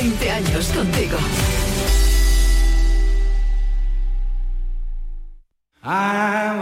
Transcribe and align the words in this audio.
20 0.00 0.30
años 0.30 0.66
contigo. 0.68 1.18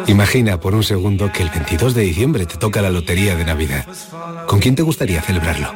Imagina 0.08 0.58
por 0.58 0.74
un 0.74 0.82
segundo 0.82 1.30
que 1.30 1.44
el 1.44 1.50
22 1.50 1.94
de 1.94 2.02
diciembre 2.02 2.46
te 2.46 2.56
toca 2.56 2.82
la 2.82 2.90
lotería 2.90 3.36
de 3.36 3.44
Navidad. 3.44 3.86
¿Con 4.48 4.58
quién 4.58 4.74
te 4.74 4.82
gustaría 4.82 5.22
celebrarlo? 5.22 5.72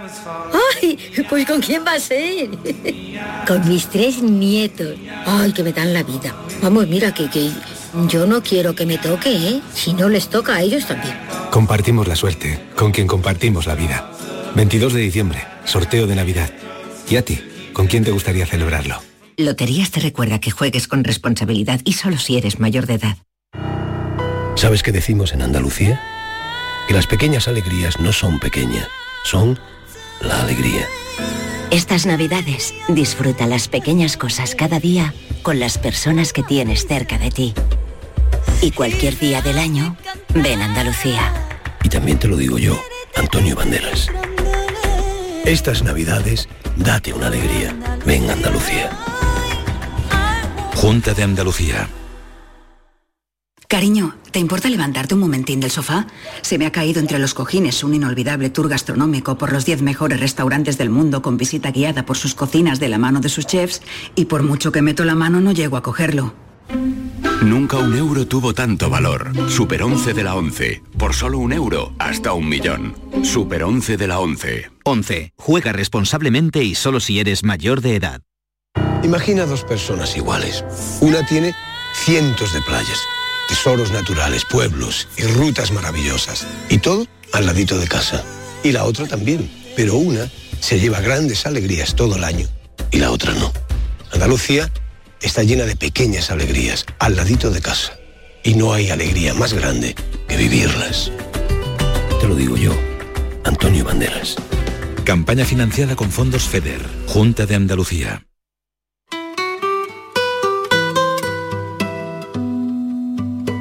¡Ay! 0.81 0.99
Pues 1.29 1.47
¿con 1.47 1.61
quién 1.61 1.85
va 1.87 1.93
a 1.93 2.01
ser? 2.01 2.49
Con 3.47 3.69
mis 3.69 3.87
tres 3.87 4.21
nietos. 4.21 4.97
¡Ay, 5.25 5.53
que 5.53 5.63
me 5.63 5.73
dan 5.73 5.95
la 5.95 6.03
vida! 6.03 6.35
Vamos, 6.63 6.89
mira, 6.89 7.15
que, 7.15 7.31
que 7.31 7.53
yo 8.09 8.27
no 8.27 8.43
quiero 8.43 8.75
que 8.75 8.87
me 8.87 8.99
toque, 8.99 9.31
¿eh? 9.37 9.63
Si 9.73 9.93
no 9.93 10.09
les 10.09 10.29
toca 10.29 10.57
a 10.57 10.63
ellos 10.63 10.85
también. 10.89 11.15
Compartimos 11.53 12.09
la 12.09 12.17
suerte, 12.17 12.59
con 12.75 12.91
quien 12.91 13.07
compartimos 13.07 13.67
la 13.67 13.77
vida. 13.77 14.11
22 14.57 14.95
de 14.95 15.01
diciembre, 15.01 15.47
sorteo 15.65 16.09
de 16.09 16.17
Navidad. 16.17 16.51
¿Y 17.09 17.17
a 17.17 17.25
ti? 17.25 17.52
¿Con 17.73 17.87
quién 17.87 18.05
te 18.05 18.11
gustaría 18.11 18.47
celebrarlo? 18.47 19.03
Loterías 19.37 19.91
te 19.91 20.01
recuerda 20.01 20.41
que 20.41 20.51
juegues 20.51 20.89
con 20.89 21.05
responsabilidad 21.05 21.81
y 21.85 21.95
solo 21.95 22.19
si 22.19 22.37
eres 22.37 22.61
mayor 22.61 22.87
de 22.87 22.95
edad. 22.95 23.17
¿Sabes 24.57 24.83
qué 24.83 24.93
decimos 24.93 25.33
en 25.33 25.43
Andalucía? 25.43 26.01
Que 26.87 26.95
las 26.95 27.07
pequeñas 27.07 27.49
alegrías 27.49 27.99
no 27.99 28.13
son 28.13 28.39
pequeñas, 28.39 28.87
son 29.25 29.59
la 30.21 30.43
alegría. 30.43 30.87
Estas 31.71 32.05
navidades 32.05 32.75
disfruta 32.89 33.47
las 33.47 33.69
pequeñas 33.69 34.19
cosas 34.19 34.55
cada 34.55 34.79
día 34.79 35.15
con 35.43 35.59
las 35.59 35.79
personas 35.79 36.33
que 36.33 36.43
tienes 36.43 36.87
cerca 36.87 37.19
de 37.19 37.31
ti. 37.31 37.55
Y 38.61 38.71
cualquier 38.73 39.19
día 39.19 39.41
del 39.41 39.59
año, 39.59 39.97
ven 40.35 40.61
Andalucía. 40.61 41.33
Y 41.83 41.89
también 41.89 42.19
te 42.19 42.29
lo 42.29 42.37
digo 42.37 42.59
yo, 42.59 42.79
Antonio 43.17 43.57
Banderas. 43.57 44.09
Estas 45.45 45.83
navidades, 45.83 46.49
date 46.77 47.13
una 47.13 47.27
alegría. 47.27 47.77
Ven 48.07 48.31
Andalucía. 48.31 48.91
Junta 50.77 51.15
de 51.15 51.25
Andalucía. 51.25 51.89
Cariño, 53.67 54.15
¿te 54.31 54.39
importa 54.39 54.69
levantarte 54.69 55.15
un 55.15 55.21
momentín 55.21 55.59
del 55.59 55.73
sofá? 55.73 56.07
Se 56.43 56.59
me 56.59 56.67
ha 56.67 56.71
caído 56.73 57.01
entre 57.01 57.19
los 57.19 57.35
cojines 57.35 57.83
un 57.83 57.95
inolvidable 57.95 58.51
tour 58.51 58.69
gastronómico 58.69 59.37
por 59.37 59.53
los 59.53 59.65
10 59.65 59.83
mejores 59.83 60.21
restaurantes 60.21 60.79
del 60.79 60.91
mundo 60.91 61.23
con 61.23 61.37
visita 61.39 61.73
guiada 61.73 62.07
por 62.07 62.17
sus 62.17 62.37
cocinas 62.37 62.79
de 62.79 62.89
la 62.89 62.99
mano 62.99 63.19
de 63.21 63.29
sus 63.29 63.47
chefs 63.47 63.83
y 64.15 64.27
por 64.27 64.45
mucho 64.45 64.71
que 64.71 64.83
meto 64.83 65.05
la 65.05 65.17
mano 65.17 65.41
no 65.41 65.51
llego 65.51 65.77
a 65.77 65.83
cogerlo. 65.83 66.35
Nunca 67.43 67.77
un 67.79 67.97
euro 67.97 68.25
tuvo 68.25 68.55
tanto 68.55 68.89
valor. 68.89 69.33
Super 69.51 69.83
11 69.83 70.15
de 70.15 70.23
la 70.23 70.37
11. 70.37 70.81
Por 70.97 71.13
solo 71.13 71.39
un 71.39 71.53
euro, 71.53 71.93
hasta 71.99 72.33
un 72.35 72.49
millón. 72.49 72.95
Super 73.25 73.65
11 73.65 73.97
de 73.97 74.07
la 74.07 74.21
11. 74.21 74.71
11. 74.85 75.33
Juega 75.37 75.73
responsablemente 75.73 76.63
y 76.63 76.77
solo 76.77 77.01
si 77.01 77.19
eres 77.19 77.43
mayor 77.43 77.81
de 77.81 77.97
edad. 77.97 78.23
Imagina 79.03 79.45
dos 79.45 79.65
personas 79.65 80.17
iguales. 80.17 80.65
Una 81.01 81.27
tiene 81.27 81.53
cientos 81.95 82.55
de 82.55 82.63
playas, 82.63 83.01
tesoros 83.49 83.91
naturales, 83.91 84.45
pueblos 84.45 85.09
y 85.17 85.25
rutas 85.25 85.73
maravillosas. 85.73 86.47
Y 86.69 86.79
todo 86.79 87.07
al 87.33 87.47
ladito 87.47 87.77
de 87.77 87.89
casa. 87.89 88.25
Y 88.63 88.71
la 88.71 88.85
otra 88.85 89.07
también. 89.07 89.51
Pero 89.75 89.97
una 89.97 90.31
se 90.61 90.79
lleva 90.79 91.01
grandes 91.01 91.45
alegrías 91.45 91.97
todo 91.97 92.15
el 92.15 92.23
año 92.23 92.47
y 92.93 92.99
la 92.99 93.11
otra 93.11 93.35
no. 93.35 93.53
Andalucía 94.13 94.71
está 95.23 95.43
llena 95.43 95.65
de 95.65 95.77
pequeñas 95.77 96.31
alegrías 96.31 96.85
al 96.99 97.17
ladito 97.17 97.51
de 97.51 97.61
casa. 97.61 97.99
Y 98.45 98.55
no 98.55 98.73
hay 98.73 98.91
alegría 98.91 99.35
más 99.35 99.53
grande 99.55 99.95
que 100.29 100.37
vivirlas. 100.37 101.13
Te 102.21 102.29
lo 102.29 102.35
digo 102.35 102.57
yo, 102.57 102.73
Antonio 103.45 103.85
Banderas. 103.85 104.37
Campaña 105.05 105.45
financiada 105.45 105.97
con 105.97 106.11
fondos 106.11 106.45
FEDER. 106.45 106.85
Junta 107.07 107.47
de 107.47 107.55
Andalucía. 107.55 108.27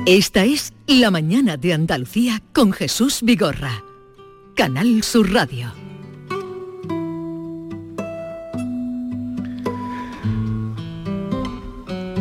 Esta 0.06 0.46
es 0.46 0.74
La 0.88 1.12
Mañana 1.12 1.58
de 1.58 1.74
Andalucía 1.74 2.42
con 2.54 2.74
Jesús 2.74 3.20
Vigorra. 3.22 3.84
Canal 4.56 5.04
Sur 5.04 5.32
Radio. 5.32 5.81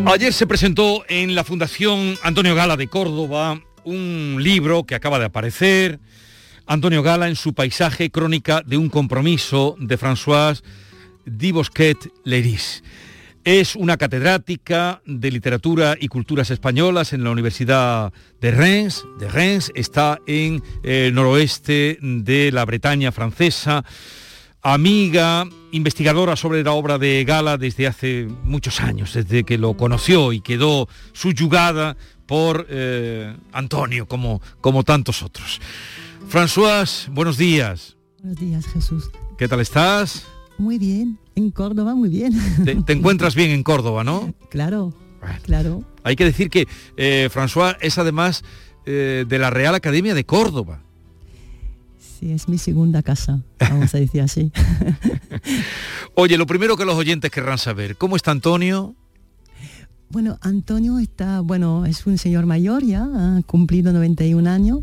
Ayer 0.06 0.32
se 0.32 0.46
presentó 0.46 1.04
en 1.08 1.34
la 1.34 1.44
Fundación 1.44 2.18
Antonio 2.22 2.54
Gala 2.54 2.76
de 2.76 2.88
Córdoba 2.88 3.60
un 3.84 4.38
libro 4.40 4.84
que 4.84 4.94
acaba 4.94 5.18
de 5.18 5.26
aparecer, 5.26 6.00
Antonio 6.66 7.02
Gala 7.02 7.28
en 7.28 7.36
su 7.36 7.54
paisaje 7.54 8.10
crónica 8.10 8.62
de 8.64 8.76
un 8.76 8.88
compromiso 8.88 9.76
de 9.78 9.98
François 9.98 10.62
Dibosquet 11.26 11.96
Leris. 12.24 12.82
Es 13.44 13.76
una 13.76 13.96
catedrática 13.96 15.00
de 15.06 15.30
literatura 15.30 15.96
y 15.98 16.08
culturas 16.08 16.50
españolas 16.50 17.12
en 17.12 17.22
la 17.22 17.30
Universidad 17.30 18.12
de 18.40 18.50
Reims. 18.50 19.04
De 19.18 19.28
Reims 19.28 19.70
está 19.74 20.18
en 20.26 20.62
el 20.82 21.14
noroeste 21.14 21.98
de 22.00 22.50
la 22.52 22.64
Bretaña 22.64 23.12
francesa 23.12 23.84
amiga, 24.62 25.48
investigadora 25.72 26.36
sobre 26.36 26.62
la 26.62 26.72
obra 26.72 26.98
de 26.98 27.24
Gala 27.24 27.56
desde 27.56 27.86
hace 27.86 28.28
muchos 28.44 28.80
años, 28.80 29.14
desde 29.14 29.44
que 29.44 29.58
lo 29.58 29.74
conoció 29.74 30.32
y 30.32 30.40
quedó 30.40 30.88
subyugada 31.12 31.96
por 32.26 32.66
eh, 32.68 33.36
Antonio, 33.52 34.06
como, 34.06 34.40
como 34.60 34.84
tantos 34.84 35.22
otros. 35.22 35.60
François, 36.30 37.08
buenos 37.12 37.36
días. 37.36 37.96
Buenos 38.22 38.40
días, 38.40 38.66
Jesús. 38.66 39.10
¿Qué 39.38 39.48
tal 39.48 39.60
estás? 39.60 40.26
Muy 40.58 40.78
bien, 40.78 41.18
en 41.34 41.50
Córdoba 41.50 41.94
muy 41.94 42.08
bien. 42.08 42.32
Te, 42.64 42.74
te 42.76 42.92
encuentras 42.92 43.34
bien 43.34 43.50
en 43.50 43.62
Córdoba, 43.62 44.04
¿no? 44.04 44.34
Claro, 44.50 44.94
claro. 45.42 45.82
Hay 46.04 46.16
que 46.16 46.24
decir 46.24 46.50
que 46.50 46.68
eh, 46.96 47.28
François 47.32 47.76
es 47.80 47.98
además 47.98 48.44
eh, 48.86 49.24
de 49.28 49.38
la 49.38 49.50
Real 49.50 49.74
Academia 49.74 50.14
de 50.14 50.24
Córdoba. 50.24 50.82
Sí, 52.20 52.32
es 52.32 52.50
mi 52.50 52.58
segunda 52.58 53.02
casa, 53.02 53.40
vamos 53.58 53.94
a 53.94 53.98
decir 53.98 54.20
así. 54.20 54.52
Oye, 56.14 56.36
lo 56.36 56.44
primero 56.44 56.76
que 56.76 56.84
los 56.84 56.94
oyentes 56.94 57.30
querrán 57.30 57.56
saber, 57.56 57.96
¿cómo 57.96 58.14
está 58.14 58.30
Antonio? 58.30 58.94
Bueno, 60.10 60.38
Antonio 60.42 60.98
está, 60.98 61.40
bueno, 61.40 61.86
es 61.86 62.06
un 62.06 62.18
señor 62.18 62.44
mayor 62.44 62.84
ya, 62.84 63.04
ha 63.04 63.40
cumplido 63.46 63.94
91 63.94 64.50
años, 64.50 64.80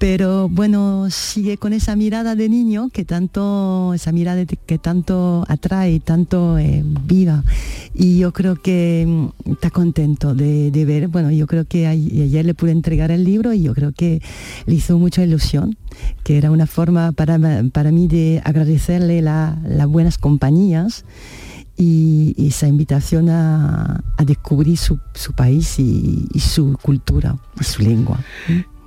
pero 0.00 0.48
bueno, 0.48 1.10
sigue 1.10 1.58
con 1.58 1.74
esa 1.74 1.94
mirada 1.94 2.34
de 2.34 2.48
niño 2.48 2.88
que 2.88 3.04
tanto, 3.04 3.92
esa 3.92 4.12
mirada 4.12 4.46
que 4.46 4.78
tanto 4.78 5.44
atrae, 5.46 6.00
tanto 6.00 6.56
eh, 6.56 6.82
viva. 7.04 7.44
Y 7.92 8.18
yo 8.18 8.32
creo 8.32 8.56
que 8.56 9.04
mm, 9.06 9.50
está 9.52 9.68
contento 9.68 10.34
de, 10.34 10.70
de, 10.70 10.84
ver, 10.86 11.08
bueno, 11.08 11.30
yo 11.30 11.46
creo 11.46 11.66
que 11.66 11.86
ayer 11.86 12.46
le 12.46 12.54
pude 12.54 12.70
entregar 12.70 13.10
el 13.10 13.24
libro 13.24 13.52
y 13.52 13.60
yo 13.60 13.74
creo 13.74 13.92
que 13.92 14.22
le 14.64 14.74
hizo 14.74 14.98
mucha 14.98 15.22
ilusión, 15.22 15.76
que 16.24 16.38
era 16.38 16.50
una 16.50 16.66
forma 16.66 17.12
para, 17.12 17.38
para 17.70 17.92
mí 17.92 18.08
de 18.08 18.40
agradecerle 18.42 19.20
las 19.20 19.62
la 19.62 19.84
buenas 19.84 20.16
compañías. 20.16 21.04
Y 21.76 22.34
esa 22.38 22.68
invitación 22.68 23.30
a, 23.30 24.02
a 24.16 24.24
descubrir 24.24 24.76
su, 24.76 24.98
su 25.14 25.32
país 25.32 25.78
y, 25.78 26.26
y, 26.32 26.40
su 26.40 26.76
cultura 26.82 27.36
y 27.58 27.64
su 27.64 27.82
lengua. 27.82 28.20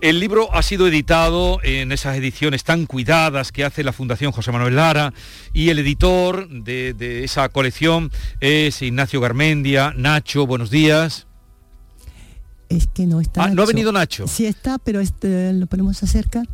El 0.04 0.20
libro 0.20 0.54
ha 0.54 0.62
sido 0.64 0.86
editado 0.86 1.62
en 1.64 1.94
esas 1.94 2.18
ediciones 2.18 2.66
tan 2.66 2.88
cuidadas 2.88 3.54
que 3.54 3.64
hace 3.64 3.86
la 3.86 3.94
Fundación 3.94 4.34
José 4.34 4.52
Manuel 4.52 4.76
Lara 4.76 5.14
y 5.54 5.70
el 5.70 5.80
editor 5.80 6.50
de, 6.50 6.94
de 6.94 7.24
esa 7.24 7.48
colección 7.48 8.12
es 8.42 8.82
Ignacio 8.82 9.22
Garmendia. 9.22 9.94
Nacho, 9.96 10.46
buenos 10.46 10.70
días. 10.70 11.26
Es 12.68 12.88
que 12.88 13.06
no 13.06 13.22
está. 13.22 13.44
Ah, 13.44 13.46
Nacho. 13.46 13.56
¿no 13.56 13.64
ha 13.64 13.66
venido 13.66 13.92
Nacho? 13.94 14.28
Sí 14.28 14.46
está, 14.46 14.78
pero 14.78 15.00
este, 15.00 15.54
lo 15.54 15.68
podemos 15.68 16.04
acercar. 16.04 16.50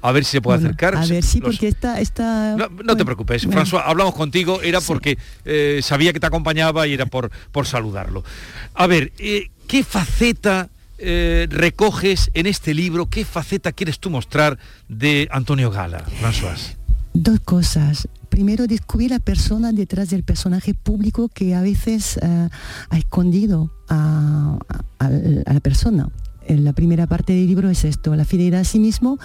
A 0.00 0.12
ver 0.12 0.24
si 0.24 0.30
se 0.30 0.40
puede 0.40 0.56
bueno, 0.60 0.70
acercar. 0.70 0.96
A 0.96 1.04
ver, 1.04 1.22
sí, 1.22 1.42
porque 1.42 1.68
está... 1.68 2.00
está 2.00 2.56
no, 2.56 2.66
no 2.66 2.76
bueno, 2.76 2.96
te 2.96 3.04
preocupes, 3.04 3.44
bueno. 3.44 3.60
François, 3.60 3.82
hablamos 3.84 4.14
contigo, 4.14 4.62
era 4.62 4.80
porque 4.80 5.18
eh, 5.44 5.80
sabía 5.82 6.14
que 6.14 6.20
te 6.20 6.26
acompañaba 6.26 6.86
y 6.86 6.94
era 6.94 7.04
por, 7.04 7.30
por 7.52 7.66
saludarlo. 7.66 8.24
A 8.72 8.86
ver, 8.86 9.12
eh, 9.18 9.50
¿qué 9.66 9.84
faceta 9.84 10.70
eh, 11.00 11.46
recoges 11.50 12.30
en 12.34 12.46
este 12.46 12.74
libro? 12.74 13.06
¿Qué 13.06 13.24
faceta 13.24 13.72
quieres 13.72 13.98
tú 13.98 14.10
mostrar 14.10 14.58
de 14.88 15.28
Antonio 15.30 15.70
Gala, 15.70 16.04
François? 16.20 16.76
Dos 17.14 17.40
cosas. 17.40 18.08
Primero, 18.28 18.66
descubrir 18.66 19.10
la 19.10 19.18
persona 19.18 19.72
detrás 19.72 20.10
del 20.10 20.22
personaje 20.22 20.74
público 20.74 21.28
que 21.28 21.54
a 21.54 21.62
veces 21.62 22.18
eh, 22.22 22.48
ha 22.90 22.98
escondido 22.98 23.72
a, 23.88 24.58
la 25.00 25.60
persona. 25.60 26.08
En 26.46 26.64
la 26.64 26.72
primera 26.72 27.06
parte 27.06 27.32
del 27.32 27.46
libro 27.46 27.70
es 27.70 27.84
esto, 27.84 28.14
la 28.14 28.24
fidelidad 28.24 28.60
a 28.60 28.64
sí 28.64 28.78
mismo 28.78 29.18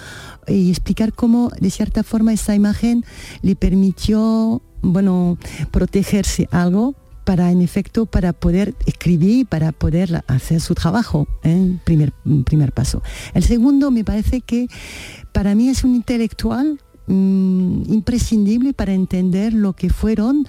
y 0.46 0.70
explicar 0.70 1.12
cómo, 1.12 1.50
de 1.60 1.70
cierta 1.70 2.02
forma, 2.02 2.32
esa 2.32 2.54
imagen 2.54 3.04
le 3.42 3.56
permitió, 3.56 4.62
bueno, 4.82 5.38
protegerse 5.70 6.48
algo 6.50 6.94
para, 7.26 7.50
en 7.50 7.60
efecto, 7.60 8.06
para 8.06 8.32
poder 8.32 8.74
escribir, 8.86 9.46
para 9.46 9.72
poder 9.72 10.22
hacer 10.28 10.60
su 10.62 10.74
trabajo, 10.74 11.26
¿eh? 11.42 11.76
primer, 11.84 12.12
primer 12.46 12.72
paso. 12.72 13.02
El 13.34 13.42
segundo, 13.42 13.90
me 13.90 14.04
parece 14.04 14.40
que 14.40 14.68
para 15.32 15.54
mí 15.54 15.68
es 15.68 15.84
un 15.84 15.94
intelectual 15.94 16.78
Mm, 17.08 17.82
imprescindible 17.86 18.72
para 18.72 18.92
entender 18.92 19.52
lo 19.52 19.74
que 19.74 19.90
fueron, 19.90 20.44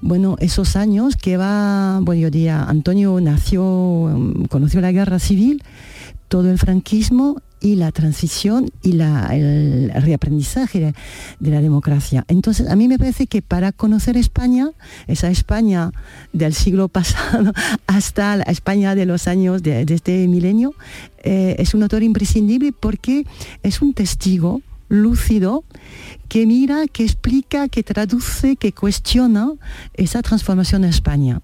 bueno, 0.00 0.36
esos 0.40 0.74
años 0.74 1.16
que 1.16 1.36
va, 1.36 2.00
bueno, 2.00 2.22
yo 2.22 2.30
diría, 2.30 2.62
Antonio 2.62 3.20
nació, 3.20 3.62
mm, 3.62 4.44
conoció 4.46 4.80
la 4.80 4.90
guerra 4.90 5.18
civil, 5.18 5.62
todo 6.28 6.50
el 6.50 6.58
franquismo 6.58 7.42
y 7.60 7.76
la 7.76 7.92
transición 7.92 8.70
y 8.82 8.92
la, 8.92 9.28
el 9.34 9.90
reaprendizaje 9.94 10.94
de, 11.40 11.50
la 11.50 11.60
democracia. 11.60 12.24
Entonces, 12.28 12.68
a 12.68 12.76
mí 12.76 12.88
me 12.88 12.98
parece 12.98 13.26
que 13.26 13.42
para 13.42 13.72
conocer 13.72 14.16
España, 14.16 14.70
esa 15.06 15.30
España 15.30 15.92
del 16.32 16.54
siglo 16.54 16.88
pasado 16.98 17.52
hasta 17.86 18.36
la 18.36 18.44
España 18.44 18.94
de 18.94 19.06
los 19.06 19.28
años 19.28 19.62
de, 19.62 19.82
este 19.88 20.26
milenio, 20.28 20.74
eh, 21.22 21.56
es 21.58 21.74
un 21.74 21.82
autor 21.82 22.02
imprescindible 22.02 22.72
porque 22.72 23.26
es 23.62 23.82
un 23.82 23.94
testigo 23.94 24.62
lúcido 24.88 25.64
que 26.28 26.46
mira, 26.46 26.86
que 26.86 27.04
explica, 27.04 27.68
que 27.68 27.82
traduce, 27.82 28.56
que 28.56 28.72
cuestiona 28.72 29.52
esa 29.94 30.22
transformación 30.22 30.84
en 30.84 30.90
España. 30.90 31.40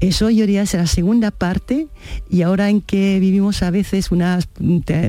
Eso 0.00 0.30
yo 0.30 0.46
diría 0.46 0.62
es 0.62 0.74
la 0.74 0.86
segunda 0.86 1.30
parte. 1.30 1.88
Y 2.30 2.42
ahora 2.42 2.68
en 2.68 2.80
que 2.80 3.18
vivimos 3.20 3.62
a 3.62 3.70
veces 3.70 4.10
una, 4.10 4.38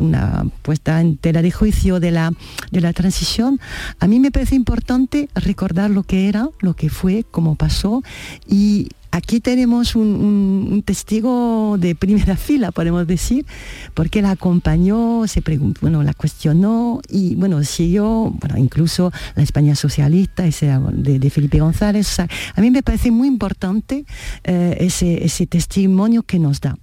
una 0.02 0.46
puesta 0.62 1.02
en 1.02 1.18
tela 1.18 1.42
de 1.42 1.52
juicio 1.52 2.00
de 2.00 2.12
la, 2.12 2.34
de 2.72 2.82
la 2.82 2.94
transición, 2.94 3.60
a 4.00 4.08
mí 4.08 4.20
me 4.20 4.32
parece 4.32 4.56
importante 4.56 5.30
recordar 5.36 5.90
lo 5.90 6.04
que 6.04 6.30
era, 6.30 6.50
lo 6.60 6.76
que 6.76 6.90
fue, 6.90 7.26
cómo 7.30 7.56
pasó. 7.56 8.04
Y 8.48 8.90
aquí 9.18 9.40
tenemos 9.40 9.96
un, 9.96 10.84
testigo 10.86 11.78
de 11.78 11.96
primera 11.96 12.38
fila, 12.48 12.72
podemos 12.72 13.06
decir, 13.06 13.46
porque 13.94 14.22
la 14.22 14.32
acompañó, 14.32 15.28
se 15.28 15.42
preguntó, 15.42 15.82
bueno, 15.82 16.04
la 16.04 16.14
cuestionó 16.14 17.02
y 17.10 17.36
bueno, 17.36 17.64
siguió, 17.64 18.34
bueno, 18.40 18.58
incluso 18.58 19.12
la 19.36 19.44
España 19.44 19.76
socialista, 19.76 20.46
ese 20.46 20.72
de, 20.94 21.30
Felipe 21.30 21.60
González. 21.60 22.20
a 22.20 22.62
mí 22.62 22.72
me 22.72 22.84
parece 22.84 23.12
muy 23.12 23.28
importante 23.28 24.06
eh, 24.44 24.78
ese, 24.80 25.26
ese 25.26 25.48
testimonio 25.48 26.24
que 26.24 26.40
nos 26.40 26.62
da. 26.62 26.78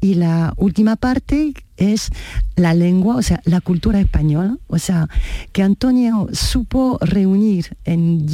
Y 0.00 0.14
la 0.14 0.52
última 0.56 0.96
parte 0.96 1.54
es 1.76 2.10
la 2.56 2.74
lengua, 2.74 3.16
o 3.16 3.22
sea, 3.22 3.40
la 3.44 3.60
cultura 3.60 4.00
española, 4.00 4.56
o 4.68 4.78
sea, 4.78 5.08
que 5.52 5.62
Antonio 5.62 6.28
supo 6.32 6.98
reunir 7.00 7.76
en, 7.84 8.26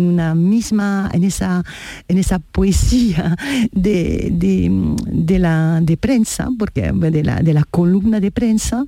una 0.00 0.34
misma, 0.34 1.10
en 1.12 1.24
esa, 1.24 1.64
en 2.08 2.18
esa 2.18 2.38
poesía 2.38 3.36
de, 3.72 5.38
la 5.38 5.80
de 5.82 5.96
prensa, 5.96 6.48
porque 6.58 6.92
de 6.92 7.24
la, 7.24 7.40
de 7.42 7.52
la 7.52 7.64
columna 7.64 8.20
de 8.20 8.30
prensa, 8.30 8.84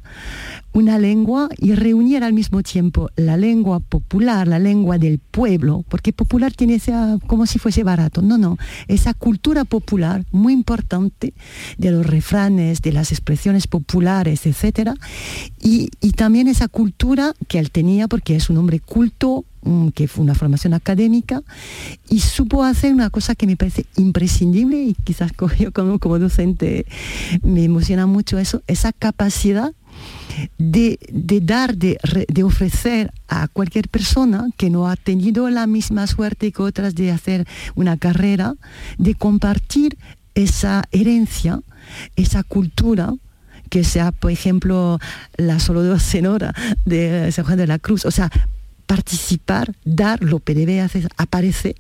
una 0.77 0.99
lengua 0.99 1.49
y 1.57 1.75
reunir 1.75 2.23
al 2.23 2.35
mismo 2.35 2.63
tiempo 2.63 3.09
la 3.17 3.39
lengua 3.39 3.81
popular, 3.81 4.47
la 4.47 4.59
lengua 4.59 4.99
del 4.99 5.19
pueblo, 5.19 5.85
porque 5.89 6.13
popular 6.13 6.53
tiene 6.53 6.79
como 7.27 7.47
si 7.47 7.59
fuese 7.59 7.83
barato, 7.83 8.21
no, 8.21 8.37
no, 8.37 8.59
esa 8.87 9.15
cultura 9.15 9.65
popular 9.65 10.27
muy 10.33 10.53
importante 10.53 11.33
de 11.79 11.91
los 11.91 12.05
refranes, 12.05 12.83
de 12.83 12.93
las 12.93 13.11
expresiones 13.11 13.67
populares, 13.67 13.96
etc. 14.03 14.91
Y, 15.61 15.89
también 16.17 16.49
esa 16.49 16.69
cultura 16.69 17.35
que 17.49 17.59
él 17.59 17.71
tenía, 17.71 18.09
porque 18.09 18.37
es 18.37 18.49
un 18.49 18.57
hombre 18.57 18.81
culto, 18.81 19.45
mm, 19.63 19.89
que 19.89 20.09
fue 20.09 20.25
una 20.25 20.35
formación 20.35 20.73
académica, 20.73 21.43
y 22.09 22.21
supo 22.21 22.65
hacer 22.65 22.95
una 22.95 23.11
cosa 23.11 23.35
que 23.35 23.47
me 23.47 23.57
parece 23.57 23.85
imprescindible, 23.97 24.79
y 24.79 24.95
quizás 25.05 25.33
yo 25.59 25.73
como, 25.73 25.99
como 25.99 26.19
docente 26.19 26.87
me 27.43 27.65
emociona 27.65 28.07
mucho 28.07 28.39
eso, 28.39 28.63
esa 28.67 28.93
capacidad 28.93 29.73
de, 30.59 30.99
dar, 31.43 31.77
de, 31.77 32.43
ofrecer 32.45 33.13
a 33.29 33.49
cualquier 33.49 33.89
persona 33.89 34.49
que 34.57 34.71
no 34.71 34.89
ha 34.89 34.97
tenido 34.97 35.49
la 35.51 35.67
misma 35.67 36.07
suerte 36.07 36.53
que 36.53 36.63
otras 36.63 36.95
de 36.95 37.11
hacer 37.11 37.47
una 37.75 37.97
carrera, 37.97 38.55
de 38.99 39.15
compartir 39.15 39.97
esa 40.35 40.85
herencia, 40.93 41.61
esa 42.17 42.43
cultura 42.43 43.15
que 43.71 43.85
sea, 43.85 44.13
por 44.13 44.31
ejemplo, 44.31 44.99
la 45.37 45.59
solo 45.59 45.83
de 45.83 45.91
de 46.85 47.31
San 47.33 47.45
Juan 47.45 47.59
de 47.59 47.67
la 47.67 47.79
Cruz. 47.79 48.05
O 48.05 48.11
sea, 48.11 48.31
participar, 48.87 49.75
dar 49.85 50.23
lo 50.23 50.41
que 50.41 50.81
hacer, 50.81 51.09
aparece 51.17 51.77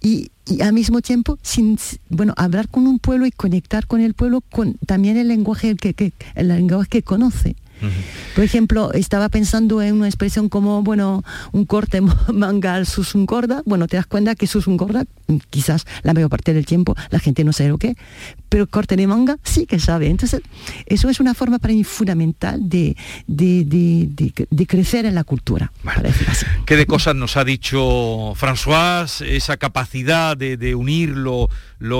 y, 0.00 0.30
al 0.60 0.72
mismo 0.72 1.00
tiempo 1.00 1.38
sin 1.42 1.78
bueno 2.08 2.34
hablar 2.36 2.68
con 2.68 2.88
un 2.88 2.98
pueblo 2.98 3.24
y 3.24 3.30
conectar 3.30 3.86
con 3.86 4.00
el 4.00 4.14
pueblo 4.14 4.40
con 4.40 4.74
también 4.84 5.16
el 5.16 5.28
lenguaje 5.28 5.76
que 5.76 6.12
el 6.34 6.48
lenguaje 6.48 6.88
que 6.88 7.02
conoce. 7.02 7.54
Por 8.34 8.44
ejemplo, 8.44 8.92
estaba 8.92 9.28
pensando 9.28 9.82
en 9.82 9.94
una 9.94 10.06
expresión 10.06 10.48
como, 10.48 10.82
bueno, 10.82 11.24
un 11.52 11.64
corte 11.64 12.00
manga 12.32 12.74
al 12.74 12.86
gorda. 13.26 13.62
Bueno, 13.64 13.86
te 13.86 13.96
das 13.96 14.06
cuenta 14.06 14.34
que 14.34 14.46
gorda, 14.76 15.04
quizás 15.50 15.86
la 16.02 16.14
mayor 16.14 16.30
parte 16.30 16.52
del 16.52 16.66
tiempo 16.66 16.94
la 17.10 17.18
gente 17.18 17.44
no 17.44 17.52
sabe 17.52 17.70
lo 17.70 17.78
que, 17.78 17.96
pero 18.48 18.66
corte 18.66 18.96
de 18.96 19.06
manga 19.06 19.36
sí 19.42 19.66
que 19.66 19.78
sabe. 19.78 20.08
Entonces, 20.08 20.42
eso 20.86 21.08
es 21.08 21.20
una 21.20 21.34
forma 21.34 21.58
para 21.58 21.74
mí 21.74 21.84
fundamental 21.84 22.68
de, 22.68 22.96
de, 23.26 24.66
crecer 24.66 25.06
en 25.06 25.14
la 25.14 25.24
cultura. 25.24 25.72
¿Qué 26.66 26.76
de 26.76 26.86
cosas 26.86 27.14
nos 27.14 27.36
ha 27.36 27.44
dicho 27.44 28.34
François? 28.34 29.24
Esa 29.24 29.56
capacidad 29.56 30.36
de, 30.36 30.74
unir 30.74 31.10
lo, 31.10 31.48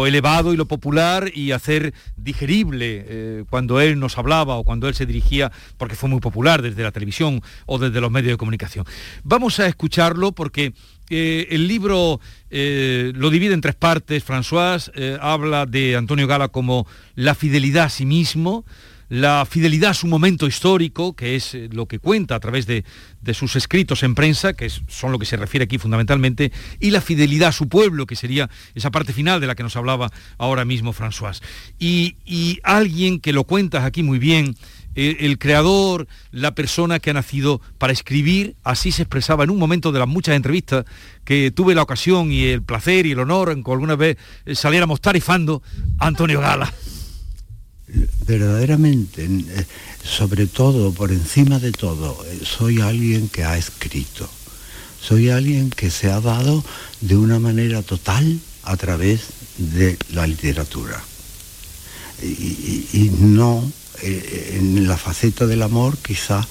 elevado 0.07 0.53
y 0.53 0.57
lo 0.57 0.67
popular 0.67 1.31
y 1.35 1.53
hacer 1.53 1.95
digerible 2.17 3.05
eh, 3.09 3.45
cuando 3.51 3.81
él 3.81 3.99
nos 3.99 4.19
hablaba 4.19 4.57
o 4.57 4.65
cuando 4.65 4.89
él 4.89 4.95
se 4.95 5.07
dirigía 5.07 5.53
porque 5.77 5.95
fue 5.95 6.09
muy 6.09 6.21
popular 6.21 6.63
desde 6.63 6.83
la 6.83 6.93
televisión 6.93 7.43
o 7.67 7.79
desde 7.79 8.01
los 8.01 8.11
medios 8.11 8.33
de 8.33 8.37
comunicación. 8.37 8.85
Vamos 9.25 9.61
a 9.61 9.67
escucharlo 9.67 10.33
porque 10.33 10.73
eh, 11.11 11.49
el 11.51 11.67
libro 11.67 12.21
eh, 12.51 13.13
lo 13.17 13.31
divide 13.31 13.53
en 13.53 13.61
tres 13.61 13.75
partes. 13.75 14.25
François 14.25 14.91
eh, 14.95 15.19
habla 15.21 15.67
de 15.67 15.97
Antonio 15.97 16.27
Gala 16.29 16.49
como 16.49 16.87
la 17.17 17.35
fidelidad 17.35 17.87
a 17.87 17.89
sí 17.91 18.07
mismo, 18.07 18.65
la 19.09 19.45
fidelidad 19.45 19.91
a 19.91 19.95
su 19.95 20.07
momento 20.07 20.47
histórico, 20.47 21.17
que 21.17 21.35
es 21.35 21.57
lo 21.73 21.87
que 21.87 21.99
cuenta 21.99 22.37
a 22.37 22.41
través 22.41 22.67
de, 22.67 22.85
sus 23.35 23.57
escritos 23.57 24.05
en 24.05 24.15
prensa, 24.15 24.53
que 24.53 24.71
son 24.71 25.11
lo 25.11 25.19
que 25.19 25.27
se 25.27 25.37
refiere 25.37 25.65
aquí 25.65 25.79
fundamentalmente, 25.79 26.53
y 26.79 26.93
la 26.93 27.01
fidelidad 27.01 27.49
a 27.49 27.53
su 27.53 27.69
pueblo, 27.69 28.07
que 28.07 28.15
sería 28.15 28.49
esa 28.77 28.93
parte 28.93 29.13
final 29.13 29.41
de 29.41 29.49
la 29.49 29.57
que 29.57 29.65
nos 29.65 29.75
hablaba 29.75 30.11
ahora 30.39 30.65
mismo 30.65 30.93
François. 30.93 31.41
Y 31.81 32.61
alguien 32.63 33.19
que 33.19 33.33
lo 33.33 33.43
cuentas 33.43 33.85
aquí 33.85 34.05
muy 34.05 34.21
bien, 34.21 34.55
el, 34.95 35.39
creador, 35.39 36.09
la 36.33 36.55
persona 36.55 36.99
que 36.99 37.11
ha 37.11 37.15
nacido 37.15 37.61
para 37.79 37.93
escribir, 37.93 38.57
así 38.65 38.93
se 38.93 39.03
expresaba 39.03 39.45
en 39.45 39.51
un 39.51 39.59
momento 39.59 39.93
de 39.93 39.99
las 39.99 40.09
muchas 40.09 40.35
entrevistas 40.35 40.85
que 41.25 41.51
tuve 41.51 41.75
la 41.75 41.83
ocasión 41.83 42.33
y 42.33 42.45
el 42.47 42.63
placer 42.63 43.07
y 43.07 43.13
el 43.13 43.21
honor 43.21 43.51
en 43.51 43.63
que 43.63 43.71
alguna 43.71 43.97
vez 43.97 44.17
eh, 44.47 44.55
saliéramos 44.55 45.01
tarifando 45.01 45.63
Antonio 45.99 46.41
Gala. 46.41 46.73
Verdaderamente, 48.27 49.25
eh, 49.25 49.67
sobre 50.05 50.47
todo, 50.47 50.93
por 50.93 51.11
encima 51.11 51.59
de 51.59 51.73
todo, 51.73 52.25
eh, 52.27 52.41
soy 52.45 52.81
alguien 52.81 53.29
que 53.29 53.45
ha 53.45 53.57
escrito. 53.57 54.29
Soy 55.01 55.31
alguien 55.31 55.71
que 55.71 55.91
se 55.91 56.11
ha 56.11 56.21
dado 56.21 56.65
de 57.01 57.17
una 57.17 57.39
manera 57.39 57.83
total 57.83 58.39
a 58.65 58.77
través 58.77 59.23
de 59.57 59.97
la 60.13 60.27
literatura. 60.27 61.03
y 62.23 63.11
no 63.19 63.65
eh, 64.03 64.57
en 64.59 64.87
la 64.89 64.97
faceta 64.97 65.47
del 65.47 65.63
amor 65.63 65.97
quizá 65.99 66.47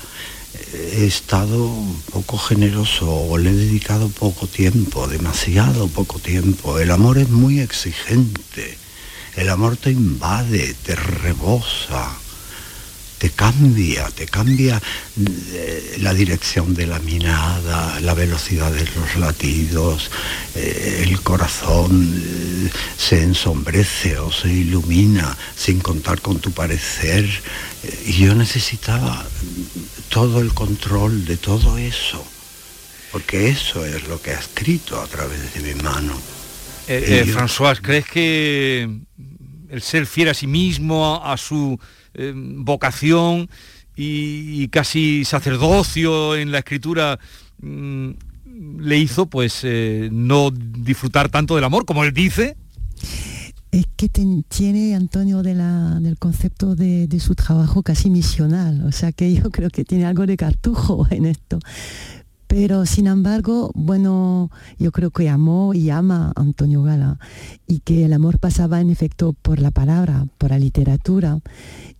he 0.74 1.06
estado 1.06 1.72
poco 2.12 2.38
generoso 2.38 3.10
o 3.10 3.38
le 3.38 3.52
he 3.52 3.54
dedicado 3.54 4.10
poco 4.10 4.48
tiempo, 4.48 5.08
demasiado 5.08 5.88
poco 5.88 6.20
tiempo. 6.20 6.80
El 6.80 6.92
amor 6.92 7.18
es 7.18 7.30
muy 7.30 7.60
exigente, 7.60 8.78
el 9.36 9.50
amor 9.50 9.78
te 9.78 9.92
invade, 9.92 10.76
te 10.86 10.96
rebosa 10.96 12.12
te 13.20 13.30
cambia, 13.30 14.10
te 14.10 14.26
cambia 14.26 14.82
eh, 15.54 15.98
la 16.00 16.14
dirección 16.14 16.74
de 16.74 16.88
la 16.88 17.00
mirada, 17.00 18.00
la 18.00 18.14
velocidad 18.16 18.72
de 18.72 18.86
los 18.86 19.16
latidos, 19.18 20.10
eh, 20.56 21.04
el 21.06 21.22
corazón 21.22 21.92
eh, 22.16 22.70
se 22.98 23.22
ensombrece 23.22 24.18
o 24.18 24.32
se 24.32 24.48
ilumina 24.52 25.38
sin 25.56 25.80
contar 25.80 26.22
con 26.22 26.40
tu 26.40 26.52
parecer. 26.52 27.30
y 28.06 28.14
yo 28.14 28.36
necesitaba 28.36 29.26
todo 30.10 30.42
el 30.42 30.54
control 30.54 31.26
de 31.26 31.38
todo 31.38 31.78
eso. 31.78 32.26
porque 33.12 33.50
eso 33.50 33.86
es 33.86 34.08
lo 34.08 34.22
que 34.22 34.32
ha 34.32 34.40
escrito 34.40 35.02
a 35.02 35.08
través 35.08 35.54
de 35.54 35.60
mi 35.62 35.82
mano. 35.82 36.14
Eh, 36.90 37.22
eh, 37.22 37.26
François, 37.26 37.80
¿crees 37.80 38.06
que 38.06 38.90
el 39.70 39.82
ser 39.84 40.08
fiel 40.08 40.30
a 40.30 40.34
sí 40.34 40.48
mismo, 40.48 41.22
a, 41.24 41.38
su 41.38 41.80
eh, 42.14 42.34
vocación 42.36 43.50
y, 43.96 44.68
casi 44.70 45.26
sacerdocio 45.26 46.36
en 46.36 46.52
la 46.52 46.60
escritura 46.60 47.20
mm, 47.62 48.10
le 48.80 48.98
hizo 48.98 49.26
pues 49.26 49.66
no 50.12 50.52
disfrutar 50.52 51.30
tanto 51.30 51.56
del 51.56 51.64
amor 51.64 51.86
como 51.86 52.04
él 52.04 52.14
dice? 52.14 52.56
es 53.72 53.86
que 53.96 54.10
tiene 54.10 54.96
Antonio 54.96 55.44
del 55.44 56.18
concepto 56.18 56.76
de, 56.76 57.08
su 57.20 57.36
trabajo 57.36 57.84
casi 57.84 58.10
misional, 58.10 58.84
o 58.86 58.92
sea 58.92 59.12
que 59.12 59.34
yo 59.34 59.52
creo 59.52 59.70
que 59.70 59.86
tiene 59.86 60.06
algo 60.06 60.26
de 60.26 60.38
cartujo 60.38 61.08
en 61.12 61.26
esto. 61.26 61.60
Pero 62.50 62.88
sin 62.88 63.06
embargo, 63.06 63.70
bueno, 63.76 64.50
yo 64.80 64.92
creo 64.92 65.12
que 65.12 65.30
amó 65.30 65.76
y 65.76 65.92
ama 65.92 66.34
a 66.36 66.42
Antonio 66.42 66.82
Gala 66.82 67.20
y 67.68 67.82
que 67.82 68.06
el 68.06 68.12
amor 68.12 68.40
pasaba 68.40 68.82
en 68.82 68.90
efecto 68.90 69.34
por 69.34 69.60
la 69.60 69.70
palabra, 69.70 70.26
por 70.40 70.50
la 70.50 70.58
literatura 70.58 71.42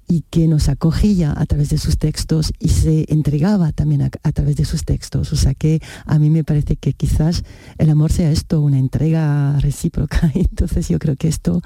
y 0.08 0.24
que 0.32 0.48
nos 0.48 0.68
acogía 0.68 1.36
a 1.38 1.46
través 1.46 1.70
de 1.70 1.78
sus 1.78 2.00
textos 2.00 2.52
y 2.58 2.70
se 2.70 3.06
entregaba 3.10 3.72
también 3.74 4.02
a, 4.02 4.10
través 4.10 4.56
de 4.56 4.66
sus 4.66 4.86
textos. 4.86 5.32
O 5.34 5.36
sea 5.36 5.54
que 5.54 5.84
a 6.08 6.18
mí 6.18 6.32
me 6.32 6.44
parece 6.44 6.78
que 6.78 6.94
quizás 6.94 7.44
el 7.78 7.92
amor 7.92 8.12
sea 8.12 8.32
esto, 8.32 8.60
una 8.60 8.80
entrega 8.80 9.56
recíproca. 9.60 10.32
Entonces 10.34 10.90
yo 10.90 10.98
creo 10.98 11.16
que 11.16 11.28
esto, 11.28 11.62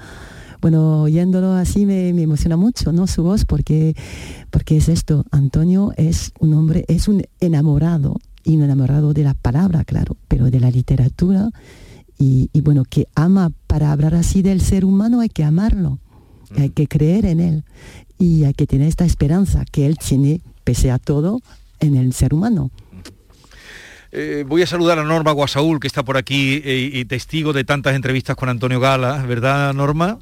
bueno, 0.60 1.00
oyéndolo 1.00 1.54
así 1.54 1.86
me, 1.86 2.10
emociona 2.10 2.58
mucho, 2.58 2.92
¿no? 2.92 3.06
Su 3.06 3.22
voz, 3.22 3.46
porque, 3.46 3.96
porque 4.50 4.76
es 4.76 4.90
esto, 4.90 5.24
Antonio 5.30 5.94
es 5.96 6.32
un 6.38 6.52
hombre, 6.52 6.84
es 6.88 7.08
un 7.08 7.22
enamorado, 7.40 8.18
y 8.44 8.56
un 8.56 8.62
enamorado 8.62 9.12
de 9.12 9.24
la 9.24 9.34
palabra, 9.34 9.84
claro, 9.84 10.16
pero 10.28 10.50
de 10.50 10.60
la 10.60 10.70
literatura. 10.70 11.50
Y, 12.18 12.50
y 12.52 12.60
bueno, 12.60 12.84
que 12.84 13.08
ama, 13.14 13.50
para 13.66 13.90
hablar 13.90 14.14
así 14.14 14.42
del 14.42 14.60
ser 14.60 14.84
humano 14.84 15.20
hay 15.20 15.28
que 15.28 15.42
amarlo, 15.42 15.98
hay 16.56 16.70
que 16.70 16.86
creer 16.86 17.26
en 17.26 17.40
él 17.40 17.64
y 18.18 18.44
hay 18.44 18.54
que 18.54 18.66
tener 18.66 18.86
esta 18.86 19.04
esperanza 19.04 19.64
que 19.64 19.86
él 19.86 19.98
tiene, 19.98 20.40
pese 20.62 20.90
a 20.90 20.98
todo, 20.98 21.40
en 21.80 21.96
el 21.96 22.12
ser 22.12 22.34
humano. 22.34 22.70
Eh, 24.12 24.44
voy 24.46 24.62
a 24.62 24.66
saludar 24.66 25.00
a 25.00 25.04
Norma 25.04 25.32
Guasaúl, 25.32 25.80
que 25.80 25.88
está 25.88 26.04
por 26.04 26.16
aquí 26.16 26.62
eh, 26.64 26.88
y 26.92 27.04
testigo 27.06 27.52
de 27.52 27.64
tantas 27.64 27.96
entrevistas 27.96 28.36
con 28.36 28.48
Antonio 28.48 28.78
Gala, 28.78 29.24
¿verdad, 29.26 29.74
Norma? 29.74 30.20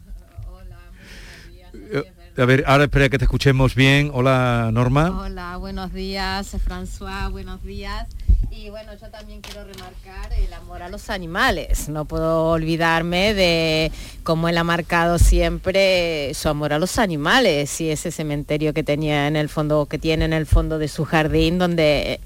A 2.35 2.47
ver, 2.47 2.65
ahora 2.67 2.85
espera 2.85 3.11
que 3.11 3.19
te 3.19 3.27
escuchemos 3.27 3.75
bien. 3.75 4.11
Hola, 4.15 4.71
Norma. 4.73 5.21
Hola, 5.21 5.59
buenos 5.59 5.93
días, 5.93 6.57
François, 6.67 7.31
buenos 7.31 7.63
días. 7.63 8.09
Y 8.51 8.71
bueno, 8.71 8.93
yo 9.01 9.09
también 9.09 9.43
quiero 9.43 9.65
remarcar 9.65 10.33
el 10.33 10.51
amor 10.55 10.83
a 10.83 10.89
los 10.89 11.11
animales. 11.11 11.91
No 11.91 12.07
puedo 12.07 12.51
olvidarme 12.51 13.35
de 13.35 13.93
cómo 14.23 14.49
él 14.49 14.57
ha 14.57 14.65
marcado 14.65 15.19
siempre 15.19 16.33
su 16.35 16.49
amor 16.49 16.73
a 16.73 16.79
los 16.79 16.99
animales 16.99 17.81
y 17.83 17.91
ese 17.91 18.11
cementerio 18.11 18.73
que 18.73 18.83
tenía 18.83 19.27
en 19.27 19.37
el 19.37 19.51
fondo, 19.51 19.85
que 19.85 19.99
tiene 19.99 20.25
en 20.25 20.33
el 20.33 20.47
fondo 20.47 20.79
de 20.79 20.89
su 20.89 21.05
jardín, 21.05 21.59
donde 21.59 22.21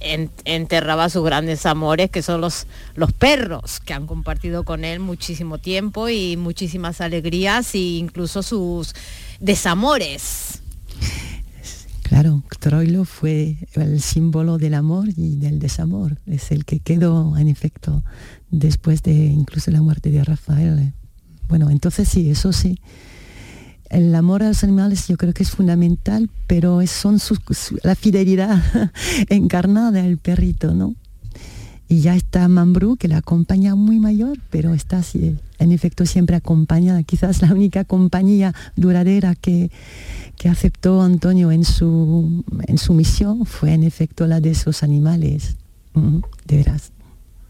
enterraba 0.45 1.09
sus 1.11 1.25
grandes 1.25 1.67
amores, 1.67 2.11
que 2.11 2.23
son 2.23 2.41
los, 2.41 2.67
los 2.95 3.13
perros, 3.13 3.81
que 3.81 3.93
han 3.93 4.07
compartido 4.07 4.63
con 4.65 4.85
él 4.85 5.01
muchísimo 5.01 5.59
tiempo 5.59 6.09
y 6.09 6.37
muchísimas 6.37 7.01
alegrías 7.01 7.75
e 7.75 7.79
incluso 7.79 8.43
sus 8.43 8.95
desamores. 9.41 10.63
Claro, 12.03 12.45
Troilo 12.61 13.05
fue 13.05 13.57
el 13.75 14.01
símbolo 14.01 14.59
del 14.59 14.75
amor 14.75 15.09
y 15.17 15.37
del 15.37 15.59
desamor. 15.59 16.19
Es 16.27 16.53
el 16.53 16.65
que 16.65 16.79
quedó, 16.79 17.37
en 17.37 17.49
efecto, 17.49 18.05
después 18.51 19.03
de 19.03 19.13
incluso 19.13 19.71
la 19.73 19.83
muerte 19.83 20.11
de 20.11 20.23
Rafael. 20.23 20.93
Bueno, 21.49 21.69
entonces 21.69 22.09
sí, 22.09 22.31
eso 22.31 22.53
sí. 22.53 22.79
El 23.91 24.15
amor 24.15 24.43
a 24.43 24.49
los 24.49 24.63
animales 24.65 25.09
yo 25.09 25.17
creo 25.17 25.33
que 25.33 25.43
es 25.43 25.51
fundamental, 25.51 26.31
pero 26.47 26.85
son 26.87 27.19
la 27.83 27.95
fidelidad 27.95 28.63
encarnada 29.29 29.91
del 29.91 30.19
perrito, 30.19 30.75
¿no? 30.75 30.95
Y 31.89 32.01
ya 32.01 32.17
está 32.17 32.49
Mambrú, 32.49 32.97
que 32.97 33.07
la 33.07 33.19
acompaña 33.19 33.75
muy 33.77 34.01
mayor, 34.01 34.39
pero 34.51 34.75
está 34.75 35.03
en 35.15 35.73
efecto 35.73 36.05
siempre 36.05 36.37
acompañada. 36.37 37.03
Quizás 37.05 37.43
la 37.43 37.53
única 37.53 37.85
compañía 37.85 38.55
duradera 38.75 39.35
que, 39.35 39.71
que 40.37 40.49
aceptó 40.49 41.03
Antonio 41.03 41.53
en 41.53 41.65
su, 41.65 42.45
en 42.67 42.79
su 42.79 42.93
misión 42.93 43.47
fue 43.47 43.73
en 43.73 43.85
efecto 43.85 44.27
la 44.27 44.41
de 44.41 44.51
esos 44.51 44.83
animales. 44.83 45.57
de 45.95 46.57
veras. 46.57 46.91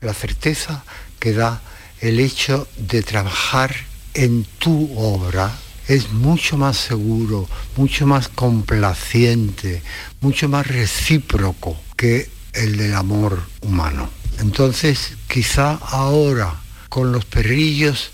La 0.03 0.13
certeza 0.13 0.85
que 1.19 1.33
da 1.33 1.63
el 2.01 2.21
hecho 2.21 2.69
de 2.77 3.03
trabajar 3.03 3.75
en 4.15 4.45
tu 4.59 4.91
obra 4.97 5.51
es 5.89 6.13
mucho 6.13 6.57
más 6.57 6.77
seguro, 6.77 7.49
mucho 7.77 8.07
más 8.07 8.29
complaciente, 8.29 9.83
mucho 10.21 10.49
más 10.49 10.67
recíproco 10.67 11.77
que 11.97 12.29
el 12.53 12.77
del 12.77 12.95
amor 12.95 13.43
humano. 13.63 14.09
Entonces, 14.41 15.15
quizá 15.29 15.73
ahora, 15.73 16.55
con 16.89 17.13
los 17.13 17.25
perrillos, 17.25 18.11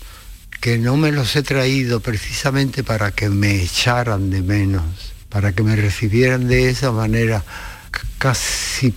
que 0.61 0.77
no 0.77 0.95
me 0.95 1.11
los 1.11 1.35
he 1.35 1.43
traído 1.43 1.99
precisamente 1.99 2.83
para 2.83 3.11
que 3.11 3.29
me 3.29 3.61
echaran 3.61 4.29
de 4.29 4.41
menos, 4.41 4.83
para 5.29 5.51
que 5.51 5.63
me 5.63 5.75
recibieran 5.75 6.47
de 6.47 6.69
esa 6.69 6.91
manera 6.91 7.43
casi 8.17 8.93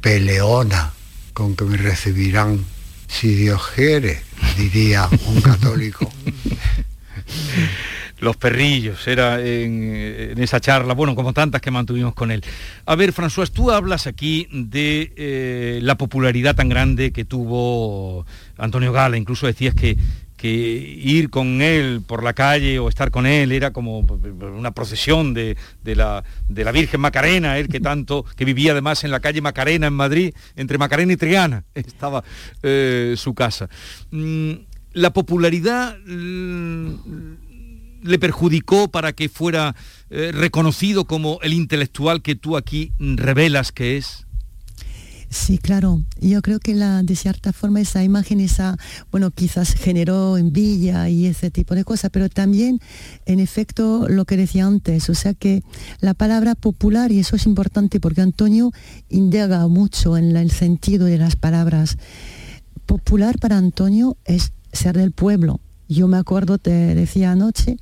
peleona 0.00 0.92
con 1.32 1.56
que 1.56 1.64
me 1.64 1.76
recibirán, 1.76 2.64
si 3.06 3.34
Dios 3.34 3.62
quiere, 3.74 4.22
diría 4.56 5.08
un 5.26 5.40
católico. 5.40 6.12
los 8.20 8.36
perrillos, 8.36 9.06
era 9.06 9.40
en, 9.40 10.34
esa 10.38 10.60
charla, 10.60 10.94
bueno, 10.94 11.14
como 11.14 11.32
tantas 11.32 11.60
que 11.60 11.70
mantuvimos 11.70 12.14
con 12.14 12.30
él. 12.30 12.42
A 12.86 12.96
ver, 12.96 13.12
François, 13.12 13.50
tú 13.50 13.70
hablas 13.70 14.06
aquí 14.06 14.48
de 14.50 15.12
eh, 15.16 15.78
la 15.82 15.96
popularidad 15.96 16.56
tan 16.56 16.68
grande 16.68 17.12
que 17.12 17.24
tuvo 17.24 18.26
Antonio 18.56 18.92
Gala, 18.92 19.16
incluso 19.16 19.46
decías 19.46 19.74
que, 19.74 19.96
que 20.36 20.48
ir 20.48 21.30
con 21.30 21.62
él 21.62 22.00
por 22.06 22.22
la 22.22 22.32
calle 22.32 22.78
o 22.78 22.88
estar 22.88 23.10
con 23.10 23.26
él 23.26 23.52
era 23.52 23.72
como 23.72 24.00
una 24.00 24.70
procesión 24.70 25.34
de, 25.34 25.56
la, 25.84 26.24
de 26.48 26.64
la, 26.64 26.72
Virgen 26.72 27.00
Macarena, 27.00 27.58
él 27.58 27.68
que 27.68 27.80
tanto, 27.80 28.24
que 28.36 28.44
vivía 28.44 28.72
además 28.72 29.04
en 29.04 29.10
la 29.10 29.20
calle 29.20 29.40
Macarena 29.40 29.88
en 29.88 29.94
Madrid, 29.94 30.34
entre 30.56 30.78
Macarena 30.78 31.12
y 31.12 31.16
Triana, 31.16 31.64
estaba 31.74 32.22
eh, 32.62 33.14
su 33.16 33.34
casa. 33.34 33.68
Mm, 34.10 34.52
la 34.92 35.12
popularidad 35.12 35.96
le 38.02 38.18
perjudicó 38.18 38.88
para 38.88 39.12
que 39.12 39.28
fuera 39.28 39.74
eh, 40.10 40.30
reconocido 40.32 41.04
como 41.04 41.38
el 41.42 41.52
intelectual 41.52 42.22
que 42.22 42.34
tú 42.34 42.56
aquí 42.56 42.92
revelas 42.98 43.72
que 43.72 43.96
es? 43.96 44.26
Sí, 45.30 45.58
claro. 45.58 46.02
Yo 46.20 46.40
creo 46.40 46.58
que 46.58 46.74
la, 46.74 47.02
de 47.02 47.14
cierta 47.14 47.52
forma 47.52 47.80
esa 47.80 48.02
imagen, 48.02 48.40
esa, 48.40 48.78
bueno, 49.10 49.30
quizás 49.30 49.74
generó 49.74 50.38
envidia 50.38 51.10
y 51.10 51.26
ese 51.26 51.50
tipo 51.50 51.74
de 51.74 51.84
cosas, 51.84 52.10
pero 52.10 52.30
también, 52.30 52.80
en 53.26 53.38
efecto, 53.38 54.06
lo 54.08 54.24
que 54.24 54.38
decía 54.38 54.66
antes, 54.66 55.10
o 55.10 55.14
sea 55.14 55.34
que 55.34 55.62
la 56.00 56.14
palabra 56.14 56.54
popular, 56.54 57.12
y 57.12 57.18
eso 57.18 57.36
es 57.36 57.44
importante 57.44 58.00
porque 58.00 58.22
Antonio 58.22 58.72
indaga 59.10 59.68
mucho 59.68 60.16
en 60.16 60.34
el 60.34 60.50
sentido 60.50 61.04
de 61.04 61.18
las 61.18 61.36
palabras. 61.36 61.98
Popular 62.86 63.38
para 63.38 63.58
Antonio 63.58 64.16
es 64.24 64.52
ser 64.72 64.96
del 64.96 65.12
pueblo, 65.12 65.60
yo 65.88 66.08
me 66.08 66.18
acuerdo, 66.18 66.58
te 66.58 66.70
decía 66.94 67.32
anoche, 67.32 67.78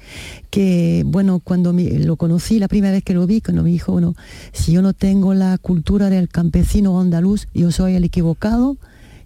que 0.51 1.03
bueno, 1.07 1.41
cuando 1.43 1.73
lo 1.73 2.17
conocí, 2.17 2.59
la 2.59 2.69
primera 2.69 2.93
vez 2.93 3.03
que 3.03 3.15
lo 3.15 3.27
vi, 3.27 3.41
cuando 3.41 3.63
me 3.63 3.71
dijo, 3.71 3.93
bueno, 3.93 4.15
si 4.53 4.73
yo 4.73 4.83
no 4.83 4.93
tengo 4.93 5.35
la 5.35 5.59
cultura 5.59 6.09
del 6.09 6.29
campesino 6.29 7.01
andaluz, 7.01 7.49
yo 7.53 7.73
soy 7.73 7.95
el 7.95 8.05
equivocado, 8.05 8.77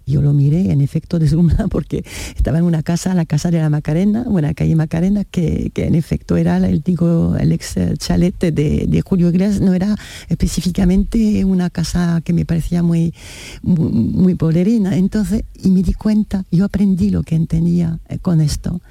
yo 0.05 0.21
lo 0.21 0.33
miré 0.33 0.71
en 0.71 0.81
efecto 0.81 1.19
deslumbrado 1.19 1.67
porque 1.69 2.03
estaba 2.35 2.57
en 2.57 2.65
una 2.65 2.83
casa, 2.83 3.13
la 3.13 3.25
casa 3.25 3.51
de 3.51 3.59
la 3.59 3.69
Macarena, 3.69 4.23
buena 4.23 4.53
calle 4.53 4.75
Macarena, 4.75 5.23
que, 5.23 5.71
en 5.75 5.95
efecto 5.95 6.37
era 6.37 6.57
el, 6.57 6.81
digo, 6.81 7.35
el 7.37 7.51
ex 7.51 7.75
chalet 7.97 8.37
de, 8.39 9.01
Julio 9.05 9.29
Iglesias, 9.29 9.61
no 9.61 9.73
era 9.73 9.95
específicamente 10.29 11.43
una 11.43 11.69
casa 11.69 12.21
que 12.23 12.33
me 12.33 12.45
parecía 12.45 12.83
muy, 12.83 13.13
muy, 13.61 14.35
poderina. 14.35 14.95
Entonces, 14.95 15.43
y 15.61 15.71
me 15.71 15.81
di 15.83 15.93
cuenta, 15.93 16.45
yo 16.51 16.65
aprendí 16.65 17.09
lo 17.09 17.23
que 17.23 17.35
entendía 17.35 17.99
eh, 18.07 18.19
con 18.19 18.41
esto. 18.41 18.81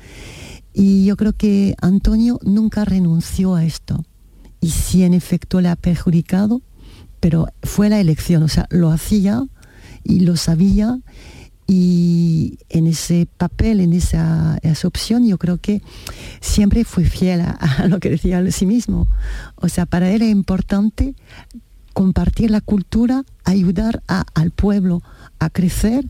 Y 0.72 1.04
yo 1.04 1.16
creo 1.16 1.32
que 1.32 1.74
Antonio 1.80 2.38
nunca 2.42 2.84
renunció 2.84 3.54
a 3.54 3.64
esto. 3.64 4.04
Y 4.60 4.70
sí, 4.70 5.04
en 5.04 5.14
efecto, 5.14 5.60
le 5.60 5.68
ha 5.68 5.76
perjudicado, 5.76 6.62
pero 7.18 7.46
fue 7.62 7.88
la 7.88 8.00
elección, 8.00 8.42
o 8.42 8.48
sea, 8.48 8.66
lo 8.70 8.90
hacía 8.90 9.44
y 10.04 10.20
lo 10.20 10.36
sabía 10.36 10.98
y 11.66 12.58
en 12.68 12.88
ese 12.88 13.28
papel, 13.36 13.78
en 13.78 13.92
esa, 13.92 14.58
opción, 14.82 15.24
yo 15.24 15.38
creo 15.38 15.58
que 15.58 15.82
siempre 16.40 16.84
fue 16.84 17.04
fiel 17.04 17.42
a, 17.42 17.86
lo 17.88 18.00
que 18.00 18.10
decía 18.10 18.38
a 18.38 18.50
sí 18.50 18.66
mismo. 18.66 19.06
O 19.54 19.68
sea, 19.68 19.86
para 19.86 20.10
él 20.10 20.22
es 20.22 20.30
importante 20.30 21.14
compartir 21.92 22.50
la 22.50 22.60
cultura, 22.60 23.22
ayudar 23.44 24.02
al 24.08 24.50
pueblo 24.50 25.02
a 25.38 25.48
crecer, 25.48 26.06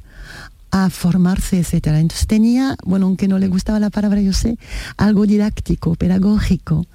a 0.70 0.88
formarse, 0.88 1.59
etcétera. 1.59 2.00
Entonces 2.00 2.26
tenía, 2.26 2.76
bueno, 2.85 3.04
aunque 3.04 3.28
no 3.28 3.38
le 3.38 3.49
gustaba 3.49 3.78
la 3.80 3.90
palabra, 3.90 4.23
yo 4.23 4.32
sé, 4.32 4.56
algo 4.97 5.26
didáctico, 5.26 5.94
pedagógico. 5.94 6.87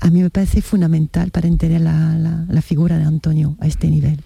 A 0.00 0.10
mí 0.10 0.22
me 0.22 0.28
parece 0.28 0.60
fundamental 0.60 1.30
para 1.30 1.48
entender 1.48 1.80
la, 1.80 2.62
figura 2.62 2.98
de 2.98 3.04
Antonio 3.04 3.56
a 3.60 3.66
este 3.66 3.88
nivel. 3.88 4.20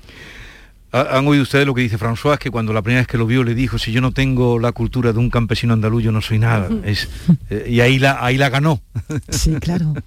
¿Han 0.90 1.26
oído 1.26 1.42
ustedes 1.42 1.66
lo 1.66 1.74
que 1.74 1.82
dice 1.82 1.98
François? 1.98 2.38
Que 2.38 2.50
cuando 2.50 2.72
la 2.72 2.82
primera 2.82 3.00
vez 3.00 3.06
que 3.06 3.18
lo 3.18 3.26
vio 3.26 3.44
le 3.44 3.54
dijo, 3.54 3.78
si 3.78 3.92
yo 3.92 4.00
no 4.00 4.12
tengo 4.12 4.58
la 4.58 4.72
cultura 4.72 5.12
de 5.12 5.18
un 5.18 5.28
campesino 5.28 5.74
andaluz, 5.74 6.02
yo 6.02 6.12
no 6.12 6.22
soy 6.22 6.38
nada. 6.38 6.68
Es, 6.84 7.08
eh, 7.50 7.66
y 7.68 7.80
ahí 7.80 7.98
la, 7.98 8.24
ahí 8.24 8.38
la 8.38 8.48
ganó. 8.48 8.80
Sí, 9.28 9.54
claro. 9.60 9.94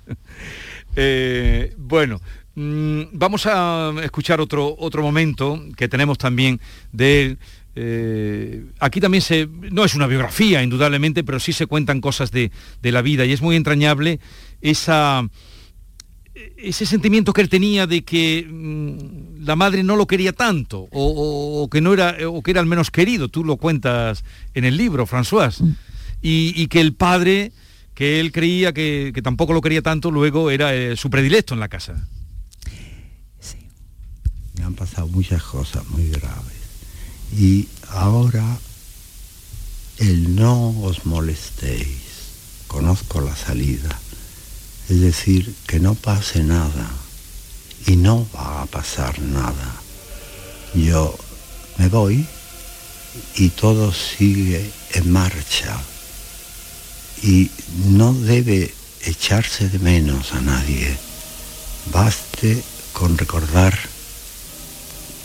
Eh, 0.97 1.73
bueno, 1.77 2.19
mm, 2.55 3.03
vamos 3.13 3.45
a 3.45 3.93
escuchar 4.03 4.41
otro, 4.41 4.75
otro 4.77 5.01
momento 5.01 5.57
que 5.77 5.87
tenemos 5.87 6.17
también 6.17 6.59
de 6.91 7.21
él. 7.21 7.37
Eh, 7.75 8.65
aquí 8.79 8.99
también 8.99 9.21
se, 9.21 9.47
no 9.71 9.85
es 9.85 9.95
una 9.95 10.07
biografía, 10.07 10.61
indudablemente, 10.61 11.23
pero 11.23 11.39
sí 11.39 11.53
se 11.53 11.67
cuentan 11.67 12.01
cosas 12.01 12.31
de, 12.31 12.51
la 12.83 13.01
vida 13.01 13.25
y 13.25 13.31
es 13.31 13.41
muy 13.41 13.55
entrañable 13.55 14.19
esa, 14.61 15.27
ese 16.57 16.85
sentimiento 16.85 17.33
que 17.33 17.41
él 17.41 17.49
tenía 17.49 17.87
de 17.87 18.03
que 18.03 18.47
mm, 18.47 19.45
la 19.45 19.55
madre 19.55 19.83
no 19.83 19.95
lo 19.95 20.07
quería 20.07 20.33
tanto 20.33 20.87
o, 20.91 21.67
que 21.71 21.81
no 21.81 21.93
era 21.93 22.15
o 22.27 22.41
que 22.41 22.51
era 22.51 22.59
al 22.59 22.65
menos 22.65 22.91
querido. 22.91 23.29
Tú 23.29 23.43
lo 23.43 23.57
cuentas 23.57 24.23
en 24.53 24.65
el 24.65 24.77
libro, 24.77 25.05
François, 25.05 25.61
mm. 25.61 25.71
y, 26.21 26.67
que 26.67 26.81
el 26.81 26.93
padre 26.93 27.51
que 27.93 28.19
él 28.19 28.31
creía 28.31 28.73
que, 28.73 29.13
tampoco 29.23 29.53
lo 29.53 29.61
quería 29.61 29.81
tanto, 29.81 30.11
luego 30.11 30.49
era 30.49 30.73
eh, 30.73 30.95
su 30.95 31.09
predilecto 31.09 31.53
en 31.53 31.59
la 31.59 31.69
casa. 31.69 32.07
Sí. 33.39 33.57
Me 34.57 34.63
han 34.63 34.75
pasado 34.75 35.07
muchas 35.07 35.43
cosas 35.43 35.87
muy 35.89 36.09
graves 36.09 36.61
y 37.37 37.67
ahora 37.89 38.57
el 39.97 40.35
no 40.35 40.69
os 40.81 41.05
molestéis, 41.05 42.65
conozco 42.67 43.21
la 43.21 43.35
salida, 43.35 43.99
es 44.91 44.99
decir, 44.99 45.55
que 45.67 45.79
no 45.79 45.95
pase 45.95 46.43
nada 46.43 46.91
y 47.87 47.95
no 47.95 48.27
va 48.35 48.63
a 48.63 48.65
pasar 48.65 49.19
nada. 49.21 49.73
Yo 50.73 51.17
me 51.77 51.87
voy 51.87 52.27
y 53.35 53.49
todo 53.49 53.93
sigue 53.93 54.69
en 54.91 55.09
marcha 55.09 55.81
y 57.23 57.49
no 57.87 58.13
debe 58.13 58.73
echarse 59.05 59.69
de 59.69 59.79
menos 59.79 60.33
a 60.33 60.41
nadie. 60.41 60.97
Baste 61.93 62.61
con 62.91 63.17
recordar 63.17 63.77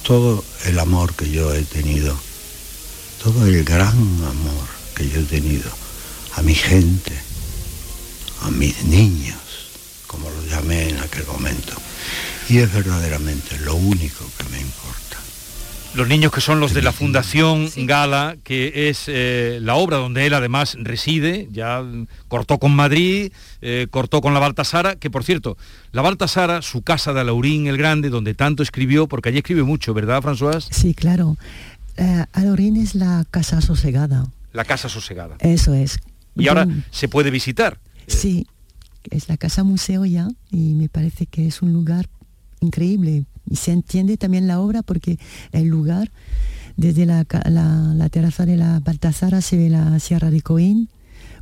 todo 0.05 0.45
el 0.67 0.79
amor 0.79 1.13
que 1.15 1.29
yo 1.29 1.53
he 1.53 1.63
tenido, 1.63 2.17
todo 3.21 3.45
el 3.47 3.65
gran 3.65 3.99
amor 3.99 4.69
que 4.95 5.09
yo 5.09 5.19
he 5.19 5.25
tenido 5.25 5.71
a 6.37 6.43
mi 6.43 6.55
gente, 6.55 7.13
a 8.43 8.51
mis 8.53 8.85
niños, 8.85 9.46
como 10.07 10.31
lo 10.31 10.45
llamé 10.47 10.89
en 10.89 10.99
aquel 10.99 11.27
momento. 11.27 11.75
Y 12.49 12.59
es 12.59 12.73
verdaderamente 12.73 13.59
lo 13.61 13.75
único 13.75 14.25
que 14.39 14.45
me 14.51 14.61
importa. 14.61 14.97
Los 15.97 16.09
niños 16.09 16.31
que 16.31 16.43
son 16.43 16.61
los 16.61 16.75
de 16.75 16.83
la 16.83 16.93
Fundación 16.93 17.71
Gala, 17.75 18.37
que 18.45 18.91
es 18.91 19.05
eh, 19.07 19.61
la 19.63 19.77
obra 19.77 19.97
donde 19.97 20.27
él 20.27 20.35
además 20.35 20.77
reside, 20.79 21.49
ya 21.51 21.83
cortó 22.29 22.59
con 22.59 22.77
Madrid, 22.77 23.33
eh, 23.63 23.87
cortó 23.91 24.21
con 24.21 24.35
la 24.35 24.41
Baltasara, 24.41 24.97
que 24.97 25.09
por 25.09 25.25
cierto, 25.25 25.57
la 25.93 26.03
Baltasara, 26.03 26.61
su 26.61 26.83
casa 26.83 27.15
de 27.15 27.21
Alaurín 27.21 27.67
el 27.67 27.79
Grande, 27.79 28.11
donde 28.11 28.35
tanto 28.35 28.63
escribió, 28.63 29.07
porque 29.07 29.31
allí 29.31 29.39
escribe 29.39 29.63
mucho, 29.63 29.95
¿verdad, 29.95 30.23
François? 30.23 30.69
Sí, 30.71 30.93
claro. 30.93 31.39
Eh, 31.97 32.27
Alaurín 32.35 32.77
es 32.77 32.95
la 32.95 33.25
casa 33.31 33.63
sosegada. 33.63 34.27
La 34.53 34.67
casa 34.67 34.91
sosegada. 34.91 35.37
Eso 35.41 35.73
es. 35.73 35.99
Y 36.35 36.49
ahora 36.49 36.69
se 36.91 37.09
puede 37.09 37.31
visitar. 37.31 37.79
Sí, 38.07 38.47
es 39.11 39.29
la 39.29 39.37
casa 39.37 39.65
museo 39.65 40.05
ya 40.05 40.29
y 40.51 40.75
me 40.75 40.89
parece 40.89 41.27
que 41.27 41.47
es 41.47 41.63
un 41.63 41.73
lugar 41.73 42.09
increíble 42.61 43.25
y 43.49 43.57
se 43.57 43.73
entiende 43.73 44.17
también 44.17 44.47
la 44.47 44.61
obra 44.61 44.83
porque 44.83 45.19
el 45.53 45.69
lugar, 45.69 46.11
desde 46.77 47.07
la, 47.07 47.25
terraza 48.11 48.47
de 48.47 48.57
la 48.57 48.81
Baltasara 48.81 49.41
se 49.41 49.57
ve 49.57 49.71
la 49.71 49.99
Sierra 50.01 50.31
de 50.31 50.41
Coín. 50.41 50.89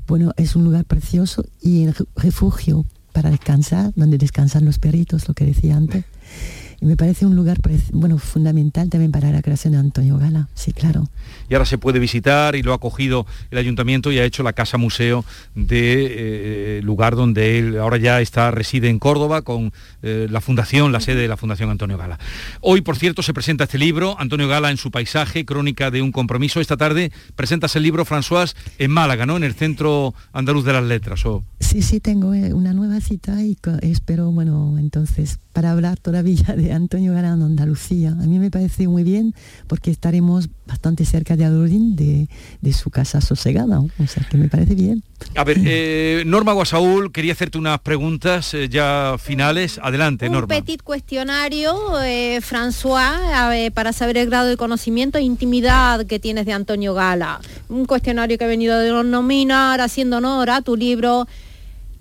Bueno, 0.06 0.32
es 0.36 0.54
un 0.54 0.64
lugar 0.64 0.84
precioso 0.84 1.44
y 1.62 1.84
el 1.84 1.94
refugio 2.14 2.84
para 3.12 3.30
descansar, 3.30 3.92
donde 3.96 4.18
descansan 4.18 4.64
los 4.64 4.78
perritos, 4.78 5.28
lo 5.28 5.34
que 5.34 5.46
decía 5.46 5.76
antes 5.76 6.04
me 6.84 6.96
parece 6.96 7.24
un 7.24 7.34
lugar 7.34 7.58
bueno, 7.92 8.18
fundamental 8.18 8.90
también 8.90 9.10
para 9.10 9.30
la 9.30 9.42
creación 9.42 9.72
de 9.72 9.78
Antonio 9.78 10.18
Gala, 10.18 10.48
sí, 10.54 10.72
claro. 10.72 11.08
Y 11.48 11.54
ahora 11.54 11.64
se 11.64 11.78
puede 11.78 11.98
visitar 11.98 12.56
y 12.56 12.62
lo 12.62 12.72
ha 12.72 12.76
acogido 12.76 13.26
el 13.50 13.58
ayuntamiento 13.58 14.12
y 14.12 14.18
ha 14.18 14.24
hecho 14.24 14.42
la 14.42 14.52
casa 14.52 14.76
museo 14.76 15.24
de 15.54 16.78
eh, 16.78 16.82
lugar 16.82 17.16
donde 17.16 17.58
él 17.58 17.78
ahora 17.78 17.96
ya 17.96 18.20
está, 18.20 18.50
reside 18.50 18.88
en 18.88 18.98
Córdoba 18.98 19.42
con 19.42 19.72
eh, 20.02 20.26
la 20.30 20.40
fundación, 20.40 20.92
la 20.92 21.00
sede 21.00 21.22
de 21.22 21.28
la 21.28 21.36
Fundación 21.36 21.70
Antonio 21.70 21.96
Gala. 21.96 22.18
Hoy, 22.60 22.82
por 22.82 22.96
cierto, 22.96 23.22
se 23.22 23.32
presenta 23.32 23.64
este 23.64 23.78
libro, 23.78 24.16
Antonio 24.18 24.46
Gala 24.46 24.70
en 24.70 24.76
su 24.76 24.90
paisaje, 24.90 25.44
crónica 25.44 25.90
de 25.90 26.02
un 26.02 26.12
compromiso. 26.12 26.60
Esta 26.60 26.76
tarde 26.76 27.12
presentas 27.34 27.76
el 27.76 27.82
libro, 27.82 28.04
François, 28.04 28.54
en 28.78 28.90
Málaga, 28.90 29.26
¿no? 29.26 29.36
En 29.36 29.44
el 29.44 29.54
Centro 29.54 30.14
Andaluz 30.32 30.64
de 30.64 30.72
las 30.72 30.84
Letras. 30.84 31.24
¿o? 31.24 31.44
Sí, 31.60 31.82
sí, 31.82 32.00
tengo 32.00 32.34
eh, 32.34 32.52
una 32.52 32.72
nueva 32.72 33.00
cita 33.00 33.42
y 33.42 33.56
espero, 33.82 34.30
bueno, 34.30 34.76
entonces, 34.78 35.38
para 35.54 35.70
hablar 35.70 35.98
todavía 35.98 36.54
de 36.56 36.72
Antonio 36.72 37.14
Galán, 37.14 37.40
Andalucía. 37.40 38.10
A 38.10 38.26
mí 38.26 38.38
me 38.38 38.50
parece 38.50 38.86
muy 38.88 39.04
bien 39.04 39.34
porque 39.66 39.90
estaremos 39.90 40.48
bastante 40.66 41.04
cerca 41.04 41.36
de 41.36 41.44
Adorín, 41.44 41.96
de, 41.96 42.28
su 42.72 42.90
casa 42.90 43.20
sosegada. 43.20 43.78
O 43.80 44.06
sea, 44.06 44.26
que 44.28 44.36
me 44.36 44.48
parece 44.48 44.74
bien. 44.74 45.04
A 45.36 45.44
ver, 45.44 45.58
eh, 45.64 46.24
Norma 46.26 46.52
Guasaúl, 46.52 47.12
quería 47.12 47.32
hacerte 47.32 47.56
unas 47.56 47.78
preguntas 47.80 48.52
eh, 48.52 48.68
ya 48.68 49.14
finales. 49.18 49.78
Adelante, 49.80 50.28
Norma. 50.28 50.54
Un 50.54 50.60
petit 50.60 50.82
cuestionario, 50.82 52.02
eh, 52.02 52.40
François, 52.42 53.70
para 53.72 53.92
saber 53.92 54.18
el 54.18 54.26
grado 54.26 54.48
de 54.48 54.56
conocimiento 54.56 55.18
e 55.18 55.22
intimidad 55.22 56.04
que 56.06 56.18
tienes 56.18 56.46
de 56.46 56.52
Antonio 56.52 56.94
Gala. 56.94 57.40
Un 57.68 57.86
cuestionario 57.86 58.36
que 58.36 58.44
he 58.44 58.48
venido 58.48 58.74
a 58.74 58.78
denominar, 58.78 59.80
haciendo 59.80 60.16
honor 60.16 60.50
a 60.50 60.62
tu 60.62 60.76
libro 60.76 61.28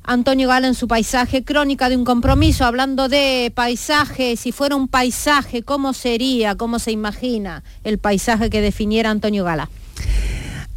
Antonio 0.05 0.49
Gala 0.49 0.67
en 0.67 0.75
su 0.75 0.87
paisaje, 0.87 1.43
crónica 1.43 1.87
de 1.87 1.95
un 1.95 2.03
compromiso, 2.03 2.65
hablando 2.65 3.07
de 3.07 3.51
paisaje, 3.55 4.35
si 4.35 4.51
fuera 4.51 4.75
un 4.75 4.89
paisaje, 4.89 5.63
¿cómo 5.63 5.93
sería, 5.93 6.55
cómo 6.55 6.77
se 6.79 6.91
imagina 6.91 7.63
el 7.85 7.99
paisaje 7.99 8.49
que 8.49 8.61
definiera 8.61 9.09
Antonio 9.11 9.45
Gala? 9.45 9.69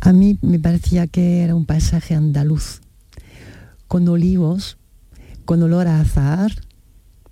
A 0.00 0.12
mí 0.12 0.38
me 0.42 0.60
parecía 0.60 1.08
que 1.08 1.42
era 1.42 1.56
un 1.56 1.66
paisaje 1.66 2.14
andaluz, 2.14 2.80
con 3.88 4.06
olivos, 4.08 4.78
con 5.44 5.60
olor 5.62 5.88
a 5.88 6.00
azahar. 6.00 6.52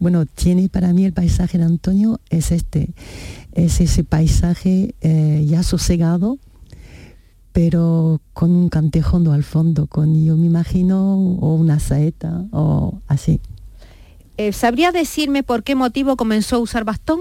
Bueno, 0.01 0.27
tiene 0.27 0.69
para 0.69 0.93
mí 0.93 1.05
el 1.05 1.13
paisaje 1.13 1.59
de 1.59 1.65
Antonio, 1.65 2.21
es 2.29 2.51
este, 2.51 2.89
es 3.53 3.81
ese 3.81 4.03
paisaje 4.03 4.97
eh, 5.01 5.45
ya 5.47 5.63
sosegado, 5.63 6.39
pero 7.55 8.21
con 8.33 8.51
un 8.51 8.69
cantejondo 8.69 9.31
al 9.31 9.45
fondo, 9.45 9.87
con 9.87 10.25
yo 10.25 10.37
me 10.37 10.47
imagino, 10.47 11.15
o 11.15 11.55
una 11.55 11.79
saeta, 11.79 12.45
o 12.51 13.01
así. 13.07 13.41
Eh, 14.37 14.53
¿Sabría 14.53 14.91
decirme 14.91 15.45
por 15.45 15.63
qué 15.63 15.77
motivo 15.77 16.17
comenzó 16.17 16.57
a 16.57 16.59
usar 16.59 16.83
bastón? 16.83 17.21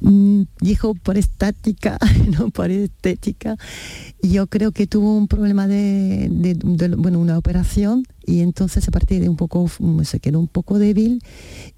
Mm, 0.00 0.42
dijo 0.60 0.92
por 0.92 1.16
estática, 1.16 1.98
no 2.38 2.50
por 2.50 2.70
estética. 2.70 3.56
Yo 4.22 4.48
creo 4.48 4.70
que 4.70 4.86
tuvo 4.86 5.16
un 5.16 5.28
problema 5.28 5.66
de, 5.66 6.28
bueno, 6.98 7.20
una 7.20 7.38
operación 7.38 8.04
y 8.26 8.40
entonces 8.40 8.86
a 8.88 8.90
partir 8.90 9.20
de 9.20 9.28
un 9.28 9.36
poco, 9.36 9.70
se 10.04 10.20
quedó 10.20 10.40
un 10.40 10.48
poco 10.48 10.78
débil, 10.78 11.22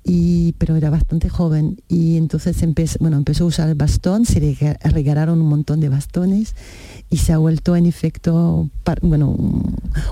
y, 0.05 0.53
pero 0.59 0.77
era 0.77 0.91
bastante 0.91 1.29
joven 1.29 1.81
y 1.89 2.17
entonces 2.17 2.63
empezó, 2.63 2.99
bueno, 3.01 3.17
empezó 3.17 3.45
a 3.45 3.47
usar 3.49 3.69
el 3.69 3.75
bastón, 3.75 4.25
se 4.25 4.41
le 4.41 4.57
regalaron 4.85 5.41
un 5.41 5.49
montón 5.49 5.81
de 5.81 5.89
bastones 5.89 6.55
y 7.11 7.19
se 7.19 7.33
ha 7.33 7.39
vuelto 7.39 7.77
en 7.77 7.87
efecto, 7.87 8.71
bueno, 9.03 9.37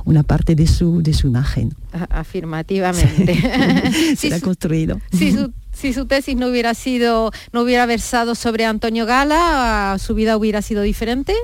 una 0.05 0.23
parte 0.23 0.55
de 0.55 0.67
su, 0.67 1.03
de 1.03 1.13
su 1.15 1.29
imagen. 1.29 1.75
Afirmativamente. 2.11 3.37
se 4.17 4.35
ha 4.35 4.41
construido. 4.41 5.01
Si 5.13 5.33
su, 5.33 5.53
si 5.73 5.93
su 5.93 6.07
tesis 6.07 6.37
no 6.37 6.49
hubiera 6.49 6.75
sido, 6.75 7.31
no 7.53 7.63
hubiera 7.63 7.87
versado 7.87 8.35
sobre 8.35 8.65
Antonio 8.65 9.07
Gala, 9.07 9.97
¿su 9.99 10.15
vida 10.15 10.37
hubiera 10.37 10.63
sido 10.63 10.83
diferente? 10.83 11.35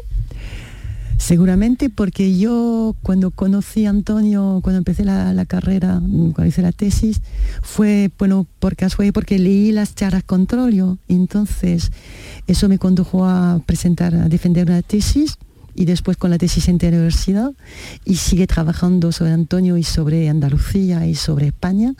Seguramente 1.21 1.91
porque 1.91 2.39
yo 2.39 2.97
cuando 3.03 3.31
conocí 3.31 3.85
a 3.85 3.91
Antonio, 3.91 4.61
cuando 4.63 4.79
empecé 4.79 5.05
la, 5.05 5.45
carrera, 5.45 6.01
cuando 6.01 6.47
hice 6.47 6.63
la 6.63 6.73
tesis, 6.73 7.21
fue 7.61 8.11
bueno 8.19 8.47
por 8.59 8.75
casualidad 8.75 9.13
porque 9.13 9.39
leí 9.39 9.71
las 9.71 9.95
charlas 9.95 10.25
con 10.25 10.47
Trollio. 10.47 10.97
Entonces 11.09 11.93
eso 12.47 12.71
me 12.71 12.79
condujo 12.79 13.27
a 13.27 13.61
presentar, 13.67 14.15
a 14.15 14.31
defender 14.31 14.67
una 14.67 14.81
tesis 14.81 15.37
y 15.75 15.85
después 15.85 16.17
con 16.17 16.31
la 16.31 16.39
tesis 16.39 16.69
en 16.69 16.79
la 16.81 16.89
universidad 16.89 17.53
y 18.07 18.17
sigue 18.17 18.47
trabajando 18.47 19.13
sobre 19.13 19.33
Antonio 19.33 19.77
y 19.77 19.83
sobre 19.83 20.31
Andalucía 20.31 21.07
y 21.07 21.15
sobre 21.15 21.49
España 21.49 21.93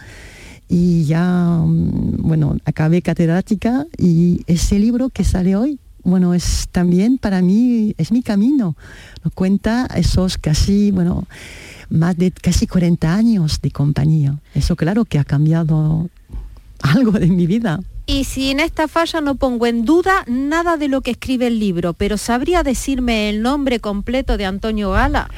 y 0.67 1.05
ya, 1.05 1.63
mm, 1.63 2.27
bueno, 2.27 2.57
acabé 2.65 3.03
catedrática 3.03 3.87
y 3.99 4.45
ese 4.47 4.79
libro 4.79 5.11
que 5.11 5.25
sale 5.25 5.57
hoy, 5.57 5.79
bueno, 6.03 6.35
es 6.35 6.69
también 6.71 7.19
para 7.19 7.43
mí, 7.43 7.95
es 7.99 8.13
mi 8.13 8.23
camino. 8.23 8.77
Nos 9.25 9.33
cuenta 9.33 9.87
esos 9.95 10.39
casi, 10.39 10.91
bueno, 10.91 11.27
más 11.89 12.17
de 12.17 12.31
casi 12.31 12.67
40 12.67 13.15
años 13.15 13.61
de 13.61 13.71
compañía. 13.71 14.39
Eso 14.55 14.77
claro 14.77 15.05
que 15.05 15.19
ha 15.19 15.25
cambiado 15.25 16.09
algo 16.81 17.13
de 17.13 17.27
mi 17.27 17.47
vida. 17.47 17.81
Y 18.07 18.25
si 18.25 18.51
en 18.51 18.61
esta 18.61 18.89
falla 18.89 19.21
no 19.21 19.37
pongo 19.37 19.67
en 19.67 19.85
duda 19.85 20.25
nada 20.27 20.77
de 20.77 20.89
lo 20.89 21.01
que 21.01 21.13
escribe 21.13 21.47
el 21.47 21.61
libro, 21.61 21.93
pero 21.93 22.17
¿sabría 22.17 22.63
decirme 22.63 23.29
el 23.29 23.43
nombre 23.43 23.79
completo 23.79 24.37
de 24.37 24.47
Antonio 24.47 24.91
Gala? 24.91 25.29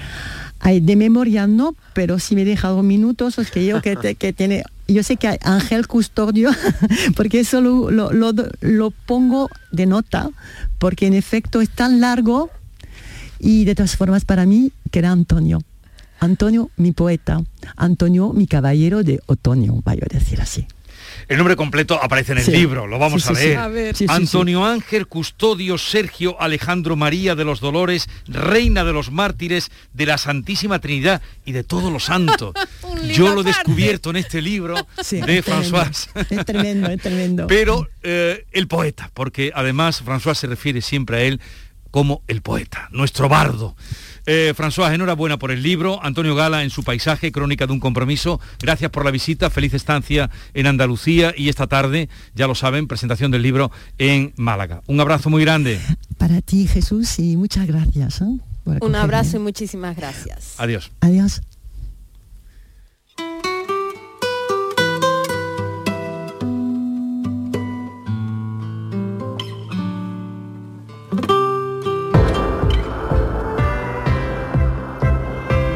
Ay, 0.58 0.80
de 0.80 0.96
memoria 0.96 1.46
no, 1.46 1.74
pero 1.92 2.18
si 2.18 2.36
me 2.36 2.44
deja 2.44 2.68
dos 2.68 2.84
minutos, 2.84 3.38
es 3.38 3.50
que 3.50 3.66
yo 3.66 3.82
que, 3.82 4.14
que 4.14 4.32
tiene, 4.32 4.62
yo 4.88 5.02
sé 5.02 5.16
que 5.16 5.28
hay 5.28 5.38
Ángel 5.42 5.86
Custodio, 5.86 6.50
porque 7.16 7.40
eso 7.40 7.60
lo, 7.60 7.90
lo, 7.90 8.10
lo, 8.12 8.90
pongo 8.90 9.48
de 9.70 9.86
nota, 9.86 10.30
porque 10.78 11.06
en 11.06 11.14
efecto 11.14 11.60
es 11.60 11.70
tan 11.70 12.00
largo 12.00 12.50
y 13.38 13.64
de 13.64 13.74
todas 13.74 13.96
formas 13.96 14.24
para 14.24 14.46
mí 14.46 14.72
queda 14.90 15.10
Antonio. 15.10 15.60
Antonio, 16.20 16.70
mi 16.76 16.92
poeta. 16.92 17.42
Antonio, 17.76 18.32
mi 18.32 18.46
caballero 18.46 19.02
de 19.02 19.20
otoño, 19.26 19.80
vaya 19.84 20.04
a 20.08 20.14
decir 20.14 20.40
así. 20.40 20.66
El 21.28 21.36
nombre 21.38 21.56
completo 21.56 21.98
aparece 22.02 22.32
en 22.32 22.38
el 22.38 22.52
libro, 22.52 22.86
lo 22.86 22.98
vamos 22.98 23.26
a, 23.26 23.32
leer. 23.32 23.58
Antonio 24.08 24.64
Ángel 24.64 25.06
Custodio 25.06 25.78
Sergio 25.78 26.40
Alejandro 26.40 26.96
María 26.96 27.34
de 27.34 27.44
los 27.44 27.60
Dolores, 27.60 28.08
Reina 28.26 28.84
de 28.84 28.92
los 28.92 29.10
Mártires 29.10 29.70
de 29.92 30.06
la 30.06 30.18
Santísima 30.18 30.78
Trinidad 30.78 31.22
y 31.44 31.52
de 31.52 31.64
todos 31.64 31.92
los 31.92 32.04
santos. 32.04 32.54
Yo 33.12 33.34
lo 33.34 33.40
he 33.40 33.44
descubierto 33.44 34.10
en 34.10 34.16
este 34.16 34.42
libro 34.42 34.74
de 34.74 35.42
François. 35.42 36.08
Es 36.30 36.44
tremendo, 36.44 36.88
es 36.88 37.00
tremendo. 37.00 37.46
Pero 37.48 37.88
eh, 38.02 38.44
el 38.52 38.68
poeta, 38.68 39.10
porque 39.14 39.52
además 39.54 40.04
François 40.04 40.34
se 40.34 40.46
refiere 40.46 40.80
siempre 40.80 41.16
a 41.16 41.20
él 41.22 41.40
como 41.92 42.22
el 42.26 42.42
poeta, 42.42 42.88
nuestro 42.90 43.28
bardo. 43.28 43.76
Eh, 44.26 44.54
François, 44.56 44.92
enhorabuena 44.92 45.38
por 45.38 45.50
el 45.52 45.62
libro. 45.62 46.02
Antonio 46.02 46.34
Gala 46.34 46.64
en 46.64 46.70
su 46.70 46.82
paisaje, 46.82 47.30
Crónica 47.30 47.66
de 47.66 47.72
un 47.72 47.80
compromiso. 47.80 48.40
Gracias 48.58 48.90
por 48.90 49.04
la 49.04 49.10
visita, 49.10 49.50
feliz 49.50 49.74
estancia 49.74 50.30
en 50.54 50.66
Andalucía 50.66 51.34
y 51.36 51.48
esta 51.48 51.66
tarde, 51.66 52.08
ya 52.34 52.46
lo 52.48 52.54
saben, 52.54 52.88
presentación 52.88 53.30
del 53.30 53.42
libro 53.42 53.70
en 53.98 54.32
Málaga. 54.36 54.82
Un 54.86 55.00
abrazo 55.00 55.30
muy 55.30 55.42
grande. 55.42 55.80
Para 56.18 56.40
ti, 56.40 56.66
Jesús, 56.66 57.18
y 57.18 57.36
muchas 57.36 57.66
gracias. 57.66 58.22
¿eh? 58.22 58.78
Un 58.80 58.94
abrazo 58.94 59.36
y 59.36 59.40
muchísimas 59.40 59.96
gracias. 59.96 60.54
Adiós. 60.58 60.90
Adiós. 61.00 61.42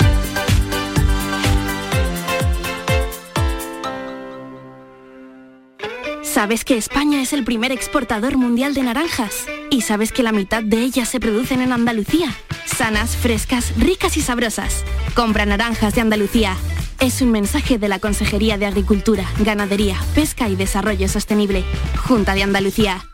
¿Sabes 6.34 6.64
que 6.64 6.76
España 6.76 7.22
es 7.22 7.32
el 7.32 7.44
primer 7.44 7.70
exportador 7.70 8.36
mundial 8.36 8.74
de 8.74 8.82
naranjas? 8.82 9.46
¿Y 9.70 9.82
sabes 9.82 10.10
que 10.10 10.24
la 10.24 10.32
mitad 10.32 10.64
de 10.64 10.82
ellas 10.82 11.08
se 11.08 11.20
producen 11.20 11.60
en 11.60 11.70
Andalucía? 11.70 12.28
Sanas, 12.66 13.16
frescas, 13.16 13.72
ricas 13.78 14.16
y 14.16 14.20
sabrosas. 14.20 14.84
Compra 15.14 15.46
naranjas 15.46 15.94
de 15.94 16.00
Andalucía. 16.00 16.56
Es 16.98 17.22
un 17.22 17.30
mensaje 17.30 17.78
de 17.78 17.86
la 17.86 18.00
Consejería 18.00 18.58
de 18.58 18.66
Agricultura, 18.66 19.24
Ganadería, 19.38 19.96
Pesca 20.16 20.48
y 20.48 20.56
Desarrollo 20.56 21.06
Sostenible. 21.06 21.62
Junta 22.04 22.34
de 22.34 22.42
Andalucía. 22.42 23.13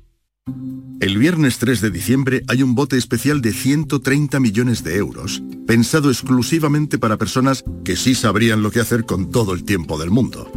El 1.01 1.17
viernes 1.17 1.59
3 1.59 1.81
de 1.81 1.91
diciembre 1.91 2.43
hay 2.47 2.63
un 2.63 2.73
bote 2.73 2.97
especial 2.97 3.41
de 3.41 3.53
130 3.53 4.39
millones 4.39 4.83
de 4.83 4.97
euros, 4.97 5.41
pensado 5.67 6.09
exclusivamente 6.09 6.97
para 6.97 7.17
personas 7.17 7.63
que 7.83 7.95
sí 7.95 8.15
sabrían 8.15 8.63
lo 8.63 8.71
que 8.71 8.79
hacer 8.79 9.05
con 9.05 9.29
todo 9.29 9.53
el 9.53 9.63
tiempo 9.63 9.99
del 9.99 10.09
mundo. 10.09 10.51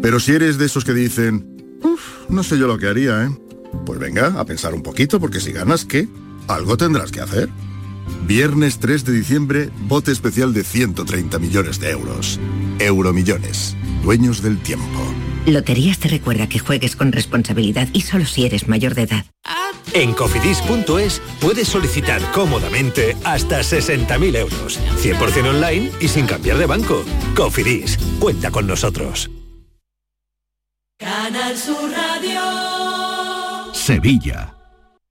Pero 0.00 0.18
si 0.20 0.32
eres 0.32 0.56
de 0.56 0.66
esos 0.66 0.84
que 0.84 0.94
dicen, 0.94 1.78
uff, 1.82 2.30
no 2.30 2.42
sé 2.42 2.58
yo 2.58 2.66
lo 2.66 2.78
que 2.78 2.86
haría, 2.86 3.24
¿eh? 3.24 3.30
Pues 3.84 3.98
venga, 3.98 4.28
a 4.40 4.44
pensar 4.46 4.74
un 4.74 4.82
poquito, 4.82 5.20
porque 5.20 5.40
si 5.40 5.52
ganas, 5.52 5.84
¿qué? 5.84 6.08
Algo 6.46 6.76
tendrás 6.76 7.10
que 7.10 7.20
hacer. 7.20 7.50
Viernes 8.26 8.78
3 8.78 9.04
de 9.04 9.12
diciembre, 9.12 9.70
bote 9.88 10.10
especial 10.10 10.54
de 10.54 10.64
130 10.64 11.38
millones 11.38 11.80
de 11.80 11.90
euros. 11.90 12.40
Euromillones, 12.78 13.76
dueños 14.02 14.42
del 14.42 14.58
tiempo. 14.58 15.17
Loterías 15.46 15.98
te 15.98 16.08
recuerda 16.08 16.48
que 16.48 16.58
juegues 16.58 16.96
con 16.96 17.12
responsabilidad 17.12 17.88
y 17.92 18.02
solo 18.02 18.26
si 18.26 18.44
eres 18.44 18.68
mayor 18.68 18.94
de 18.94 19.02
edad. 19.02 19.24
En 19.94 20.12
cofidis.es 20.12 21.22
puedes 21.40 21.68
solicitar 21.68 22.20
cómodamente 22.32 23.16
hasta 23.24 23.60
60.000 23.60 24.36
euros, 24.36 24.78
100% 25.02 25.48
online 25.48 25.90
y 26.00 26.08
sin 26.08 26.26
cambiar 26.26 26.58
de 26.58 26.66
banco. 26.66 27.04
Cofidis, 27.34 27.98
cuenta 28.18 28.50
con 28.50 28.66
nosotros. 28.66 29.30
Canal 30.98 31.56
Sur 31.56 31.90
Radio. 31.90 33.72
Sevilla. 33.72 34.57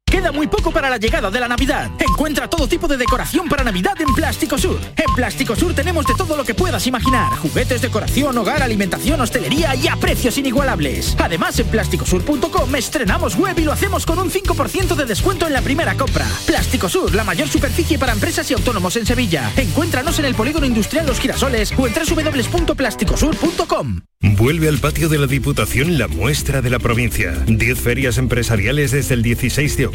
Queda 0.09 0.31
muy 0.31 0.47
poco 0.47 0.71
para 0.71 0.89
la 0.89 0.97
llegada 0.97 1.29
de 1.29 1.39
la 1.39 1.49
Navidad. 1.49 1.91
Encuentra 1.99 2.49
todo 2.49 2.65
tipo 2.65 2.87
de 2.87 2.95
decoración 2.95 3.49
para 3.49 3.65
Navidad 3.65 3.99
en 3.99 4.13
Plástico 4.15 4.57
Sur. 4.57 4.79
En 4.95 5.13
Plástico 5.13 5.53
Sur 5.53 5.73
tenemos 5.73 6.05
de 6.05 6.13
todo 6.15 6.37
lo 6.37 6.45
que 6.45 6.53
puedas 6.53 6.87
imaginar. 6.87 7.33
Juguetes, 7.33 7.81
decoración, 7.81 8.37
hogar, 8.37 8.63
alimentación, 8.63 9.19
hostelería 9.19 9.75
y 9.75 9.89
a 9.89 9.97
precios 9.97 10.37
inigualables. 10.37 11.13
Además, 11.19 11.59
en 11.59 11.67
plásticosur.com 11.67 12.73
estrenamos 12.75 13.35
web 13.35 13.59
y 13.59 13.63
lo 13.63 13.73
hacemos 13.73 14.05
con 14.05 14.19
un 14.19 14.31
5% 14.31 14.95
de 14.95 15.05
descuento 15.05 15.45
en 15.45 15.51
la 15.51 15.61
primera 15.61 15.97
compra. 15.97 16.25
Plástico 16.45 16.87
Sur, 16.87 17.13
la 17.13 17.25
mayor 17.25 17.49
superficie 17.49 17.99
para 17.99 18.13
empresas 18.13 18.49
y 18.49 18.53
autónomos 18.53 18.95
en 18.95 19.05
Sevilla. 19.05 19.51
Encuéntranos 19.57 20.19
en 20.19 20.25
el 20.25 20.35
Polígono 20.35 20.65
Industrial 20.65 21.05
Los 21.05 21.19
Girasoles 21.19 21.73
o 21.77 21.85
en 21.85 21.93
www.plásticosur.com. 21.93 23.99
Vuelve 24.19 24.67
al 24.67 24.79
patio 24.79 25.09
de 25.09 25.19
la 25.19 25.27
Diputación 25.27 25.99
la 25.99 26.07
muestra 26.07 26.61
de 26.61 26.69
la 26.69 26.79
provincia. 26.79 27.33
10 27.45 27.79
ferias 27.79 28.17
empresariales 28.17 28.91
desde 28.91 29.13
el 29.13 29.21
16 29.21 29.77
de 29.77 29.85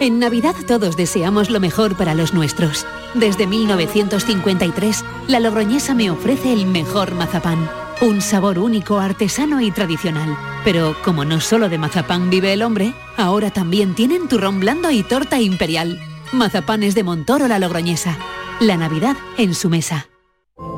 En 0.00 0.18
Navidad 0.18 0.56
todos 0.66 0.96
deseamos 0.96 1.50
lo 1.50 1.60
mejor 1.60 1.94
para 1.94 2.14
los 2.14 2.32
nuestros. 2.32 2.86
Desde 3.12 3.46
1953, 3.46 5.04
la 5.28 5.40
Logroñesa 5.40 5.92
me 5.92 6.10
ofrece 6.10 6.54
el 6.54 6.64
mejor 6.64 7.14
mazapán. 7.14 7.68
Un 8.00 8.22
sabor 8.22 8.58
único, 8.58 8.98
artesano 8.98 9.60
y 9.60 9.70
tradicional. 9.70 10.38
Pero 10.64 10.96
como 11.04 11.26
no 11.26 11.38
solo 11.38 11.68
de 11.68 11.76
mazapán 11.76 12.30
vive 12.30 12.54
el 12.54 12.62
hombre, 12.62 12.94
ahora 13.18 13.50
también 13.50 13.94
tienen 13.94 14.26
turrón 14.26 14.58
blando 14.58 14.90
y 14.90 15.02
torta 15.02 15.38
imperial. 15.38 16.00
Mazapanes 16.32 16.94
de 16.94 17.04
Montoro 17.04 17.46
la 17.46 17.58
Logroñesa. 17.58 18.16
La 18.58 18.78
Navidad 18.78 19.18
en 19.36 19.54
su 19.54 19.68
mesa. 19.68 20.08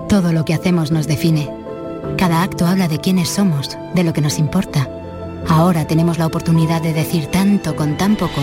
Todo 0.09 0.33
lo 0.33 0.45
que 0.45 0.55
hacemos 0.55 0.91
nos 0.91 1.07
define. 1.07 1.49
Cada 2.19 2.43
acto 2.43 2.67
habla 2.67 2.89
de 2.89 2.99
quiénes 2.99 3.29
somos, 3.29 3.79
de 3.95 4.03
lo 4.03 4.13
que 4.13 4.21
nos 4.21 4.41
importa. 4.41 4.91
Ahora 5.47 5.87
tenemos 5.87 6.19
la 6.19 6.27
oportunidad 6.27 6.83
de 6.83 6.93
decir 6.93 7.27
tanto 7.27 7.77
con 7.77 7.97
tan 7.97 8.17
poco 8.17 8.43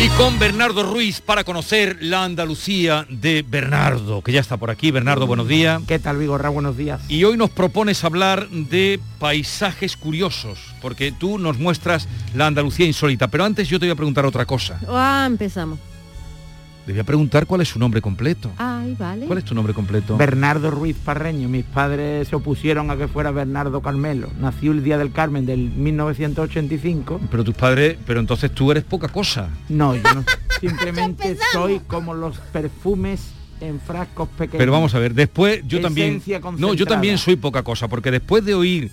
Y 0.00 0.08
con 0.10 0.38
Bernardo 0.38 0.84
Ruiz 0.84 1.20
para 1.20 1.42
conocer 1.42 1.96
la 2.00 2.22
Andalucía 2.22 3.04
de 3.10 3.42
Bernardo, 3.42 4.22
que 4.22 4.30
ya 4.30 4.38
está 4.38 4.56
por 4.56 4.70
aquí. 4.70 4.92
Bernardo, 4.92 5.26
buenos 5.26 5.48
días. 5.48 5.82
¿Qué 5.88 5.98
tal, 5.98 6.18
Vigorra? 6.18 6.50
Buenos 6.50 6.76
días. 6.76 7.00
Y 7.08 7.24
hoy 7.24 7.36
nos 7.36 7.50
propones 7.50 8.04
hablar 8.04 8.48
de 8.48 9.00
paisajes 9.18 9.96
curiosos, 9.96 10.60
porque 10.80 11.10
tú 11.10 11.38
nos 11.38 11.58
muestras 11.58 12.06
la 12.32 12.46
Andalucía 12.46 12.86
insólita. 12.86 13.26
Pero 13.26 13.44
antes 13.44 13.68
yo 13.68 13.80
te 13.80 13.86
voy 13.86 13.92
a 13.92 13.96
preguntar 13.96 14.24
otra 14.24 14.46
cosa. 14.46 14.78
Ah, 14.88 15.24
empezamos. 15.26 15.80
Te 16.88 16.92
voy 16.92 17.00
a 17.00 17.04
preguntar 17.04 17.44
cuál 17.44 17.60
es 17.60 17.68
su 17.68 17.78
nombre 17.78 18.00
completo. 18.00 18.50
Ay, 18.56 18.96
vale. 18.98 19.26
¿Cuál 19.26 19.40
es 19.40 19.44
tu 19.44 19.54
nombre 19.54 19.74
completo? 19.74 20.16
Bernardo 20.16 20.70
Ruiz 20.70 20.96
Parreño. 20.96 21.46
Mis 21.46 21.66
padres 21.66 22.28
se 22.28 22.34
opusieron 22.34 22.90
a 22.90 22.96
que 22.96 23.08
fuera 23.08 23.30
Bernardo 23.30 23.82
Carmelo. 23.82 24.30
Nació 24.40 24.72
el 24.72 24.82
día 24.82 24.96
del 24.96 25.12
Carmen 25.12 25.44
del 25.44 25.68
1985. 25.68 27.20
Pero 27.30 27.44
tus 27.44 27.54
padres, 27.54 27.98
pero 28.06 28.20
entonces 28.20 28.52
tú 28.52 28.70
eres 28.70 28.84
poca 28.84 29.08
cosa. 29.08 29.50
No, 29.68 29.96
yo 29.96 30.02
no. 30.14 30.24
Simplemente 30.62 31.36
soy 31.52 31.80
como 31.80 32.14
los 32.14 32.38
perfumes 32.38 33.32
en 33.60 33.80
frascos 33.80 34.30
pequeños. 34.30 34.56
Pero 34.56 34.72
vamos 34.72 34.94
a 34.94 34.98
ver, 34.98 35.12
después 35.12 35.60
yo 35.68 35.82
también... 35.82 36.22
No, 36.56 36.72
yo 36.72 36.86
también 36.86 37.18
soy 37.18 37.36
poca 37.36 37.62
cosa, 37.62 37.88
porque 37.88 38.10
después 38.10 38.46
de 38.46 38.54
oír... 38.54 38.90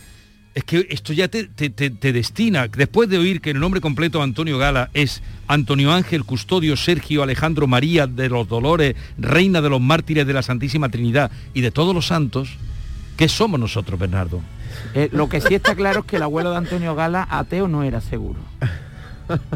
Es 0.55 0.63
que 0.63 0.87
esto 0.89 1.11
ya 1.11 1.27
te, 1.27 1.43
te- 1.43 1.69
te- 1.69 1.89
te 1.89 2.13
destina. 2.13 2.67
Después 2.69 3.09
de 3.09 3.17
oír 3.17 3.41
que 3.41 3.51
el 3.51 3.59
nombre 3.59 3.81
completo 3.81 4.19
de 4.19 4.23
Antonio 4.23 4.57
Gala 4.57 4.89
es 4.93 5.21
Antonio 5.47 5.91
Ángel 5.91 6.23
Custodio 6.23 6.77
Sergio 6.77 7.21
Alejandro 7.23 7.67
María 7.67 8.07
de 8.07 8.29
los 8.29 8.47
Dolores, 8.47 8.95
Reina 9.17 9.61
de 9.61 9.69
los 9.69 9.81
Mártires 9.81 10.25
de 10.25 10.31
la 10.33 10.41
Santísima 10.41 10.87
Trinidad 10.89 11.29
y 11.53 11.59
de 11.59 11.71
todos 11.71 11.93
los 11.93 12.07
santos, 12.07 12.57
¿qué 13.17 13.27
somos 13.27 13.59
nosotros, 13.59 13.99
Bernardo? 13.99 14.41
Eh, 14.93 15.09
lo 15.11 15.27
que 15.27 15.41
sí 15.41 15.53
está 15.55 15.75
claro 15.75 15.99
es 16.01 16.05
que 16.05 16.15
el 16.15 16.23
abuelo 16.23 16.51
de 16.51 16.57
Antonio 16.57 16.95
Gala 16.95 17.27
ateo 17.29 17.67
no 17.67 17.83
era 17.83 17.99
seguro. 17.99 18.39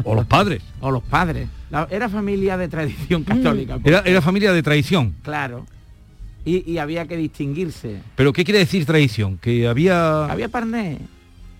O 0.04 0.14
los 0.14 0.26
padres. 0.26 0.62
O 0.80 0.90
los 0.90 1.02
padres. 1.02 1.48
La- 1.70 1.88
era 1.90 2.08
familia 2.10 2.56
de 2.58 2.68
tradición 2.68 3.24
católica. 3.24 3.78
Era, 3.84 4.00
era 4.04 4.20
familia 4.20 4.52
de 4.52 4.62
tradición. 4.62 5.14
Claro. 5.22 5.64
Y, 6.44 6.70
y 6.70 6.78
había 6.78 7.06
que 7.06 7.16
distinguirse. 7.16 8.00
¿Pero 8.16 8.32
qué 8.32 8.44
quiere 8.44 8.60
decir 8.60 8.86
tradición? 8.86 9.36
Que 9.38 9.68
había... 9.68 10.24
Había 10.24 10.48
parné. 10.48 10.98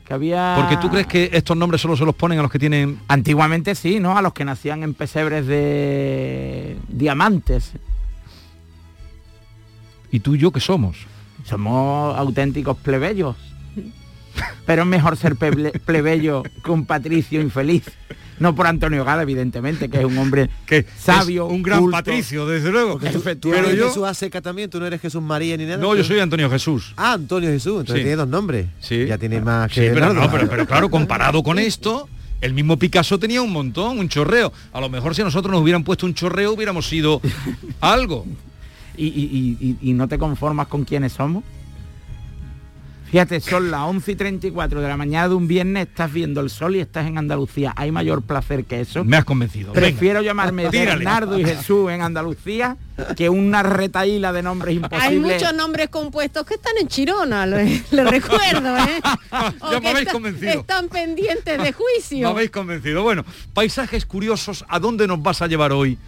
Que 0.07 0.14
había... 0.14 0.55
Porque 0.57 0.77
tú 0.79 0.88
crees 0.88 1.07
que 1.07 1.31
estos 1.33 1.57
nombres 1.57 1.83
solo 1.83 1.97
se 1.97 2.05
los 2.05 2.14
ponen 2.14 2.38
a 2.38 2.43
los 2.43 2.51
que 2.51 2.59
tienen... 2.59 2.99
Antiguamente 3.09 3.75
sí, 3.75 4.01
¿no? 4.01 4.16
A 4.16 4.23
los 4.23 4.33
que 4.33 4.45
nacían 4.45 4.83
en 4.83 4.95
pesebres 4.95 5.47
de 5.47 6.77
diamantes. 6.88 7.73
¿Y 10.11 10.21
tú 10.21 10.35
y 10.35 10.38
yo 10.38 10.51
qué 10.51 10.61
somos? 10.61 10.97
Somos 11.45 12.16
auténticos 12.16 12.77
plebeyos. 12.79 13.37
Pero 14.66 14.83
es 14.83 14.88
mejor 14.88 15.16
ser 15.16 15.37
peble- 15.37 15.79
plebeyo 15.81 16.42
que 16.64 16.70
un 16.70 16.87
patricio 16.87 17.40
infeliz. 17.40 17.85
No 18.38 18.55
por 18.55 18.66
Antonio 18.66 19.05
Gala, 19.05 19.20
evidentemente, 19.22 19.90
que 19.90 19.98
es 19.98 20.05
un 20.07 20.16
hombre 20.16 20.48
sabio, 20.98 21.44
un 21.46 21.62
gran 21.62 21.81
culto. 21.81 21.98
patricio, 21.98 22.46
desde 22.46 22.70
luego. 22.70 22.98
¿Tú 22.98 23.50
Pero 23.50 23.66
eres 23.66 23.76
yo... 23.79 23.88
Jesús 23.88 24.05
Aseca 24.05 24.40
también? 24.40 24.70
¿Tú 24.70 24.81
no 24.81 24.87
eres 24.87 25.00
Jesús 25.00 25.20
María 25.20 25.57
ni 25.59 25.64
nada? 25.66 25.76
No, 25.76 25.94
yo 25.94 26.03
soy 26.03 26.20
Antonio 26.20 26.48
Jesús. 26.50 26.94
Ah, 26.96 27.12
Antonio 27.12 27.50
Jesús, 27.50 27.81
entonces 27.81 27.96
Sí. 27.96 28.00
tiene 28.03 28.16
dos 28.16 28.29
nombres. 28.29 28.66
Sí. 28.81 29.05
Ya 29.07 29.18
tiene 29.18 29.42
más 29.42 29.70
Sí, 29.70 29.81
que 29.83 29.90
pero, 29.90 30.14
no, 30.14 30.31
pero, 30.31 30.48
pero 30.48 30.66
claro, 30.66 30.88
comparado 30.88 31.42
con 31.42 31.59
esto, 31.59 32.09
el 32.40 32.55
mismo 32.55 32.79
Picasso 32.79 33.18
tenía 33.18 33.42
un 33.42 33.53
montón, 33.53 33.98
un 33.98 34.09
chorreo. 34.09 34.50
A 34.72 34.81
lo 34.81 34.88
mejor 34.88 35.14
si 35.14 35.20
a 35.20 35.24
nosotros 35.26 35.53
nos 35.53 35.61
hubieran 35.61 35.85
puesto 35.85 36.07
un 36.07 36.14
chorreo 36.14 36.53
hubiéramos 36.55 36.88
sido 36.88 37.20
algo. 37.83 38.24
¿Y, 38.96 39.07
y- 39.07 39.57
y- 39.61 39.66
y- 39.85 39.90
y 39.90 39.92
no 39.92 40.09
te 40.09 40.16
conformas 40.18 40.66
con 40.68 40.85
quiénes 40.85 41.12
somos? 41.12 41.44
Fíjate, 43.11 43.40
son 43.40 43.70
las 43.73 43.81
11 43.81 44.12
y 44.12 44.14
34 44.14 44.81
de 44.81 44.87
la 44.88 44.96
mañana 44.96 45.29
de 45.29 45.35
un 45.35 45.49
viernes, 45.49 45.88
estás 45.88 46.12
viendo 46.12 46.40
el 46.40 46.49
sol 46.49 46.77
y 46.77 46.81
estás 46.81 47.07
en 47.09 47.18
Andalucía. 47.18 47.73
¿Hay 47.77 47.90
mayor 47.90 48.23
placer 48.23 48.64
que 48.64 48.81
eso? 48.81 49.05
Me 49.05 49.16
has 49.16 49.25
convencido. 49.25 49.73
venga. 49.73 49.81
Prefiero 49.88 50.23
llamarme 50.23 50.68
Tírale. 50.70 50.90
Bernardo 50.99 51.38
y 51.38 51.44
Jesús 51.44 51.90
en 51.90 52.03
Andalucía 52.03 52.77
que 53.16 53.29
una 53.29 53.62
retaíla 53.62 54.33
de 54.33 54.42
nombres 54.42 54.70
Hay 54.70 54.77
imposibles. 55.16 55.40
muchos 55.42 55.55
nombres 55.55 55.88
compuestos 55.88 56.44
que 56.46 56.55
están 56.55 56.75
en 56.79 56.87
Chirona, 56.87 57.46
lo, 57.46 57.57
lo 57.90 58.05
recuerdo, 58.11 58.77
¿eh? 58.77 59.01
O 59.61 59.73
Ya 59.73 59.81
me 59.81 59.88
habéis 59.88 60.01
está- 60.07 60.12
convencido. 60.12 60.53
Están 60.53 60.88
pendientes 60.88 61.44
de 61.59 61.59
Me 61.64 61.73
juicio. 61.73 62.29
habéis 62.29 62.51
convencido. 62.51 63.03
Bueno, 63.03 63.25
paisajes 63.55 64.07
curiosos, 64.07 64.64
¿a 64.68 64.79
dónde 64.79 65.07
nos 65.09 65.20
vas 65.23 65.42
a 65.42 65.46
llevar 65.49 65.73
hoy? 65.73 65.99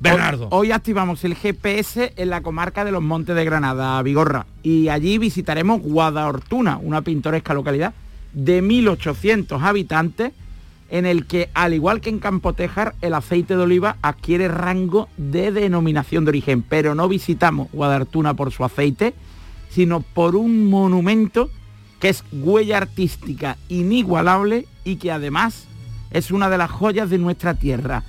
Bernardo. 0.00 0.48
Hoy, 0.50 0.72
activamos 0.72 1.24
el 1.24 1.34
GPS 1.34 2.12
en 2.16 2.30
la 2.30 2.42
comarca 2.42 2.84
de 2.84 2.92
los 2.92 3.02
Montes 3.02 3.34
de 3.36 3.44
Granada, 3.44 4.00
Vigorra, 4.02 4.46
y 4.62 4.88
allí 4.88 5.18
visitaremos 5.18 5.80
Guadahortuna, 5.80 6.78
una 6.78 7.02
pintoresca 7.02 7.54
localidad 7.54 7.94
de 8.32 8.62
1.800 8.62 9.62
habitantes, 9.62 10.32
en 10.90 11.06
el 11.06 11.26
que, 11.26 11.48
al 11.54 11.74
igual 11.74 12.00
que 12.00 12.10
en 12.10 12.18
Campotejar, 12.18 12.94
el 13.00 13.14
aceite 13.14 13.56
de 13.56 13.62
oliva 13.62 13.96
adquiere 14.02 14.48
rango 14.48 15.08
de 15.16 15.50
denominación 15.50 16.24
de 16.24 16.30
origen, 16.30 16.62
pero 16.62 16.94
no 16.94 17.08
visitamos 17.08 17.68
Guadahortuna 17.72 18.34
por 18.34 18.52
su 18.52 18.64
aceite, 18.64 19.14
sino 19.70 20.00
por 20.00 20.36
un 20.36 20.68
monumento 20.68 21.50
que 22.00 22.10
es 22.10 22.22
huella 22.32 22.76
artística 22.76 23.56
inigualable 23.68 24.66
y 24.84 24.96
que 24.96 25.10
además 25.10 25.66
es 26.10 26.30
una 26.30 26.50
de 26.50 26.58
las 26.58 26.70
joyas 26.70 27.10
de 27.10 27.18
nuestra 27.18 27.54
tierra, 27.54 28.04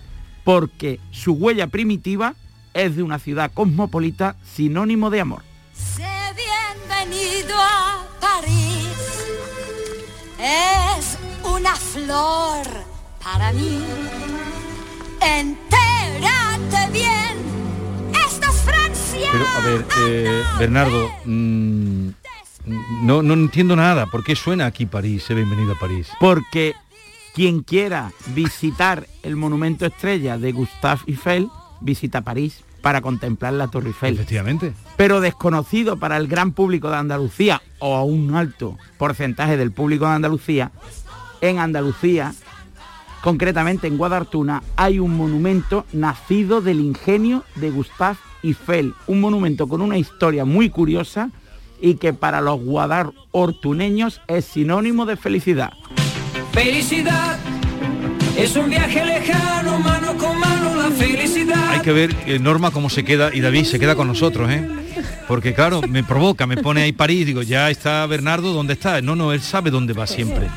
porque 0.45 0.99
su 1.11 1.33
huella 1.33 1.67
primitiva 1.67 2.35
es 2.73 2.95
de 2.95 3.03
una 3.03 3.19
ciudad 3.19 3.51
cosmopolita 3.53 4.37
sinónimo 4.45 5.09
de 5.09 5.19
amor. 5.19 5.41
Sé 5.73 6.07
bienvenido 6.35 7.55
a 7.57 8.05
París. 8.21 9.25
Es 10.37 11.17
una 11.43 11.75
flor 11.75 12.65
para 13.21 13.51
mí. 13.53 13.81
Entérate 15.19 16.91
bien. 16.93 18.13
Esto 18.13 18.47
es 18.47 18.61
Francia. 18.61 19.29
Pero, 19.31 19.47
a 19.47 19.59
ver, 19.61 19.85
eh, 20.07 20.43
Bernardo, 20.59 21.09
mm, 21.25 22.09
no, 23.01 23.23
no 23.23 23.33
entiendo 23.33 23.75
nada. 23.75 24.05
¿Por 24.05 24.23
qué 24.23 24.35
suena 24.35 24.67
aquí 24.67 24.85
París? 24.85 25.27
He 25.27 25.33
bienvenido 25.33 25.73
a 25.73 25.79
París. 25.79 26.07
Porque 26.19 26.75
quien 27.35 27.63
quiera 27.63 28.13
visitar 28.33 29.07
el 29.21 29.35
monumento 29.35 29.85
estrella 29.85 30.37
de 30.37 30.53
Gustave 30.53 31.01
Eiffel, 31.05 31.49
visita 31.81 32.21
París 32.21 32.63
para 32.81 33.01
contemplar 33.01 33.51
la 33.51 33.67
Torre 33.67 33.87
Eiffel. 33.87 34.13
Efectivamente. 34.13 34.73
Pero 34.95 35.19
desconocido 35.19 35.97
para 35.97 36.15
el 36.15 36.29
gran 36.29 36.53
público 36.53 36.89
de 36.89 36.95
Andalucía 36.95 37.61
o 37.79 37.95
a 37.95 38.03
un 38.03 38.35
alto 38.35 38.77
porcentaje 38.97 39.57
del 39.57 39.73
público 39.73 40.05
de 40.05 40.13
Andalucía, 40.13 40.71
en 41.41 41.59
Andalucía, 41.59 42.33
concretamente 43.21 43.87
en 43.87 43.97
Guadartuna, 43.97 44.63
hay 44.77 44.99
un 44.99 45.17
monumento 45.17 45.85
nacido 45.91 46.61
del 46.61 46.79
ingenio 46.79 47.43
de 47.55 47.69
Gustave 47.69 48.17
Eiffel, 48.43 48.93
un 49.07 49.19
monumento 49.19 49.67
con 49.67 49.81
una 49.81 49.97
historia 49.97 50.45
muy 50.45 50.69
curiosa 50.69 51.31
y 51.81 51.95
que 51.95 52.13
para 52.13 52.39
los 52.39 52.61
guadarortuneños 52.61 54.21
es 54.27 54.45
sinónimo 54.45 55.05
de 55.05 55.17
felicidad. 55.17 55.73
Felicidad 56.55 57.37
es 58.37 58.55
un 58.55 58.69
viaje 58.69 59.05
lejano, 59.05 59.77
mano 59.79 60.17
con 60.17 60.39
mano, 60.39 60.73
la 60.75 60.89
felicidad. 60.89 61.69
Hay 61.69 61.81
que 61.81 61.91
ver, 61.91 62.15
eh, 62.25 62.39
Norma, 62.39 62.71
cómo 62.71 62.89
se 62.89 63.03
queda, 63.03 63.29
y 63.33 63.41
David 63.41 63.65
se 63.65 63.77
queda 63.77 63.95
con 63.95 64.07
nosotros, 64.07 64.49
¿eh? 64.49 64.65
Porque 65.27 65.53
claro, 65.53 65.81
me 65.81 66.01
provoca, 66.01 66.47
me 66.47 66.55
pone 66.55 66.83
ahí 66.83 66.93
París, 66.93 67.25
digo, 67.25 67.41
ya 67.41 67.69
está 67.69 68.05
Bernardo, 68.05 68.53
¿dónde 68.53 68.71
está? 68.71 69.01
No, 69.01 69.17
no, 69.17 69.33
él 69.33 69.41
sabe 69.41 69.69
dónde 69.69 69.91
va 69.91 70.07
siempre. 70.07 70.47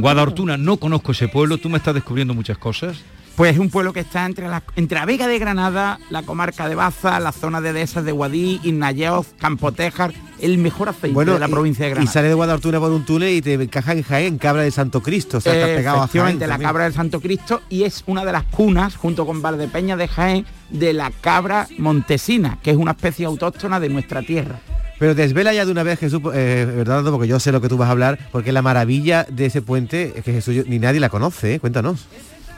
Guadalhortuna, 0.00 0.56
no 0.56 0.76
conozco 0.76 1.10
ese 1.10 1.26
pueblo, 1.26 1.58
tú 1.58 1.68
me 1.68 1.78
estás 1.78 1.94
descubriendo 1.94 2.34
muchas 2.34 2.56
cosas. 2.56 2.98
Pues 3.38 3.52
es 3.52 3.58
un 3.60 3.70
pueblo 3.70 3.92
que 3.92 4.00
está 4.00 4.26
entre 4.26 4.48
la, 4.48 4.64
entre 4.74 4.98
la 4.98 5.06
Vega 5.06 5.28
de 5.28 5.38
Granada, 5.38 6.00
la 6.10 6.24
comarca 6.24 6.68
de 6.68 6.74
Baza, 6.74 7.20
la 7.20 7.30
zona 7.30 7.60
de 7.60 7.72
dehesas 7.72 8.04
de 8.04 8.10
Guadí, 8.10 8.58
Innayeoz, 8.64 9.28
Campotejar, 9.38 10.12
el 10.40 10.58
mejor 10.58 10.88
aceite 10.88 11.16
de 11.24 11.38
la 11.38 11.46
y- 11.46 11.50
provincia 11.50 11.84
de 11.84 11.90
Y 11.90 11.94
Granada. 11.94 12.12
sale 12.12 12.26
de 12.28 12.34
Guadalhortuna 12.34 12.80
por 12.80 12.90
un 12.90 13.04
túnel 13.06 13.32
y 13.32 13.40
te 13.40 13.54
encaja 13.54 13.92
en 13.92 14.02
Jaén, 14.02 14.38
Cabra 14.38 14.62
de 14.62 14.72
Santo 14.72 15.04
Cristo. 15.04 15.38
O 15.38 15.40
sea, 15.40 15.52
pegado 15.52 16.02
a 16.02 16.08
Jaén 16.08 16.40
la 16.40 16.58
cabra 16.58 16.82
del 16.84 16.92
Santo 16.94 17.20
Cristo 17.20 17.62
y 17.68 17.84
es 17.84 18.02
una 18.08 18.24
de 18.24 18.32
las 18.32 18.42
cunas, 18.42 18.96
junto 18.96 19.24
con 19.24 19.40
Valdepeña 19.40 19.96
de 19.96 20.08
Jaén, 20.08 20.44
de 20.70 20.92
la 20.92 21.12
cabra 21.20 21.68
montesina, 21.78 22.58
que 22.60 22.72
es 22.72 22.76
una 22.76 22.90
especie 22.90 23.24
autóctona 23.26 23.78
de 23.78 23.88
nuestra 23.88 24.20
tierra. 24.22 24.58
Pero 24.98 25.14
desvela 25.14 25.54
ya 25.54 25.64
de 25.64 25.70
una 25.70 25.84
vez, 25.84 26.00
Jesús, 26.00 26.20
eh, 26.34 26.66
Bernardo, 26.78 27.12
porque 27.12 27.28
yo 27.28 27.38
sé 27.38 27.52
lo 27.52 27.60
que 27.60 27.68
tú 27.68 27.76
vas 27.76 27.88
a 27.88 27.92
hablar, 27.92 28.18
porque 28.32 28.50
la 28.50 28.62
maravilla 28.62 29.24
de 29.30 29.46
ese 29.46 29.62
puente 29.62 30.12
es 30.16 30.24
que 30.24 30.32
Jesús 30.32 30.56
yo- 30.56 30.64
ni 30.66 30.80
nadie 30.80 30.98
la 30.98 31.08
conoce, 31.08 31.54
¿eh? 31.54 31.60
cuéntanos. 31.60 32.08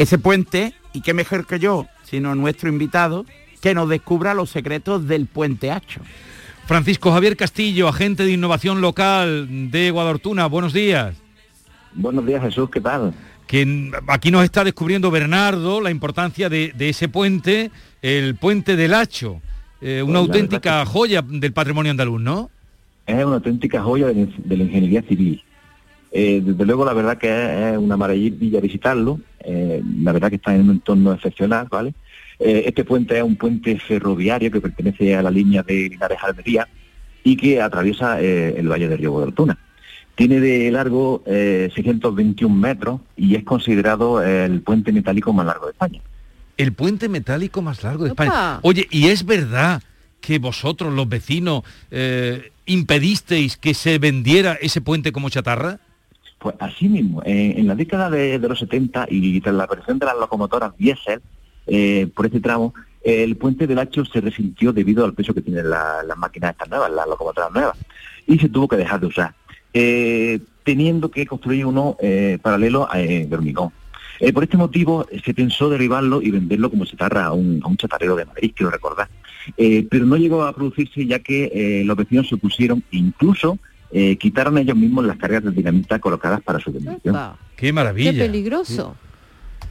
Ese 0.01 0.17
puente, 0.17 0.73
y 0.95 1.03
qué 1.03 1.13
mejor 1.13 1.47
que 1.47 1.59
yo, 1.59 1.87
sino 2.05 2.35
nuestro 2.35 2.71
invitado, 2.71 3.27
que 3.61 3.75
nos 3.75 3.87
descubra 3.87 4.33
los 4.33 4.49
secretos 4.49 5.07
del 5.07 5.27
puente 5.27 5.71
Hacho. 5.71 6.01
Francisco 6.65 7.13
Javier 7.13 7.37
Castillo, 7.37 7.87
agente 7.87 8.25
de 8.25 8.33
innovación 8.33 8.81
local 8.81 9.71
de 9.71 9.91
Guadalhortuna, 9.91 10.47
buenos 10.47 10.73
días. 10.73 11.15
Buenos 11.93 12.25
días 12.25 12.43
Jesús, 12.43 12.71
¿qué 12.71 12.81
tal? 12.81 13.13
Que 13.47 13.91
aquí 14.07 14.31
nos 14.31 14.43
está 14.43 14.65
descubriendo 14.65 15.11
Bernardo 15.11 15.83
la 15.83 15.91
importancia 15.91 16.49
de, 16.49 16.73
de 16.75 16.89
ese 16.89 17.11
puente, 17.11 17.71
el 18.01 18.37
puente 18.37 18.77
del 18.77 18.95
Hacho, 18.95 19.43
eh, 19.83 20.03
una 20.03 20.21
Pues 20.21 20.31
auténtica 20.31 20.87
joya 20.87 21.21
del 21.21 21.53
patrimonio 21.53 21.91
andaluz, 21.91 22.23
¿no? 22.23 22.49
Es 23.07 23.23
una 23.23 23.35
auténtica 23.35 23.83
joya 23.83 24.07
de 24.07 24.57
la 24.57 24.65
ingeniería 24.65 25.03
civil. 25.03 25.45
Eh, 26.13 26.41
desde 26.45 26.67
luego 26.67 26.85
la 26.85 26.93
verdad 26.93 27.19
que 27.19 27.29
es, 27.29 27.73
es 27.73 27.79
una 27.79 27.97
maravilla 27.97 28.61
visitarlo, 28.61 29.21
eh, 29.41 29.83
la 30.03 30.13
verdad 30.13 30.29
que 30.29 30.37
está 30.37 30.55
en 30.55 30.63
un 30.63 30.71
entorno 30.71 31.13
excepcional, 31.13 31.69
¿vale? 31.71 31.95
Eh, 32.41 32.65
este 32.67 32.85
puente 32.85 33.19
es 33.19 33.23
un 33.23 33.37
puente 33.37 33.79
ferroviario 33.79 34.51
que 34.51 34.63
pertenece 34.63 35.15
a 35.15 35.23
la 35.23 35.31
línea 35.31 35.63
de 35.63 35.91
Linares 35.91 36.19
Almería 36.23 36.67
y 37.23 37.37
que 37.37 37.61
atraviesa 37.61 38.21
eh, 38.21 38.55
el 38.57 38.67
Valle 38.67 38.89
de 38.89 38.97
Río 38.97 39.13
Guadaltuna. 39.13 39.59
Tiene 40.15 40.41
de 40.41 40.71
largo 40.71 41.23
eh, 41.27 41.71
621 41.75 42.55
metros 42.55 43.01
y 43.15 43.37
es 43.37 43.45
considerado 43.45 44.23
el 44.23 44.63
puente 44.63 44.91
metálico 44.91 45.33
más 45.35 45.47
largo 45.47 45.67
de 45.67 45.73
España. 45.73 46.01
El 46.57 46.73
puente 46.73 47.09
metálico 47.09 47.63
más 47.63 47.83
largo 47.83 48.05
de 48.05 48.11
España. 48.11 48.31
¡Opa! 48.31 48.61
Oye, 48.63 48.87
¿y 48.91 49.09
es 49.09 49.25
verdad 49.25 49.83
que 50.21 50.39
vosotros, 50.39 50.93
los 50.93 51.09
vecinos, 51.09 51.63
eh, 51.91 52.53
impedisteis 52.67 53.57
que 53.57 53.75
se 53.75 53.99
vendiera 53.99 54.55
ese 54.61 54.81
puente 54.81 55.13
como 55.13 55.31
chatarra? 55.31 55.79
Pues 56.41 56.57
así 56.59 56.89
mismo, 56.89 57.23
eh, 57.27 57.55
en 57.59 57.67
la 57.67 57.75
década 57.75 58.09
de, 58.09 58.39
los 58.39 58.59
70 58.59 59.07
y 59.11 59.41
tras 59.43 59.55
la 59.55 59.65
aparición 59.65 59.99
de 59.99 60.07
las 60.07 60.17
locomotoras 60.17 60.75
diésel, 60.79 61.21
eh, 61.67 62.09
por 62.15 62.25
este 62.25 62.41
tramo, 62.41 62.73
el 63.03 63.37
puente 63.37 63.67
del 63.67 63.79
Hacho 63.79 64.07
se 64.07 64.23
resintió 64.23 64.73
debido 64.73 65.05
al 65.05 65.13
peso 65.13 65.35
que 65.35 65.43
tienen 65.43 65.69
la- 65.69 66.03
las 66.03 66.17
máquinas 66.17 66.53
estas 66.53 66.71
nuevas, 66.71 66.91
las 66.93 67.07
locomotoras 67.07 67.53
nuevas, 67.53 67.77
y 68.27 68.39
se 68.39 68.49
tuvo 68.49 68.69
que 68.69 68.77
dejar 68.79 69.01
de 69.01 69.07
usar, 69.07 69.35
eh, 69.75 70.41
teniendo 70.65 71.11
que 71.11 71.27
construir 71.27 71.67
uno 71.67 71.99
eh, 72.01 72.39
paralelo 72.41 72.89
a, 72.91 72.99
eh, 73.03 73.29
hormigón. 73.31 73.71
Por 74.35 74.45
este 74.45 74.57
motivo 74.59 75.07
se 75.25 75.33
pensó 75.35 75.69
derribarlo 75.71 76.21
y 76.23 76.31
venderlo 76.31 76.71
como 76.71 76.85
chatarra 76.87 77.25
a 77.27 77.33
un, 77.33 77.61
a 77.65 77.69
un 77.69 77.77
chatarrero 77.79 78.17
de 78.17 78.25
Madrid, 78.27 78.53
quiero 78.55 78.71
recordar. 78.71 79.09
Pero 79.57 80.05
no 80.05 80.17
llegó 80.17 80.43
a 80.45 80.53
producirse 80.55 81.07
ya 81.07 81.21
que 81.21 81.83
los 81.87 81.97
vecinos 81.97 82.29
se 82.29 82.35
opusieron 82.35 82.83
incluso 82.91 83.59
eh, 83.93 84.17
quitaron 84.17 84.59
ellos 84.59 84.77
mismos 84.77 85.05
las 85.05 85.17
cargas 85.17 85.43
de 85.45 85.51
dinamita 85.51 85.99
colocadas 85.99 86.41
para 86.43 86.61
su 86.61 86.73
demolición. 86.73 87.17
Qué 87.57 87.73
maravilla. 87.73 88.13
Qué 88.13 88.19
peligroso. 88.19 88.97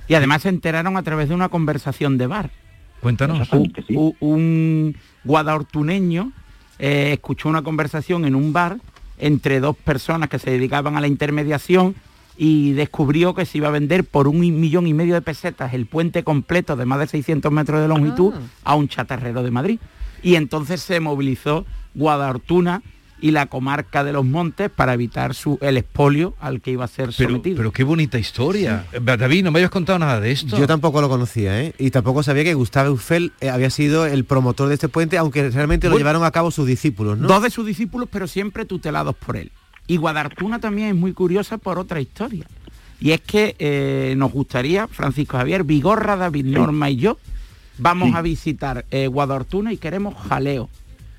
Y 0.07 0.15
además 0.15 0.41
se 0.41 0.49
enteraron 0.49 0.97
a 0.97 1.03
través 1.03 1.29
de 1.29 1.35
una 1.35 1.49
conversación 1.49 2.17
de 2.17 2.27
bar. 2.27 2.51
Cuéntanos. 2.99 3.47
Un, 3.51 4.15
un 4.19 4.97
guadalhortuneño 5.23 6.33
eh, 6.79 7.11
escuchó 7.13 7.49
una 7.49 7.61
conversación 7.61 8.25
en 8.25 8.35
un 8.35 8.51
bar 8.51 8.77
entre 9.17 9.59
dos 9.59 9.75
personas 9.77 10.29
que 10.29 10.39
se 10.39 10.51
dedicaban 10.51 10.95
a 10.97 11.01
la 11.01 11.07
intermediación 11.07 11.95
y 12.37 12.71
descubrió 12.71 13.33
que 13.33 13.45
se 13.45 13.57
iba 13.57 13.67
a 13.67 13.71
vender 13.71 14.05
por 14.05 14.29
un 14.29 14.39
millón 14.39 14.87
y 14.87 14.93
medio 14.93 15.13
de 15.13 15.21
pesetas 15.21 15.73
el 15.73 15.85
puente 15.85 16.23
completo 16.23 16.77
de 16.77 16.85
más 16.85 16.99
de 16.99 17.07
600 17.07 17.51
metros 17.51 17.81
de 17.81 17.89
longitud 17.89 18.33
a 18.63 18.75
un 18.75 18.87
chatarrero 18.87 19.43
de 19.43 19.51
Madrid. 19.51 19.79
Y 20.23 20.35
entonces 20.35 20.81
se 20.81 21.01
movilizó 21.01 21.65
Guadalhortuna 21.95 22.81
y 23.21 23.31
la 23.31 23.45
comarca 23.47 24.03
de 24.03 24.13
los 24.13 24.25
montes 24.25 24.69
para 24.69 24.93
evitar 24.93 25.33
su, 25.33 25.57
el 25.61 25.77
expolio 25.77 26.35
al 26.39 26.61
que 26.61 26.71
iba 26.71 26.85
a 26.85 26.87
ser 26.87 27.11
sometido. 27.13 27.57
pero 27.57 27.71
qué 27.71 27.83
bonita 27.83 28.17
historia. 28.19 28.85
Eh, 28.91 28.99
David, 29.01 29.43
no 29.43 29.51
me 29.51 29.59
habías 29.59 29.71
contado 29.71 29.99
nada 29.99 30.19
de 30.19 30.31
esto. 30.31 30.57
Yo 30.57 30.67
tampoco 30.67 31.01
lo 31.01 31.09
conocía, 31.09 31.61
¿eh? 31.61 31.73
Y 31.77 31.91
tampoco 31.91 32.23
sabía 32.23 32.43
que 32.43 32.53
Gustave 32.53 32.89
Eiffel 32.89 33.31
eh, 33.41 33.49
había 33.49 33.69
sido 33.69 34.05
el 34.05 34.25
promotor 34.25 34.67
de 34.67 34.75
este 34.75 34.89
puente, 34.89 35.17
aunque 35.17 35.49
realmente 35.49 35.87
lo 35.87 35.91
Bueno, 35.91 35.99
llevaron 35.99 36.23
a 36.23 36.31
cabo 36.31 36.51
sus 36.51 36.65
discípulos, 36.67 37.17
¿no? 37.17 37.27
Dos 37.27 37.43
de 37.43 37.49
sus 37.49 37.65
discípulos, 37.65 38.07
pero 38.11 38.27
siempre 38.27 38.65
tutelados 38.65 39.15
por 39.15 39.37
él. 39.37 39.51
Y 39.87 39.97
Guadartuna 39.97 40.59
también 40.59 40.89
es 40.89 40.95
muy 40.95 41.13
curiosa 41.13 41.57
por 41.57 41.79
otra 41.79 41.99
historia. 41.99 42.45
Y 43.01 43.11
es 43.11 43.21
que 43.21 43.55
eh, 43.59 44.13
nos 44.17 44.31
gustaría, 44.31 44.87
Francisco 44.87 45.37
Javier, 45.37 45.63
Vigorra, 45.63 46.15
David 46.17 46.45
Norma 46.45 46.89
y 46.89 46.97
yo, 46.97 47.17
vamos 47.77 48.09
Sí. 48.09 48.15
a 48.15 48.21
visitar 48.21 48.85
eh, 48.91 49.07
Guadartuna 49.07 49.71
y 49.73 49.77
queremos 49.77 50.15
jaleo. 50.27 50.69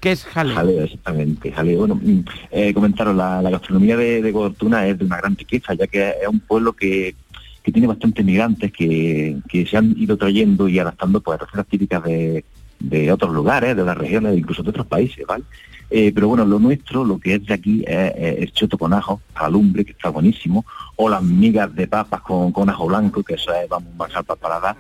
¿Qué 0.01 0.12
es 0.12 0.24
jaleo? 0.24 0.55
Jaleo, 0.55 0.84
exactamente, 0.84 1.53
jaleo. 1.53 1.78
Bueno, 1.80 1.94
mm, 1.96 2.20
eh, 2.51 2.72
comentaros, 2.72 3.14
la, 3.14 3.42
gastronomía 3.42 3.96
de, 3.96 4.22
de 4.22 4.32
Guadaltuna 4.32 4.86
es 4.86 4.98
de 4.98 5.05
una 5.05 5.18
gran 5.18 5.36
riqueza, 5.36 5.74
ya 5.74 5.86
que 5.86 6.09
es 6.09 6.28
un 6.28 6.40
pueblo 6.40 6.72
que, 6.72 7.14
que 7.62 7.72
tiene 7.72 7.86
bastantes 7.86 8.24
migrantes 8.24 8.72
que, 8.72 9.36
que 9.48 9.66
se 9.66 9.76
han 9.76 9.94
ido 9.96 10.16
trayendo 10.16 10.68
y 10.68 10.78
adaptando 10.78 11.20
pues, 11.20 11.38
a 11.38 11.44
recetas 11.44 11.66
típicas 11.66 12.03
de, 12.05 12.44
de 12.81 13.12
otros 13.12 13.33
lugares, 13.33 13.76
de 13.76 13.83
otras 13.83 13.99
regiones, 13.99 14.37
incluso 14.37 14.62
de 14.62 14.70
otros 14.70 14.87
países, 14.87 15.24
¿vale? 15.26 15.45
Eh, 15.93 16.12
pero 16.14 16.28
bueno, 16.28 16.45
lo 16.45 16.61
nuestro, 16.61 17.05
lo 17.05 17.18
que 17.18 17.35
es 17.35 17.47
de 17.47 17.55
aquí, 17.55 17.83
es, 17.85 18.12
es 18.16 18.53
choto 18.53 18.78
con 18.78 18.93
ajo, 18.93 19.20
a 19.35 19.45
la 19.45 19.51
lumbre, 19.51 19.85
que 19.85 19.91
está 19.91 20.09
buenísimo, 20.09 20.64
o 20.95 21.09
las 21.09 21.22
migas 21.22 21.74
de 21.74 21.89
papas 21.89 22.20
con, 22.20 22.53
con 22.53 22.70
ajo 22.70 22.87
blanco, 22.87 23.24
que 23.24 23.35
eso 23.35 23.53
es, 23.53 23.68
vamos, 23.68 23.93
más 23.97 24.14
al 24.14 24.24
paladar, 24.24 24.76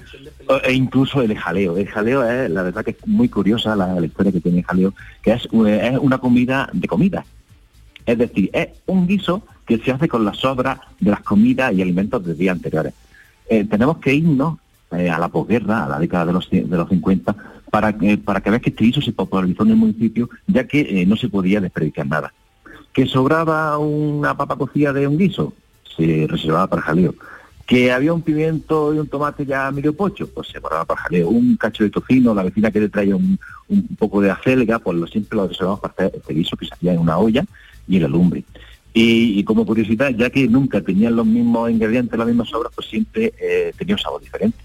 e 0.62 0.72
incluso 0.72 1.20
el 1.20 1.36
jaleo. 1.36 1.76
El 1.76 1.88
jaleo 1.88 2.28
es, 2.28 2.48
la 2.48 2.62
verdad 2.62 2.84
que 2.84 2.92
es 2.92 3.06
muy 3.06 3.28
curiosa 3.28 3.74
la, 3.74 4.00
historia 4.04 4.30
que 4.30 4.40
tiene 4.40 4.58
el 4.58 4.64
jaleo, 4.64 4.94
que 5.20 5.32
es, 5.32 5.48
eh, 5.66 5.90
es 5.92 5.98
una 5.98 6.18
comida 6.18 6.70
de 6.72 6.86
comida. 6.86 7.24
Es 8.06 8.16
decir, 8.16 8.48
es 8.52 8.68
un 8.86 9.08
guiso 9.08 9.42
que 9.66 9.78
se 9.78 9.90
hace 9.90 10.08
con 10.08 10.24
las 10.24 10.38
sobras 10.38 10.78
de 11.00 11.10
las 11.10 11.20
comidas 11.20 11.72
y 11.72 11.82
alimentos 11.82 12.24
de 12.24 12.34
días 12.34 12.54
anteriores. 12.54 12.94
Eh, 13.48 13.64
tenemos 13.64 13.98
que 13.98 14.14
irnos 14.14 14.58
a 14.90 15.18
la 15.18 15.28
posguerra, 15.28 15.84
a 15.84 15.88
la 15.88 15.98
década 15.98 16.26
de 16.26 16.32
los, 16.32 16.50
de 16.50 16.66
los 16.66 16.88
50, 16.88 17.36
para, 17.70 17.96
que- 17.96 18.18
para 18.18 18.40
que 18.40 18.50
veas 18.50 18.62
que 18.62 18.70
este 18.70 18.84
guiso 18.84 19.00
se 19.00 19.12
popularizó 19.12 19.62
en 19.62 19.70
el 19.70 19.76
municipio, 19.76 20.28
ya 20.46 20.66
que 20.66 20.80
eh, 20.80 21.06
no 21.06 21.16
se 21.16 21.28
podía 21.28 21.60
desperdiciar 21.60 22.06
nada. 22.06 22.32
Que 22.92 23.06
sobraba 23.06 23.78
una 23.78 24.36
papa 24.36 24.56
cocida 24.56 24.92
de 24.92 25.06
un 25.06 25.16
guiso, 25.18 25.54
se 25.96 26.26
reservaba 26.28 26.66
para 26.66 26.82
jaleo. 26.82 27.14
Que 27.66 27.92
había 27.92 28.12
un 28.12 28.22
pimiento 28.22 28.92
y 28.92 28.98
un 28.98 29.06
tomate 29.06 29.46
ya 29.46 29.70
medio 29.70 29.94
pocho, 29.94 30.26
pues 30.28 30.48
se 30.48 30.58
guardaba 30.58 30.84
para 30.84 31.02
jaleo. 31.02 31.28
Un 31.28 31.56
cacho 31.56 31.84
de 31.84 31.90
tocino, 31.90 32.34
la 32.34 32.42
vecina 32.42 32.70
que 32.72 32.80
le 32.80 32.88
traía 32.88 33.14
un, 33.14 33.38
un 33.68 33.82
poco 33.96 34.20
de 34.20 34.30
acelga, 34.30 34.80
pues 34.80 34.98
lo 34.98 35.06
siempre 35.06 35.36
lo 35.36 35.46
reservamos 35.46 35.78
para 35.78 36.08
este 36.08 36.34
guiso 36.34 36.56
que 36.56 36.66
se 36.66 36.74
hacía 36.74 36.94
en 36.94 36.98
una 36.98 37.16
olla 37.18 37.44
y 37.86 37.96
en 37.96 38.02
la 38.02 38.08
lumbre. 38.08 38.42
Y, 38.92 39.44
como 39.44 39.64
curiosidad, 39.64 40.10
ya 40.10 40.30
que 40.30 40.48
nunca 40.48 40.80
tenían 40.80 41.14
los 41.14 41.24
mismos 41.24 41.70
ingredientes, 41.70 42.18
las 42.18 42.26
mismas 42.26 42.48
sobras, 42.48 42.72
pues 42.74 42.88
siempre 42.88 43.32
eh, 43.40 43.72
tenía 43.78 43.94
un 43.94 44.00
sabor 44.00 44.20
diferente. 44.20 44.58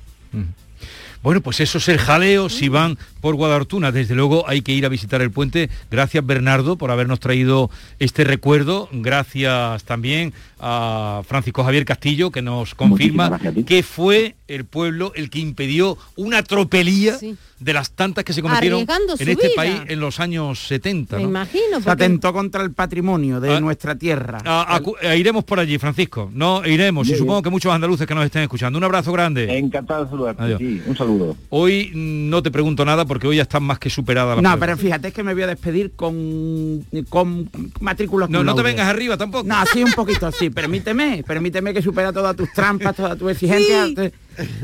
Bueno, 1.26 1.42
pues 1.42 1.60
eso 1.60 1.80
es 1.80 1.90
el 1.90 1.98
jaleo 1.98 2.50
si 2.50 2.70
van 2.70 3.00
por 3.20 3.34
Guadaltuna. 3.34 3.92
Desde 3.92 4.14
luego 4.14 4.48
hay 4.48 4.62
que 4.62 4.74
ir 4.74 4.86
a 4.86 4.90
visitar 4.90 5.24
el 5.24 5.32
puente. 5.32 5.72
Gracias 5.90 6.24
Bernardo 6.24 6.76
por 6.76 6.92
habernos 6.92 7.20
traído 7.20 7.72
este 7.98 8.24
recuerdo. 8.26 8.88
Gracias 8.92 9.84
también 9.86 10.34
a 10.60 11.22
Francisco 11.28 11.64
Javier 11.64 11.86
Castillo 11.86 12.32
que 12.32 12.42
nos 12.42 12.76
confirma 12.76 13.40
que 13.66 13.84
fue 13.84 14.36
el 14.48 14.66
pueblo 14.66 15.12
el 15.16 15.30
que 15.30 15.40
impidió 15.40 15.98
una 16.16 16.44
tropelía 16.44 17.18
de 17.60 17.74
las 17.74 17.92
tantas 17.92 18.24
que 18.26 18.34
se 18.34 18.42
cometieron 18.42 18.82
en 18.82 19.30
este 19.30 19.48
vida. 19.48 19.50
país 19.56 19.82
en 19.88 20.00
los 20.00 20.20
años 20.20 20.60
70. 20.68 21.18
¿no? 21.20 21.46
Se 21.82 21.90
atentó 21.90 22.34
contra 22.34 22.62
el 22.64 22.72
patrimonio 22.74 23.40
de 23.40 23.56
Ah. 23.56 23.60
nuestra 23.62 23.96
tierra. 23.96 24.40
A- 24.44 24.78
acu- 24.80 24.96
eh, 25.02 25.18
iremos 25.18 25.46
por 25.46 25.60
allí, 25.60 25.78
Francisco. 25.78 26.30
No, 26.34 26.66
iremos. 26.66 27.08
Y 27.08 27.16
supongo 27.16 27.42
que 27.42 27.50
muchos 27.50 27.74
andaluces 27.74 28.06
que 28.06 28.14
nos 28.14 28.26
estén 28.26 28.44
escuchando. 28.44 28.78
Un 28.78 28.84
abrazo 28.84 29.12
grande. 29.14 29.58
Encantado 29.58 30.04
de 30.04 30.10
saludarte. 30.10 30.58
Sí, 30.58 30.82
un 30.86 30.98
saludo. 30.98 31.38
Hoy 31.50 31.92
mm, 31.94 32.30
no 32.30 32.44
te 32.44 32.52
pregunto 32.52 32.84
nada 32.84 33.06
porque 33.06 33.26
hoy 33.28 33.38
ya 33.38 33.44
están 33.44 33.64
más 33.64 33.80
que 33.80 33.90
superadas 33.90 34.36
las 34.36 34.44
No, 34.44 34.50
pruebas. 34.50 34.60
pero 34.60 34.78
fíjate 34.78 35.12
que 35.14 35.24
me 35.24 35.34
voy 35.34 35.44
a 35.44 35.48
despedir 35.48 35.94
con, 35.96 36.86
con 37.10 37.50
matrículas 37.80 38.30
No, 38.30 38.44
no 38.44 38.54
te 38.54 38.58
laude. 38.62 38.72
vengas 38.72 38.88
arriba 38.88 39.16
tampoco. 39.18 39.48
No, 39.48 39.56
sí, 39.72 39.82
un 39.84 39.94
poquito, 39.94 40.30
sí. 40.32 40.50
Permíteme, 40.56 41.22
permíteme 41.28 41.74
que 41.74 41.82
supera 41.82 42.14
todas 42.14 42.34
tus 42.34 42.52
trampas, 42.54 42.96
todas 42.96 43.18
tus 43.18 43.30
exigencias. 43.30 43.94
Te, 43.94 44.14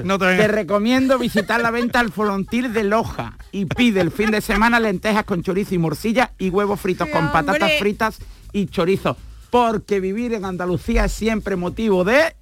no 0.06 0.18
te, 0.18 0.38
te 0.38 0.48
recomiendo 0.48 1.20
visitar 1.20 1.60
la 1.60 1.70
venta 1.70 2.00
al 2.00 2.14
Folontil 2.14 2.72
de 2.72 2.86
Loja 2.86 3.38
y 3.52 3.66
pide 3.66 4.00
el 4.00 4.10
fin 4.10 4.32
de 4.32 4.40
semana 4.40 4.80
lentejas 4.80 5.26
con 5.26 5.44
chorizo 5.44 5.76
y 5.76 5.80
morcilla 5.80 6.32
y 6.40 6.50
huevos 6.50 6.80
fritos 6.80 7.10
con 7.10 7.30
patatas 7.34 7.74
fritas 7.78 8.20
y 8.54 8.68
chorizo. 8.68 9.18
Porque 9.50 10.00
vivir 10.00 10.34
en 10.34 10.46
Andalucía 10.46 11.06
es 11.06 11.12
siempre 11.12 11.58
motivo 11.58 12.06
de... 12.06 12.38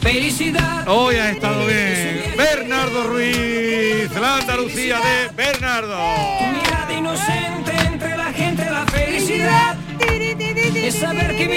Felicidad. 0.00 0.88
Hoy 0.88 1.14
ha 1.14 1.30
estado 1.30 1.64
bien. 1.64 2.34
Bernardo 2.36 3.04
Ruiz, 3.04 4.10
la 4.20 4.38
Andalucía 4.38 4.98
de 4.98 5.36
Bernardo. 5.36 5.96
Mirada 6.52 6.92
inocente 6.92 7.72
entre 7.86 8.16
la 8.16 8.32
gente, 8.32 8.64
la 8.68 8.84
felicidad. 8.86 9.76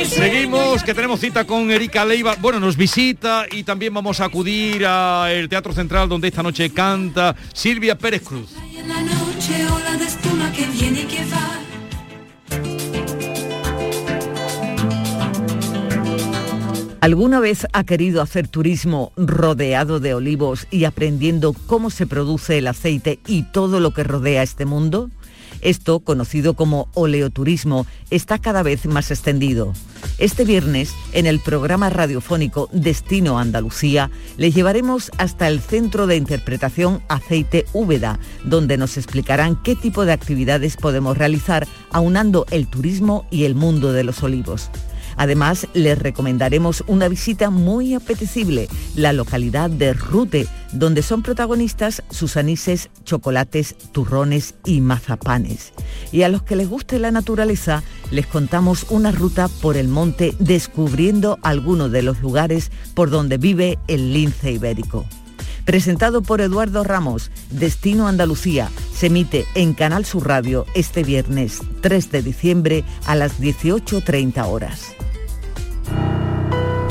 Seguimos, 0.08 0.84
que 0.84 0.94
tenemos 0.94 1.20
cita 1.20 1.46
con 1.46 1.72
Erika 1.72 2.06
Leiva. 2.06 2.36
Bueno, 2.40 2.60
nos 2.60 2.78
visita 2.78 3.46
y 3.52 3.64
también 3.64 3.94
vamos 3.94 4.20
a 4.20 4.26
acudir 4.26 4.86
al 4.86 5.50
Teatro 5.50 5.74
Central 5.74 6.08
donde 6.08 6.28
esta 6.28 6.44
noche 6.44 6.70
canta 6.72 7.36
Silvia 7.54 7.98
Pérez 7.98 8.22
Cruz. 8.22 8.52
¿Alguna 17.02 17.40
vez 17.40 17.68
ha 17.72 17.84
querido 17.84 18.22
hacer 18.22 18.48
turismo 18.48 19.12
rodeado 19.16 20.00
de 20.00 20.16
olivos 20.16 20.66
y 20.72 20.86
aprendiendo 20.86 21.54
cómo 21.54 21.92
se 21.92 22.08
produce 22.08 22.58
el 22.58 22.68
aceite 22.68 23.20
y 23.28 23.44
todo 23.44 23.80
lo 23.80 23.92
que 23.92 24.04
rodea 24.04 24.42
este 24.42 24.66
mundo? 24.66 25.12
Esto, 25.66 26.00
conocido 26.00 26.54
como 26.54 26.90
oleoturismo, 26.94 27.88
está 28.12 28.38
cada 28.38 28.62
vez 28.62 28.86
más 28.86 29.10
extendido. 29.10 29.74
Este 30.20 30.46
viernes, 30.46 30.94
en 31.12 31.26
el 31.26 31.40
programa 31.40 31.90
radiofónico 31.90 32.70
Destino 32.72 33.40
Andalucía, 33.40 34.12
le 34.38 34.52
llevaremos 34.52 35.10
hasta 35.18 35.48
el 35.48 35.60
Centro 35.60 36.06
de 36.06 36.18
Interpretación 36.18 37.02
Aceite 37.08 37.66
Úbeda, 37.74 38.20
donde 38.44 38.78
nos 38.78 38.96
explicarán 38.96 39.60
qué 39.64 39.76
tipo 39.76 40.06
de 40.06 40.14
actividades 40.14 40.78
podemos 40.78 41.18
realizar 41.18 41.68
aunando 41.92 42.46
el 42.52 42.68
turismo 42.68 43.26
y 43.32 43.46
el 43.46 43.56
mundo 43.56 43.92
de 43.92 44.04
los 44.04 44.22
olivos. 44.22 44.70
Además, 45.18 45.68
les 45.74 45.98
recomendaremos 45.98 46.84
una 46.88 47.08
visita 47.08 47.50
muy 47.50 47.94
apetecible, 47.94 48.68
la 48.96 49.14
localidad 49.14 49.70
de 49.70 49.94
Rute, 49.94 50.48
donde 50.72 51.02
son 51.02 51.24
protagonistas 51.24 52.04
sus 52.10 52.38
anises, 52.38 52.90
chocolates, 53.04 53.76
turrones 53.92 54.56
y 54.66 54.82
mazapanes. 54.82 55.74
Y 56.12 56.24
a 56.24 56.30
los 56.30 56.44
que 56.44 56.56
les 56.56 56.70
guste 56.70 57.00
la 57.00 57.12
naturaleza, 57.12 57.84
les 58.12 58.28
contamos 58.28 58.86
una 58.90 59.12
ruta 59.12 59.48
por 59.62 59.78
el 59.78 59.88
monte 59.88 60.36
descubriendo 60.40 61.40
algunos 61.42 61.92
de 61.92 62.02
los 62.02 62.22
lugares 62.22 62.72
por 62.94 63.10
donde 63.10 63.38
vive 63.38 63.80
el 63.88 64.14
lince 64.14 64.52
ibérico. 64.52 65.06
Presentado 65.66 66.22
por 66.22 66.42
Eduardo 66.42 66.84
Ramos, 66.84 67.32
Destino 67.50 68.08
Andalucía, 68.08 68.70
se 68.94 69.08
emite 69.08 69.46
en 69.56 69.74
Canal 69.74 70.06
Sur 70.06 70.28
Radio 70.28 70.68
este 70.76 71.04
viernes 71.04 71.60
3 71.82 72.12
de 72.12 72.22
diciembre 72.22 72.84
a 73.08 73.16
las 73.16 73.42
18.30 73.42 74.46
horas. 74.48 74.96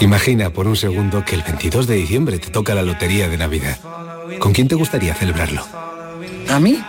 Imagina 0.00 0.52
por 0.52 0.66
un 0.66 0.74
segundo 0.74 1.24
que 1.24 1.36
el 1.36 1.42
22 1.42 1.86
de 1.86 1.94
diciembre 1.94 2.38
te 2.38 2.50
toca 2.50 2.74
la 2.74 2.82
lotería 2.82 3.28
de 3.28 3.36
Navidad. 3.36 3.78
¿Con 4.40 4.52
quién 4.52 4.66
te 4.66 4.74
gustaría 4.74 5.14
celebrarlo? 5.14 5.64
¿A 6.48 6.58
mí? 6.58 6.82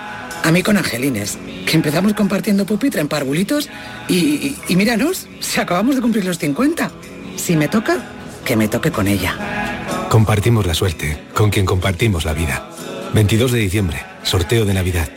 A 0.43 0.51
mí 0.51 0.63
con 0.63 0.77
Angelines, 0.77 1.37
que 1.67 1.75
empezamos 1.75 2.13
compartiendo 2.13 2.65
pupitre 2.65 3.01
en 3.01 3.07
parvulitos 3.07 3.69
y, 4.07 4.15
y, 4.15 4.57
y 4.69 4.75
míranos, 4.75 5.27
si 5.39 5.59
acabamos 5.59 5.95
de 5.95 6.01
cumplir 6.01 6.25
los 6.25 6.39
50. 6.39 6.91
Si 7.35 7.55
me 7.55 7.67
toca, 7.67 8.03
que 8.43 8.55
me 8.55 8.67
toque 8.67 8.91
con 8.91 9.07
ella. 9.07 10.07
Compartimos 10.09 10.65
la 10.65 10.73
suerte, 10.73 11.21
con 11.35 11.51
quien 11.51 11.67
compartimos 11.67 12.25
la 12.25 12.33
vida. 12.33 12.67
22 13.13 13.51
de 13.51 13.59
diciembre, 13.59 14.03
sorteo 14.23 14.65
de 14.65 14.73
Navidad. 14.73 15.09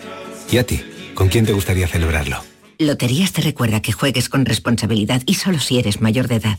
¿Y 0.51 0.59
a 0.59 0.67
ti? 0.67 0.83
¿Con 1.15 1.29
quién 1.29 1.47
te 1.47 1.53
gustaría 1.53 1.89
celebrarlo? 1.89 2.45
Loterías 2.79 3.33
te 3.33 3.41
recuerda 3.41 3.81
que 3.81 3.93
juegues 3.93 4.29
con 4.29 4.45
responsabilidad 4.45 5.23
y 5.25 5.35
solo 5.35 5.61
si 5.61 5.79
eres 5.79 6.01
mayor 6.01 6.29
de 6.29 6.37
edad. 6.37 6.59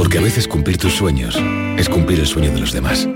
Porque 0.00 0.16
a 0.16 0.22
veces 0.22 0.48
cumplir 0.48 0.78
tus 0.78 0.94
sueños 0.94 1.36
es 1.76 1.86
cumplir 1.90 2.20
el 2.20 2.26
sueño 2.26 2.50
de 2.50 2.58
los 2.58 2.72
demás. 2.72 3.06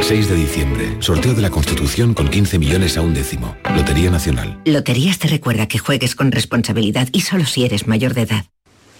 6 0.00 0.28
de 0.28 0.36
diciembre, 0.36 0.96
sorteo 1.00 1.34
de 1.34 1.42
la 1.42 1.50
Constitución 1.50 2.14
con 2.14 2.28
15 2.28 2.60
millones 2.60 2.96
a 2.96 3.00
un 3.00 3.12
décimo. 3.12 3.56
Lotería 3.74 4.12
Nacional. 4.12 4.60
Loterías 4.64 5.18
te 5.18 5.26
recuerda 5.26 5.66
que 5.66 5.78
juegues 5.80 6.14
con 6.14 6.30
responsabilidad 6.30 7.08
y 7.10 7.22
solo 7.22 7.46
si 7.46 7.64
eres 7.64 7.88
mayor 7.88 8.14
de 8.14 8.22
edad. 8.22 8.44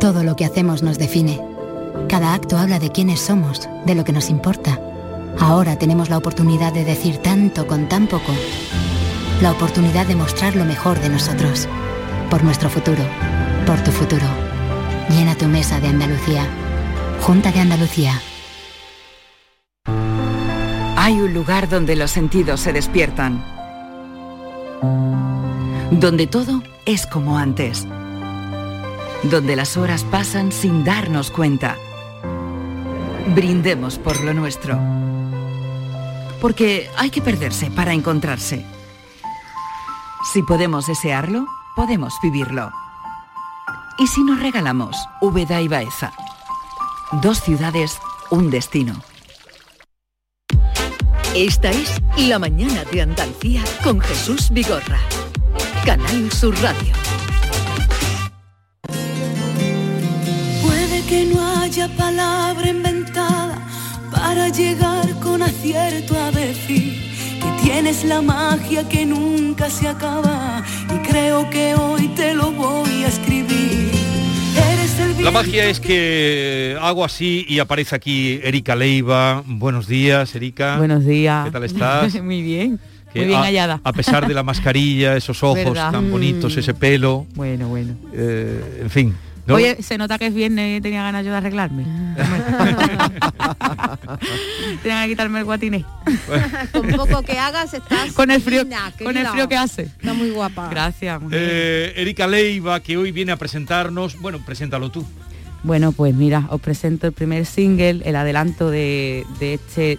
Todo 0.00 0.22
lo 0.22 0.36
que 0.36 0.44
hacemos 0.44 0.84
nos 0.84 0.96
define. 0.96 1.40
Cada 2.08 2.32
acto 2.32 2.56
habla 2.56 2.78
de 2.78 2.92
quiénes 2.92 3.18
somos, 3.18 3.68
de 3.84 3.96
lo 3.96 4.04
que 4.04 4.12
nos 4.12 4.30
importa. 4.30 4.80
Ahora 5.40 5.76
tenemos 5.76 6.08
la 6.08 6.18
oportunidad 6.18 6.72
de 6.72 6.84
decir 6.84 7.16
tanto 7.18 7.66
con 7.66 7.88
tan 7.88 8.06
poco. 8.06 8.32
La 9.42 9.50
oportunidad 9.50 10.06
de 10.06 10.14
mostrar 10.14 10.54
lo 10.54 10.64
mejor 10.64 11.00
de 11.00 11.08
nosotros. 11.08 11.66
Por 12.30 12.44
nuestro 12.44 12.70
futuro. 12.70 13.02
Por 13.66 13.82
tu 13.82 13.90
futuro. 13.90 14.26
Llena 15.10 15.34
tu 15.34 15.46
mesa 15.46 15.80
de 15.80 15.88
Andalucía. 15.88 16.46
Junta 17.22 17.50
de 17.50 17.58
Andalucía. 17.58 18.22
Hay 20.96 21.20
un 21.20 21.34
lugar 21.34 21.68
donde 21.68 21.96
los 21.96 22.12
sentidos 22.12 22.60
se 22.60 22.72
despiertan. 22.72 23.44
Donde 25.90 26.28
todo 26.28 26.62
es 26.86 27.04
como 27.06 27.36
antes. 27.36 27.84
Donde 29.24 29.56
las 29.56 29.76
horas 29.76 30.04
pasan 30.04 30.52
sin 30.52 30.84
darnos 30.84 31.30
cuenta. 31.30 31.76
Brindemos 33.34 33.98
por 33.98 34.22
lo 34.22 34.32
nuestro. 34.32 34.78
Porque 36.40 36.88
hay 36.96 37.10
que 37.10 37.20
perderse 37.20 37.70
para 37.70 37.92
encontrarse. 37.92 38.64
Si 40.32 40.42
podemos 40.42 40.86
desearlo, 40.86 41.46
podemos 41.74 42.14
vivirlo. 42.22 42.70
¿Y 43.98 44.06
si 44.06 44.22
nos 44.22 44.40
regalamos 44.40 44.96
Úbeda 45.20 45.60
y 45.60 45.68
Baeza? 45.68 46.12
Dos 47.20 47.40
ciudades, 47.40 47.98
un 48.30 48.50
destino. 48.50 49.02
Esta 51.34 51.70
es 51.70 52.00
La 52.16 52.38
Mañana 52.38 52.84
de 52.84 53.02
Andalucía 53.02 53.62
con 53.82 54.00
Jesús 54.00 54.50
Vigorra. 54.50 54.98
Canal 55.84 56.30
Sur 56.32 56.54
Radio. 56.62 57.07
Haya 61.80 61.96
palabra 61.96 62.68
inventada 62.68 63.56
para 64.10 64.48
llegar 64.48 65.08
con 65.20 65.42
acierto 65.42 66.18
a 66.18 66.32
decir 66.32 66.92
que 67.40 67.62
tienes 67.62 68.04
la 68.04 68.20
magia 68.20 68.88
que 68.88 69.06
nunca 69.06 69.70
se 69.70 69.86
acaba 69.86 70.64
y 70.92 70.98
creo 71.08 71.48
que 71.50 71.76
hoy 71.76 72.08
te 72.16 72.34
lo 72.34 72.50
voy 72.50 73.04
a 73.04 73.08
escribir. 73.08 73.92
La 75.20 75.30
magia 75.30 75.66
es 75.66 75.78
que 75.78 76.76
hago 76.80 77.04
así 77.04 77.46
y 77.48 77.60
aparece 77.60 77.94
aquí 77.94 78.40
Erika 78.42 78.74
Leiva. 78.74 79.44
Buenos 79.46 79.86
días, 79.86 80.34
Erika. 80.34 80.78
Buenos 80.78 81.04
días. 81.06 81.44
¿Qué 81.44 81.50
tal 81.52 81.62
estás? 81.64 82.20
Muy 82.22 82.42
bien. 82.42 82.80
Que 83.12 83.20
Muy 83.20 83.28
bien 83.28 83.40
a, 83.40 83.44
hallada. 83.44 83.80
A 83.84 83.92
pesar 83.92 84.26
de 84.26 84.34
la 84.34 84.42
mascarilla, 84.42 85.16
esos 85.16 85.40
ojos 85.44 85.64
¿Verdad? 85.64 85.92
tan 85.92 86.10
bonitos, 86.10 86.56
Mm. 86.56 86.58
ese 86.58 86.74
pelo. 86.74 87.24
Bueno, 87.36 87.68
bueno. 87.68 87.94
eh, 88.12 88.80
en 88.82 88.90
fin. 88.90 89.14
¿No? 89.48 89.54
Oye, 89.56 89.82
se 89.82 89.98
nota 89.98 90.18
que 90.18 90.26
es 90.26 90.34
viernes 90.34 90.78
y 90.78 90.80
tenía 90.80 91.02
ganas 91.02 91.24
yo 91.24 91.32
de 91.32 91.36
arreglarme. 91.38 91.84
Tenía 94.82 95.02
que 95.02 95.08
quitarme 95.10 95.40
el 95.40 95.44
guatiné. 95.44 95.84
Con 96.72 96.88
poco 96.88 97.22
que 97.22 97.38
hagas 97.38 97.74
estás 97.74 98.12
Con 98.12 98.30
el 98.30 98.40
frío, 98.40 98.64
divina, 98.64 98.92
con 99.02 99.16
el 99.16 99.26
frío 99.26 99.48
que 99.48 99.56
hace. 99.56 99.82
Está 99.82 100.14
muy 100.14 100.30
guapa. 100.30 100.68
Gracias. 100.70 101.20
muy. 101.20 101.32
Eh, 101.34 101.92
Erika 101.96 102.26
Leiva, 102.26 102.80
que 102.80 102.96
hoy 102.96 103.12
viene 103.12 103.32
a 103.32 103.36
presentarnos. 103.36 104.18
Bueno, 104.20 104.40
preséntalo 104.44 104.90
tú. 104.90 105.04
Bueno, 105.62 105.92
pues 105.92 106.14
mira, 106.14 106.46
os 106.50 106.60
presento 106.60 107.06
el 107.06 107.12
primer 107.12 107.44
single, 107.44 108.02
el 108.04 108.16
adelanto 108.16 108.70
de, 108.70 109.26
de 109.40 109.54
este 109.54 109.98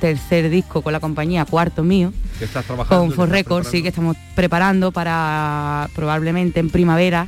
tercer 0.00 0.48
disco 0.50 0.82
con 0.82 0.92
la 0.92 1.00
compañía, 1.00 1.44
cuarto 1.44 1.82
mío, 1.84 2.12
Que 2.38 2.46
estás 2.46 2.64
trabajando. 2.64 3.04
con 3.04 3.12
For 3.12 3.26
estás 3.28 3.38
Records, 3.38 3.68
sí, 3.68 3.82
que 3.82 3.88
estamos 3.88 4.16
preparando 4.34 4.92
para 4.92 5.88
probablemente 5.94 6.60
en 6.60 6.70
primavera. 6.70 7.26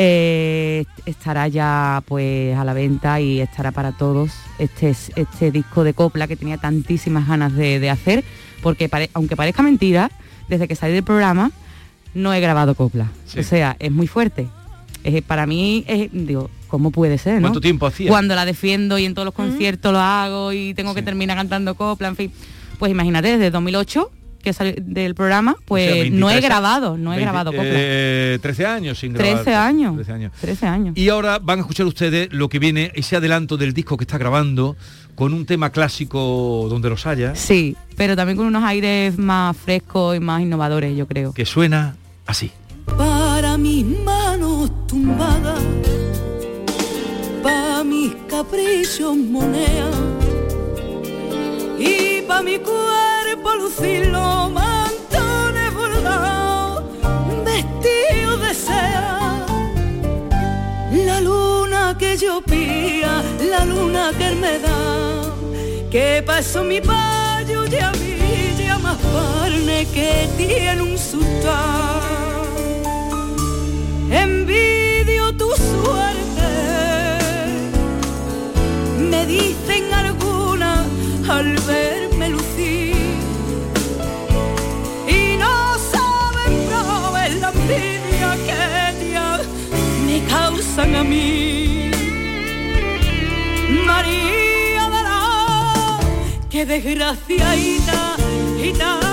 Eh, 0.00 0.84
estará 1.06 1.48
ya 1.48 2.04
pues 2.06 2.56
a 2.56 2.64
la 2.64 2.72
venta 2.72 3.20
y 3.20 3.40
estará 3.40 3.72
para 3.72 3.90
todos 3.90 4.30
este, 4.60 4.90
es- 4.90 5.10
este 5.16 5.50
disco 5.50 5.82
de 5.82 5.92
copla 5.92 6.28
que 6.28 6.36
tenía 6.36 6.56
tantísimas 6.56 7.26
ganas 7.26 7.52
de, 7.56 7.80
de 7.80 7.90
hacer, 7.90 8.22
porque 8.62 8.88
pare- 8.88 9.10
aunque 9.12 9.34
parezca 9.34 9.60
mentira, 9.64 10.12
desde 10.48 10.68
que 10.68 10.76
salí 10.76 10.92
del 10.94 11.02
programa 11.02 11.50
no 12.14 12.32
he 12.32 12.40
grabado 12.40 12.76
copla. 12.76 13.10
Sí. 13.26 13.40
O 13.40 13.42
sea, 13.42 13.74
es 13.80 13.90
muy 13.90 14.06
fuerte. 14.06 14.46
Es- 15.02 15.20
para 15.22 15.46
mí, 15.46 15.84
es, 15.88 16.10
digo, 16.12 16.48
¿cómo 16.68 16.92
puede 16.92 17.18
ser? 17.18 17.34
¿no? 17.34 17.48
¿Cuánto 17.48 17.60
tiempo 17.60 17.86
hacía? 17.86 18.08
Cuando 18.08 18.36
la 18.36 18.44
defiendo 18.44 18.98
y 18.98 19.04
en 19.04 19.14
todos 19.14 19.26
los 19.26 19.34
conciertos 19.34 19.92
lo 19.92 19.98
hago 19.98 20.52
y 20.52 20.74
tengo 20.74 20.94
que 20.94 21.02
terminar 21.02 21.36
cantando 21.36 21.74
copla, 21.74 22.06
en 22.06 22.14
fin. 22.16 22.32
Pues 22.78 22.92
imagínate, 22.92 23.32
desde 23.32 23.50
2008 23.50 24.12
que 24.42 24.52
salí 24.52 24.74
del 24.80 25.14
programa, 25.14 25.56
pues 25.64 25.90
O 25.90 25.94
sea, 25.94 26.04
no 26.10 26.30
he 26.30 26.34
23 26.34 26.42
grabado, 26.44 26.96
no 26.96 27.12
he 27.12 27.16
20, 27.16 27.22
grabado 27.24 27.50
copla. 27.52 27.64
eh, 27.66 28.38
13 28.40 28.66
años 28.66 28.98
sin 28.98 29.12
grabar. 29.12 29.42
13 29.42 29.54
años. 29.56 29.94
13 29.96 30.12
años. 30.12 30.32
13 30.40 30.66
años. 30.66 30.96
Y 30.96 31.08
ahora 31.08 31.38
van 31.38 31.58
a 31.58 31.62
escuchar 31.62 31.86
ustedes 31.86 32.28
lo 32.32 32.48
que 32.48 32.58
viene, 32.58 32.92
ese 32.94 33.16
adelanto 33.16 33.56
del 33.56 33.72
disco 33.72 33.96
que 33.96 34.04
está 34.04 34.16
grabando, 34.18 34.76
con 35.14 35.34
un 35.34 35.44
tema 35.46 35.70
clásico 35.70 36.66
donde 36.70 36.88
los 36.90 37.04
haya, 37.06 37.34
Sí, 37.34 37.76
pero 37.96 38.14
también 38.14 38.36
con 38.36 38.46
unos 38.46 38.62
aires 38.62 39.18
más 39.18 39.56
frescos 39.56 40.16
y 40.16 40.20
más 40.20 40.40
innovadores, 40.42 40.96
yo 40.96 41.06
creo. 41.08 41.32
que 41.32 41.44
suena 41.44 41.96
así. 42.26 42.52
Para 42.96 43.58
mis 43.58 43.84
manos 43.84 44.70
tumbadas, 44.86 45.60
para 47.42 47.82
mis 47.84 48.14
caprichos 48.28 49.16
moneda 49.16 49.90
y 51.78 52.22
para 52.22 52.42
mi 52.42 52.58
cuerpo 52.58 53.17
lucirlo 53.36 54.50
mantones 54.50 55.74
bordados, 55.74 56.84
vestidos 57.44 58.40
de 58.40 58.54
seda. 58.54 59.46
La 60.92 61.20
luna 61.20 61.96
que 61.98 62.16
yo 62.16 62.40
pía, 62.40 63.22
la 63.50 63.64
luna 63.64 64.12
que 64.16 64.28
él 64.28 64.36
me 64.36 64.58
da, 64.58 65.22
que 65.90 66.22
pasó 66.24 66.64
mi 66.64 66.80
payo 66.80 67.66
y 67.66 67.76
a 67.76 67.92
mí 67.92 68.54
ya 68.58 68.78
más 68.78 68.96
carne 68.96 69.86
que 69.92 70.28
tiene 70.36 70.82
un 70.82 70.96
sultán. 70.96 72.00
Envidio 74.10 75.36
tu 75.36 75.48
suerte, 75.48 76.50
me 79.10 79.26
dicen 79.26 79.92
algunas 79.92 80.86
al 81.28 81.54
verme 81.66 82.07
a 90.96 91.04
mí. 91.04 91.90
María 93.86 94.84
de 94.94 95.02
la, 95.02 95.98
que 96.50 96.66
desgraciadita, 96.66 98.16
gitana 98.60 99.07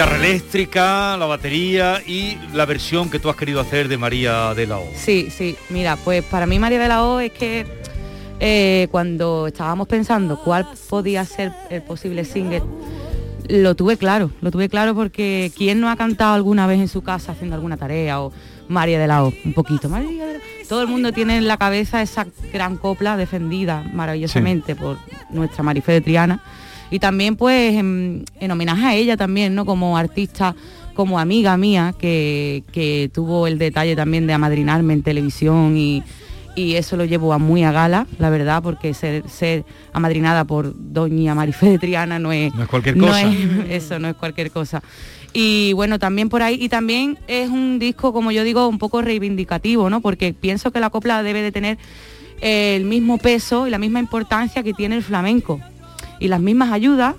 guitarra 0.00 0.16
eléctrica, 0.16 1.16
la 1.18 1.26
batería 1.26 2.00
y 2.06 2.38
la 2.54 2.64
versión 2.64 3.10
que 3.10 3.18
tú 3.18 3.28
has 3.28 3.36
querido 3.36 3.60
hacer 3.60 3.86
de 3.86 3.98
María 3.98 4.54
de 4.54 4.66
la 4.66 4.78
O. 4.78 4.88
Sí, 4.94 5.28
sí, 5.30 5.56
mira, 5.68 5.96
pues 5.96 6.24
para 6.24 6.46
mí 6.46 6.58
María 6.58 6.78
de 6.78 6.88
la 6.88 7.04
O 7.04 7.20
es 7.20 7.30
que 7.32 7.66
eh, 8.40 8.88
cuando 8.90 9.48
estábamos 9.48 9.86
pensando 9.88 10.40
cuál 10.42 10.66
podía 10.88 11.26
ser 11.26 11.52
el 11.68 11.82
posible 11.82 12.24
single, 12.24 12.62
lo 13.50 13.74
tuve 13.74 13.98
claro, 13.98 14.30
lo 14.40 14.50
tuve 14.50 14.70
claro 14.70 14.94
porque 14.94 15.52
¿quién 15.54 15.82
no 15.82 15.90
ha 15.90 15.96
cantado 15.96 16.32
alguna 16.32 16.66
vez 16.66 16.80
en 16.80 16.88
su 16.88 17.02
casa 17.02 17.32
haciendo 17.32 17.56
alguna 17.56 17.76
tarea 17.76 18.22
o 18.22 18.32
María 18.68 18.98
de 18.98 19.06
la 19.06 19.22
O? 19.22 19.34
Un 19.44 19.52
poquito, 19.52 19.90
María 19.90 20.24
de 20.24 20.32
la 20.32 20.38
O. 20.38 20.66
Todo 20.66 20.80
el 20.80 20.88
mundo 20.88 21.12
tiene 21.12 21.36
en 21.36 21.46
la 21.46 21.58
cabeza 21.58 22.00
esa 22.00 22.26
gran 22.54 22.78
copla 22.78 23.18
defendida 23.18 23.84
maravillosamente 23.92 24.74
por 24.74 24.96
nuestra 25.28 25.62
Marife 25.62 25.92
de 25.92 26.00
Triana 26.00 26.42
y 26.90 26.98
también 26.98 27.36
pues 27.36 27.74
en, 27.76 28.24
en 28.40 28.50
homenaje 28.50 28.86
a 28.86 28.94
ella 28.94 29.16
también, 29.16 29.54
¿no? 29.54 29.64
Como 29.64 29.96
artista, 29.96 30.54
como 30.94 31.18
amiga 31.18 31.56
mía, 31.56 31.94
que, 31.98 32.62
que 32.72 33.10
tuvo 33.12 33.46
el 33.46 33.58
detalle 33.58 33.96
también 33.96 34.26
de 34.26 34.32
amadrinarme 34.32 34.92
en 34.94 35.02
televisión 35.02 35.76
y, 35.76 36.02
y 36.56 36.74
eso 36.74 36.96
lo 36.96 37.04
llevo 37.04 37.32
a 37.32 37.38
muy 37.38 37.62
a 37.62 37.72
gala, 37.72 38.06
la 38.18 38.28
verdad, 38.28 38.62
porque 38.62 38.92
ser, 38.92 39.22
ser 39.28 39.64
amadrinada 39.92 40.44
por 40.44 40.74
doña 40.76 41.34
Marife 41.34 41.70
de 41.70 41.78
Triana 41.78 42.18
no 42.18 42.32
es, 42.32 42.52
No 42.54 42.62
es 42.64 42.68
cualquier 42.68 42.96
no 42.96 43.06
cosa. 43.06 43.22
es- 43.30 43.38
eso 43.84 43.98
no 43.98 44.08
es 44.08 44.14
cualquier 44.16 44.50
cosa. 44.50 44.82
Y 45.32 45.72
bueno, 45.74 46.00
también 46.00 46.28
por 46.28 46.42
ahí, 46.42 46.58
y 46.60 46.68
también 46.68 47.16
es 47.28 47.48
un 47.48 47.78
disco, 47.78 48.12
como 48.12 48.32
yo 48.32 48.42
digo, 48.42 48.66
un 48.66 48.78
poco 48.78 49.00
reivindicativo, 49.00 49.88
¿no? 49.88 50.00
Porque 50.00 50.34
pienso 50.34 50.72
que 50.72 50.80
la 50.80 50.90
copla 50.90 51.22
debe 51.22 51.40
de 51.40 51.52
tener 51.52 51.78
el 52.40 52.84
mismo 52.84 53.16
peso 53.18 53.66
y 53.68 53.70
la 53.70 53.78
misma 53.78 54.00
importancia 54.00 54.62
que 54.64 54.72
tiene 54.74 54.96
el 54.96 55.02
flamenco. 55.04 55.60
Y 56.20 56.28
las 56.28 56.40
mismas 56.40 56.70
ayudas 56.70 57.16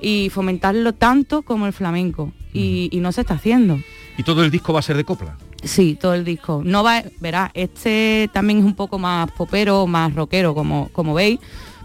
y 0.00 0.30
fomentarlo 0.30 0.92
tanto 0.92 1.42
como 1.42 1.66
el 1.66 1.72
flamenco. 1.72 2.32
Y, 2.52 2.88
y 2.90 2.98
no 2.98 3.12
se 3.12 3.20
está 3.20 3.34
haciendo. 3.34 3.78
Y 4.18 4.24
todo 4.24 4.42
el 4.42 4.50
disco 4.50 4.72
va 4.72 4.80
a 4.80 4.82
ser 4.82 4.96
de 4.96 5.04
copla. 5.04 5.36
Sí, 5.62 5.96
todo 6.00 6.14
el 6.14 6.24
disco. 6.24 6.62
No 6.64 6.82
va, 6.82 7.02
verá, 7.20 7.50
este 7.54 8.28
también 8.32 8.58
es 8.58 8.64
un 8.64 8.74
poco 8.74 8.98
más 8.98 9.30
popero, 9.30 9.86
más 9.86 10.12
rockero, 10.14 10.54
como, 10.54 10.88
como 10.92 11.14
veis, 11.14 11.38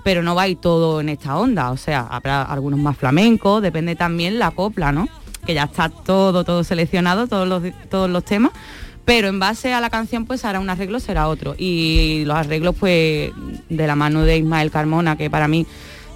pero 0.04 0.24
no 0.24 0.34
va 0.34 0.44
a 0.44 0.48
ir 0.48 0.58
todo 0.58 1.00
en 1.00 1.10
esta 1.10 1.38
onda. 1.38 1.72
O 1.72 1.78
sea, 1.78 2.02
habrá 2.10 2.42
algunos 2.42 2.80
más 2.80 2.98
flamencos, 2.98 3.62
depende 3.62 3.96
también 3.96 4.40
la 4.40 4.52
copla, 4.52 4.92
¿no? 4.92 5.08
Que 5.46 5.54
ya 5.54 5.64
está 5.66 5.90
todo, 5.90 6.44
todo 6.44 6.64
seleccionado, 6.64 7.28
todos 7.28 7.48
los, 7.48 7.64
todos 7.90 8.10
los 8.10 8.26
temas. 8.26 8.52
Pero 9.06 9.30
en 9.30 9.40
base 9.40 9.74
a 9.74 9.80
la 9.80 9.90
canción, 9.90 10.26
pues 10.26 10.44
hará 10.44 10.60
un 10.60 10.70
arreglo, 10.70 11.00
será 11.00 11.30
otro. 11.30 11.56
Y 11.58 12.24
los 12.26 12.36
arreglos, 12.36 12.76
pues, 12.78 13.32
de 13.70 13.88
la 13.88 13.96
mano 13.96 14.24
de 14.24 14.38
Ismael 14.38 14.72
Carmona, 14.72 15.16
que 15.16 15.30
para 15.30 15.48
mí 15.48 15.66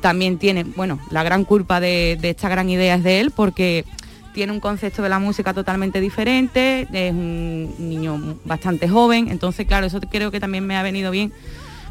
también 0.01 0.37
tiene, 0.37 0.63
bueno, 0.63 0.99
la 1.09 1.23
gran 1.23 1.45
culpa 1.45 1.79
de, 1.79 2.17
de 2.19 2.31
esta 2.31 2.49
gran 2.49 2.69
idea 2.69 2.95
es 2.95 3.03
de 3.03 3.19
él, 3.19 3.31
porque 3.31 3.85
tiene 4.33 4.51
un 4.51 4.59
concepto 4.59 5.01
de 5.01 5.09
la 5.09 5.19
música 5.19 5.53
totalmente 5.53 5.99
diferente, 6.01 6.87
es 6.91 7.11
un 7.11 7.73
niño 7.79 8.37
bastante 8.45 8.87
joven, 8.87 9.27
entonces 9.29 9.67
claro, 9.67 9.85
eso 9.85 9.99
creo 9.99 10.31
que 10.31 10.39
también 10.39 10.65
me 10.65 10.77
ha 10.77 10.83
venido 10.83 11.11
bien 11.11 11.31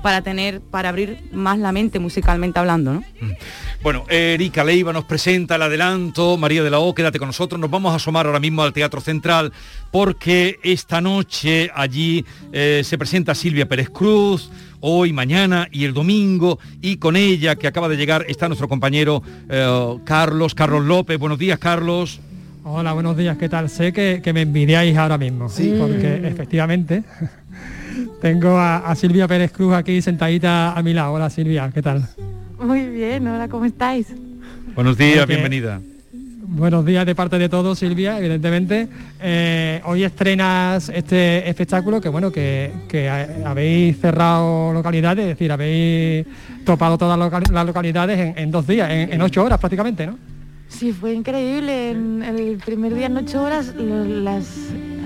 para 0.02 0.22
tener, 0.22 0.60
para 0.60 0.88
abrir 0.88 1.18
más 1.32 1.58
la 1.58 1.72
mente 1.72 1.98
musicalmente 1.98 2.58
hablando, 2.58 2.94
¿no? 2.94 3.04
Bueno, 3.82 4.04
Erika 4.08 4.64
Leiva 4.64 4.92
nos 4.92 5.04
presenta 5.04 5.56
el 5.56 5.62
adelanto, 5.62 6.38
María 6.38 6.62
de 6.62 6.70
la 6.70 6.78
O, 6.78 6.94
quédate 6.94 7.18
con 7.18 7.28
nosotros, 7.28 7.60
nos 7.60 7.70
vamos 7.70 7.92
a 7.92 7.96
asomar 7.96 8.26
ahora 8.26 8.40
mismo 8.40 8.62
al 8.62 8.72
Teatro 8.72 9.00
Central 9.00 9.52
porque 9.90 10.58
esta 10.62 11.00
noche 11.00 11.70
allí 11.74 12.24
eh, 12.52 12.82
se 12.84 12.96
presenta 12.96 13.34
Silvia 13.34 13.68
Pérez 13.68 13.90
Cruz, 13.90 14.50
hoy, 14.80 15.12
mañana 15.12 15.68
y 15.70 15.84
el 15.84 15.92
domingo, 15.94 16.58
y 16.80 16.96
con 16.96 17.16
ella 17.16 17.56
que 17.56 17.66
acaba 17.66 17.88
de 17.88 17.96
llegar 17.96 18.24
está 18.28 18.48
nuestro 18.48 18.68
compañero 18.68 19.22
eh, 19.48 19.96
Carlos, 20.04 20.54
Carlos 20.54 20.84
López. 20.84 21.18
Buenos 21.18 21.38
días, 21.38 21.58
Carlos. 21.58 22.20
Hola, 22.64 22.92
buenos 22.92 23.16
días, 23.16 23.36
¿qué 23.38 23.48
tal? 23.48 23.68
Sé 23.70 23.92
que, 23.92 24.20
que 24.22 24.32
me 24.32 24.42
envidiáis 24.42 24.96
ahora 24.96 25.16
mismo, 25.16 25.48
Sí. 25.48 25.74
porque 25.78 26.26
efectivamente 26.28 27.02
tengo 28.20 28.56
a, 28.58 28.78
a 28.78 28.94
Silvia 28.94 29.26
Pérez 29.26 29.50
Cruz 29.52 29.72
aquí 29.74 30.02
sentadita 30.02 30.72
a 30.72 30.82
mi 30.82 30.92
lado. 30.92 31.12
Hola 31.14 31.30
Silvia, 31.30 31.70
¿qué 31.72 31.82
tal? 31.82 32.06
Muy 32.62 32.86
bien, 32.88 33.26
hola, 33.26 33.48
¿cómo 33.48 33.64
estáis? 33.64 34.08
Buenos 34.74 34.96
días, 34.98 35.20
Porque- 35.20 35.34
bienvenida. 35.34 35.80
Buenos 36.42 36.84
días 36.86 37.04
de 37.04 37.14
parte 37.14 37.38
de 37.38 37.48
todos, 37.48 37.78
Silvia, 37.78 38.18
evidentemente. 38.18 38.88
Eh, 39.20 39.80
hoy 39.84 40.04
estrenas 40.04 40.88
este 40.88 41.48
espectáculo 41.48 42.00
que 42.00 42.08
bueno, 42.08 42.32
que, 42.32 42.72
que 42.88 43.08
ha- 43.10 43.28
habéis 43.50 44.00
cerrado 44.00 44.72
localidades, 44.72 45.24
es 45.24 45.28
decir, 45.30 45.52
habéis 45.52 46.26
topado 46.64 46.96
todas 46.96 47.18
las 47.18 47.26
local- 47.26 47.44
las 47.52 47.66
localidades 47.66 48.34
en, 48.36 48.50
dos 48.50 48.66
días, 48.66 48.90
en, 48.90 49.20
ocho 49.20 49.44
horas 49.44 49.58
prácticamente, 49.58 50.06
¿no? 50.06 50.16
Sí, 50.68 50.92
fue 50.92 51.12
increíble. 51.12 51.90
En 51.90 52.22
el 52.22 52.56
primer 52.64 52.94
día 52.94 53.06
en 53.06 53.16
ocho 53.18 53.42
horas 53.42 53.74
las 53.76 54.46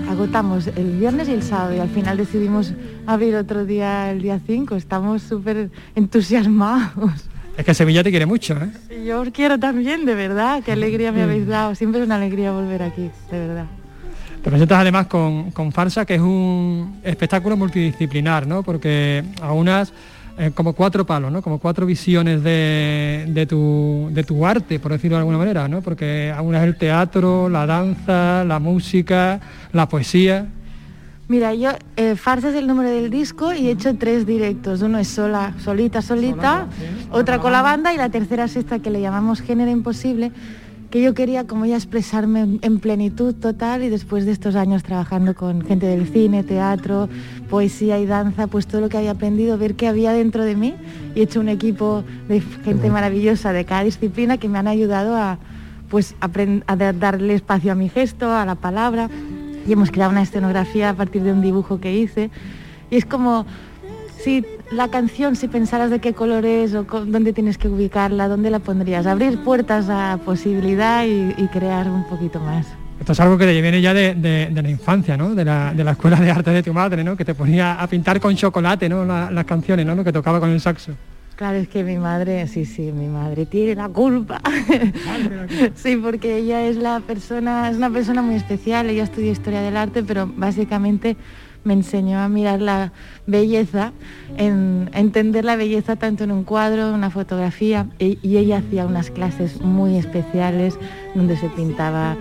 agotamos 0.09 0.67
el 0.67 0.97
viernes 0.99 1.27
y 1.27 1.33
el 1.33 1.43
sábado 1.43 1.75
y 1.75 1.79
al 1.79 1.89
final 1.89 2.15
decidimos 2.17 2.73
abrir 3.07 3.35
otro 3.35 3.65
día 3.65 4.09
el 4.11 4.21
día 4.21 4.39
5. 4.45 4.75
Estamos 4.75 5.21
súper 5.23 5.69
entusiasmados. 5.95 7.29
Es 7.57 7.65
que 7.65 7.73
Sevilla 7.73 8.03
te 8.03 8.09
quiere 8.09 8.25
mucho, 8.25 8.57
¿eh? 8.57 9.05
Yo 9.05 9.21
os 9.21 9.29
quiero 9.29 9.57
también, 9.57 10.05
de 10.05 10.13
verdad. 10.13 10.61
Qué 10.63 10.73
alegría 10.73 11.11
me 11.11 11.21
habéis 11.21 11.47
dado. 11.47 11.73
Siempre 11.75 12.01
es 12.01 12.05
una 12.05 12.15
alegría 12.15 12.51
volver 12.51 12.83
aquí, 12.83 13.09
de 13.31 13.39
verdad. 13.47 13.65
Te 14.43 14.49
presentas 14.49 14.79
además 14.79 15.07
con, 15.07 15.51
con 15.51 15.71
Farsa, 15.71 16.05
que 16.05 16.15
es 16.15 16.21
un 16.21 16.99
espectáculo 17.03 17.55
multidisciplinar, 17.55 18.45
¿no? 18.45 18.61
Porque 18.61 19.23
a 19.41 19.53
unas 19.53 19.93
eh, 20.37 20.51
como 20.53 20.73
cuatro 20.73 21.05
palos, 21.05 21.31
¿no? 21.31 21.41
Como 21.41 21.59
cuatro 21.59 21.85
visiones 21.85 22.43
de, 22.43 23.25
de 23.29 23.45
tu, 23.45 24.09
de 24.11 24.23
tu 24.25 24.45
arte, 24.45 24.79
por 24.79 24.91
decirlo 24.91 25.15
de 25.15 25.19
alguna 25.19 25.37
manera, 25.37 25.69
¿no? 25.69 25.81
Porque 25.81 26.33
a 26.35 26.41
unas 26.41 26.63
el 26.63 26.75
teatro, 26.75 27.47
la 27.47 27.65
danza, 27.65 28.43
la 28.43 28.59
música, 28.59 29.39
la 29.71 29.87
poesía. 29.87 30.45
Mira, 31.27 31.53
yo, 31.55 31.71
eh, 31.95 32.15
Farsa 32.15 32.49
es 32.49 32.55
el 32.55 32.67
número 32.67 32.89
del 32.89 33.09
disco 33.09 33.51
y 33.53 33.67
he 33.67 33.71
hecho 33.71 33.95
tres 33.97 34.27
directos. 34.27 34.81
Uno 34.83 34.99
es 34.99 35.07
sola, 35.07 35.53
solita, 35.63 36.01
solita, 36.03 36.67
otra 37.11 37.39
con 37.39 37.51
la 37.51 37.63
banda 37.63 37.93
y 37.93 37.97
la 37.97 38.09
tercera 38.09 38.43
es 38.43 38.55
esta 38.55 38.77
que 38.79 38.91
le 38.91 39.01
llamamos 39.01 39.41
Género 39.41 39.71
Imposible, 39.71 40.31
que 40.91 41.01
yo 41.01 41.15
quería 41.15 41.47
como 41.47 41.65
ya 41.65 41.75
expresarme 41.77 42.41
en- 42.41 42.59
en 42.61 42.79
plenitud 42.79 43.33
total 43.33 43.81
y 43.83 43.89
después 43.89 44.25
de 44.27 44.33
estos 44.33 44.55
años 44.55 44.83
trabajando 44.83 45.33
con 45.33 45.63
gente 45.63 45.87
del 45.87 46.07
cine, 46.07 46.43
teatro, 46.43 47.09
poesía 47.49 47.97
y 47.97 48.05
danza, 48.05 48.45
pues 48.45 48.67
todo 48.67 48.81
lo 48.81 48.89
que 48.89 48.97
había 48.99 49.11
aprendido, 49.11 49.57
ver 49.57 49.73
qué 49.73 49.87
había 49.87 50.11
dentro 50.13 50.43
de 50.43 50.55
mí 50.55 50.75
y 51.15 51.21
he 51.21 51.23
hecho 51.23 51.39
un 51.39 51.49
equipo 51.49 52.03
de 52.29 52.39
gente 52.63 52.91
maravillosa 52.91 53.51
de 53.51 53.65
cada 53.65 53.83
disciplina 53.83 54.37
que 54.37 54.47
me 54.47 54.59
han 54.59 54.67
ayudado 54.67 55.15
a 55.15 55.39
pues 55.89 56.15
a 56.19 56.75
dar- 56.75 56.97
darle 56.99 57.33
espacio 57.35 57.71
a 57.71 57.75
mi 57.75 57.89
gesto, 57.89 58.31
a 58.31 58.45
la 58.45 58.55
palabra 58.55 59.07
y 59.65 59.73
hemos 59.73 59.91
creado 59.91 60.11
una 60.11 60.21
escenografía 60.21 60.89
a 60.89 60.93
partir 60.93 61.23
de 61.23 61.31
un 61.33 61.41
dibujo 61.41 61.79
que 61.79 61.93
hice 61.95 62.29
y 62.91 62.97
es 62.97 63.05
como 63.05 63.45
si 64.23 64.45
la 64.71 64.87
canción 64.89 65.35
si 65.35 65.47
pensaras 65.47 65.89
de 65.91 65.99
qué 65.99 66.13
color 66.13 66.45
es 66.45 66.73
o 66.73 66.83
dónde 66.83 67.33
tienes 67.33 67.57
que 67.57 67.67
ubicarla, 67.67 68.27
dónde 68.27 68.49
la 68.49 68.59
pondrías, 68.59 69.05
abrir 69.05 69.37
puertas 69.43 69.87
a 69.89 70.19
posibilidad 70.25 71.05
y, 71.05 71.33
crear 71.47 71.87
un 71.89 72.03
poquito 72.07 72.39
más. 72.39 72.65
Esto 72.99 73.11
es 73.11 73.19
algo 73.19 73.37
que 73.37 73.45
te 73.45 73.61
viene 73.61 73.81
ya 73.81 73.93
de, 73.93 74.15
de- 74.15 74.49
la 74.61 74.69
infancia, 74.69 75.17
¿no? 75.17 75.35
De 75.35 75.43
la, 75.45 75.73
de 75.73 75.83
la 75.83 75.91
escuela 75.91 76.19
de 76.19 76.31
arte 76.31 76.49
de 76.51 76.63
tu 76.63 76.73
madre, 76.73 77.03
¿no? 77.03 77.15
Que 77.17 77.25
te 77.25 77.35
ponía 77.35 77.73
a 77.73 77.85
pintar 77.87 78.19
con 78.19 78.35
chocolate, 78.35 78.87
¿no? 78.89 79.03
La- 79.05 79.29
las 79.29 79.45
canciones, 79.45 79.85
¿no? 79.85 79.93
Lo 79.95 80.03
que 80.03 80.13
tocaba 80.13 80.39
con 80.39 80.49
el 80.49 80.61
saxo. 80.61 80.93
Claro, 81.35 81.57
es 81.57 81.67
que 81.67 81.83
mi 81.83 81.97
madre, 81.97 82.47
sí, 82.47 82.63
sí, 82.63 82.93
mi 82.93 83.07
madre 83.07 83.45
tiene 83.45 83.75
la 83.75 83.89
culpa. 83.89 84.41
sí, 85.75 85.97
porque 85.97 86.37
ella 86.37 86.65
es 86.65 86.77
la 86.77 87.01
persona, 87.01 87.69
es 87.69 87.75
una 87.75 87.89
persona 87.89 88.21
muy 88.21 88.35
especial, 88.35 88.89
ella 88.89 89.03
estudió 89.03 89.31
historia 89.31 89.61
del 89.61 89.75
arte, 89.75 90.01
pero 90.01 90.31
básicamente 90.33 91.17
me 91.65 91.73
enseñó 91.73 92.19
a 92.19 92.29
mirar 92.29 92.61
la 92.61 92.93
belleza, 93.27 93.91
a 94.37 94.43
entender 94.97 95.43
la 95.43 95.57
belleza 95.57 95.97
tanto 95.97 96.23
en 96.23 96.31
un 96.31 96.45
cuadro, 96.45 96.87
en 96.87 96.95
una 96.95 97.09
fotografía, 97.09 97.87
y 97.99 98.37
ella 98.37 98.59
hacía 98.59 98.85
unas 98.85 99.11
clases 99.11 99.59
muy 99.59 99.97
especiales 99.97 100.79
donde 101.15 101.35
se 101.35 101.49
pintaba, 101.49 102.15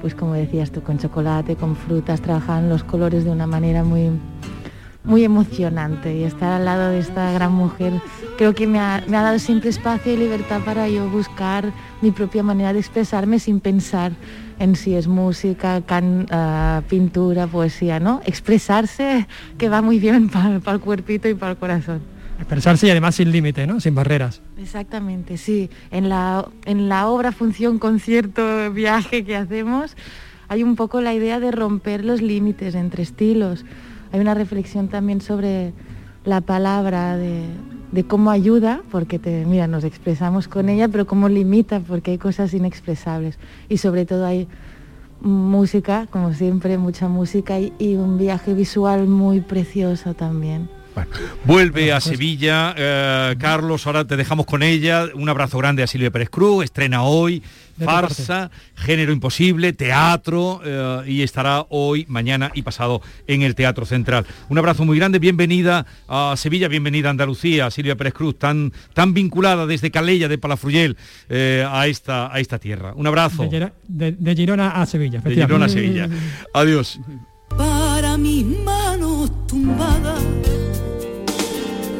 pues 0.00 0.14
como 0.14 0.34
decías 0.34 0.70
tú, 0.70 0.80
con 0.82 0.98
chocolate, 0.98 1.56
con 1.56 1.74
frutas, 1.74 2.20
trabajaban 2.20 2.68
los 2.68 2.84
colores 2.84 3.24
de 3.24 3.30
una 3.30 3.48
manera 3.48 3.82
muy 3.82 4.10
muy 5.04 5.22
emocionante 5.22 6.16
y 6.16 6.24
estar 6.24 6.52
al 6.52 6.64
lado 6.64 6.90
de 6.90 6.98
esta 6.98 7.30
gran 7.32 7.52
mujer 7.52 7.92
creo 8.38 8.54
que 8.54 8.66
me 8.66 8.78
ha, 8.80 9.04
me 9.06 9.16
ha 9.16 9.22
dado 9.22 9.38
siempre 9.38 9.68
espacio 9.70 10.14
y 10.14 10.16
libertad 10.16 10.60
para 10.64 10.88
yo 10.88 11.08
buscar 11.10 11.72
mi 12.00 12.10
propia 12.10 12.42
manera 12.42 12.72
de 12.72 12.78
expresarme 12.80 13.38
sin 13.38 13.60
pensar 13.60 14.12
en 14.58 14.76
si 14.76 14.94
es 14.94 15.06
música, 15.06 15.82
can- 15.82 16.26
ah, 16.30 16.82
pintura, 16.88 17.46
poesía, 17.46 18.00
¿no? 18.00 18.20
Expresarse 18.24 19.26
que 19.58 19.68
va 19.68 19.82
muy 19.82 19.98
bien 19.98 20.28
para 20.64 20.72
el 20.72 20.80
cuerpito 20.80 21.28
y 21.28 21.34
para 21.34 21.52
el 21.52 21.58
corazón. 21.58 22.00
Expresarse 22.38 22.86
y 22.86 22.90
además 22.90 23.14
sin 23.16 23.30
límite, 23.30 23.66
¿no? 23.66 23.80
Sin 23.80 23.94
barreras. 23.94 24.40
Exactamente, 24.58 25.36
sí. 25.38 25.70
En 25.90 26.08
la, 26.08 26.46
en 26.64 26.88
la 26.88 27.06
obra, 27.08 27.30
función, 27.32 27.78
concierto, 27.78 28.72
viaje 28.72 29.24
que 29.24 29.36
hacemos, 29.36 29.96
hay 30.48 30.62
un 30.62 30.76
poco 30.76 31.00
la 31.00 31.14
idea 31.14 31.40
de 31.40 31.50
romper 31.52 32.04
los 32.04 32.22
límites 32.22 32.74
entre 32.74 33.02
estilos. 33.02 33.64
Hay 34.14 34.20
una 34.20 34.34
reflexión 34.34 34.86
también 34.86 35.20
sobre 35.20 35.72
la 36.24 36.40
palabra, 36.40 37.16
de, 37.16 38.04
cómo 38.06 38.30
ayuda, 38.30 38.80
porque 38.92 39.18
te, 39.18 39.44
mira, 39.44 39.66
nos 39.66 39.82
expresamos 39.82 40.46
con 40.46 40.68
ella, 40.68 40.86
pero 40.86 41.04
cómo 41.04 41.28
limita, 41.28 41.80
porque 41.80 42.12
hay 42.12 42.18
cosas 42.18 42.54
inexpresables. 42.54 43.40
Y 43.68 43.78
sobre 43.78 44.06
todo 44.06 44.24
hay 44.24 44.46
música, 45.20 46.06
como 46.12 46.32
siempre, 46.32 46.78
mucha 46.78 47.08
música 47.08 47.58
y 47.58 47.96
un 47.96 48.16
viaje 48.16 48.54
visual 48.54 49.08
muy 49.08 49.40
precioso 49.40 50.14
también. 50.14 50.68
Vuelve 51.44 51.92
a 51.92 52.00
Sevilla, 52.00 52.74
eh, 52.76 53.36
Carlos, 53.38 53.86
ahora 53.86 54.04
te 54.06 54.16
dejamos 54.16 54.46
con 54.46 54.62
ella. 54.62 55.06
Un 55.14 55.28
abrazo 55.28 55.58
grande 55.58 55.82
a 55.82 55.86
Silvia 55.86 56.10
Pérez 56.10 56.30
Cruz, 56.30 56.64
estrena 56.64 57.02
hoy 57.02 57.42
Farsa, 57.84 58.50
Género 58.76 59.12
Imposible, 59.12 59.72
Teatro, 59.72 60.60
eh, 60.64 61.02
y 61.06 61.22
estará 61.22 61.66
hoy, 61.70 62.06
mañana 62.08 62.52
y 62.54 62.62
pasado 62.62 63.02
en 63.26 63.42
el 63.42 63.54
Teatro 63.56 63.84
Central. 63.84 64.24
Un 64.48 64.58
abrazo 64.58 64.84
muy 64.84 64.96
grande, 64.96 65.18
bienvenida 65.18 65.84
a 66.08 66.34
Sevilla, 66.36 66.68
bienvenida 66.68 67.08
a 67.08 67.10
Andalucía, 67.10 67.70
Silvia 67.70 67.96
Pérez 67.96 68.14
Cruz, 68.14 68.38
tan, 68.38 68.72
tan 68.92 69.12
vinculada 69.12 69.66
desde 69.66 69.90
Calella 69.90 70.28
de 70.28 70.38
Palafruyel 70.38 70.96
eh, 71.28 71.66
a, 71.68 71.86
esta, 71.88 72.32
a 72.32 72.38
esta 72.38 72.58
tierra. 72.58 72.92
Un 72.94 73.06
abrazo. 73.08 73.44
De, 73.48 73.72
de- 73.88 74.12
de 74.12 74.34
Girona 74.36 74.70
a 74.80 74.86
Sevilla. 74.86 75.20
De 75.20 75.34
Girona 75.34 75.66
a. 75.66 75.68
Sevilla. 75.68 76.08
Adiós. 76.54 77.00
para 77.58 78.16
mis 78.16 78.44
manos 78.44 79.30
tumbadas, 79.46 80.22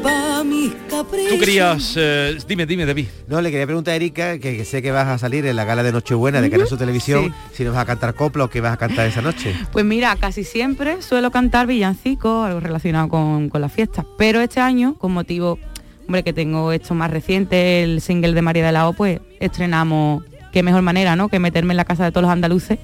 para 0.05 0.45
mis 0.45 0.73
caprichos. 0.91 1.31
Tú 1.31 1.39
querías, 1.39 1.95
eh, 1.97 2.37
dime, 2.47 2.67
dime, 2.67 2.85
David. 2.85 3.07
No, 3.27 3.41
le 3.41 3.51
quería 3.51 3.67
preguntar 3.67 3.93
a 3.93 3.97
Erika, 3.97 4.39
que, 4.39 4.57
que 4.57 4.65
sé 4.65 4.83
que 4.83 4.93
vas 4.93 5.09
a 5.09 5.19
salir 5.19 5.47
en 5.47 5.57
la 5.57 5.65
gala 5.65 5.83
de 5.83 5.93
Nochebuena 5.93 6.43
de 6.43 6.51
Canal 6.51 6.69
Sur 6.69 6.79
Televisión, 6.79 7.35
si 7.53 7.65
nos 7.65 7.73
vas 7.73 7.83
a 7.83 7.87
cantar 7.87 8.15
copla 8.15 8.45
o 8.45 8.51
qué 8.51 8.61
vas 8.61 8.75
a 8.75 8.77
cantar 8.77 9.07
esa 9.07 9.23
noche. 9.23 9.55
Pues 9.73 9.85
mira, 9.85 10.15
casi 10.17 10.45
siempre 10.45 11.03
suelo 11.03 11.31
cantar 11.31 11.67
villancicos, 11.67 12.47
algo 12.47 12.61
relacionado 12.61 13.09
con, 13.09 13.49
con 13.49 13.61
las 13.61 13.73
fiestas. 13.73 14.05
Pero 14.19 14.41
este 14.41 14.61
año, 14.61 14.95
con 14.99 15.13
motivo, 15.13 15.59
hombre, 16.07 16.23
que 16.23 16.33
tengo 16.33 16.71
esto 16.71 16.95
más 16.95 17.11
reciente, 17.11 17.83
el 17.83 18.01
single 18.01 18.35
de 18.35 18.43
María 18.43 18.67
de 18.67 18.73
la 18.73 18.89
O, 18.89 18.93
pues 18.93 19.21
estrenamos, 19.41 20.23
qué 20.53 20.63
mejor 20.63 20.83
manera, 20.83 21.17
¿no? 21.17 21.29
Que 21.29 21.41
meterme 21.41 21.73
en 21.73 21.79
la 21.79 21.85
casa 21.85 22.05
de 22.05 22.13
todos 22.13 22.23
los 22.23 22.31
andaluces 22.31 22.79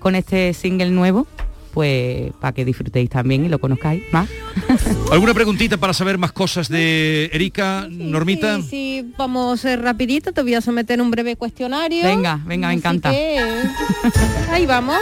con 0.00 0.14
este 0.14 0.52
single 0.52 0.90
nuevo, 0.90 1.26
pues 1.76 2.32
para 2.40 2.54
que 2.54 2.64
disfrutéis 2.64 3.10
también 3.10 3.44
y 3.44 3.50
lo 3.50 3.58
conozcáis 3.58 4.02
más. 4.10 4.30
¿Alguna 5.12 5.34
preguntita 5.34 5.76
para 5.76 5.92
saber 5.92 6.16
más 6.16 6.32
cosas 6.32 6.70
de 6.70 7.28
Erika, 7.34 7.86
Normita? 7.90 8.56
Sí, 8.62 8.68
sí, 8.70 9.12
vamos 9.18 9.62
eh, 9.66 9.76
rapidito, 9.76 10.32
te 10.32 10.40
voy 10.40 10.54
a 10.54 10.62
someter 10.62 11.02
un 11.02 11.10
breve 11.10 11.36
cuestionario. 11.36 12.02
Venga, 12.02 12.40
venga, 12.46 12.68
me 12.68 12.72
Así 12.72 12.78
encanta. 12.78 13.10
que, 13.10 13.44
Ahí 14.50 14.64
vamos. 14.64 14.96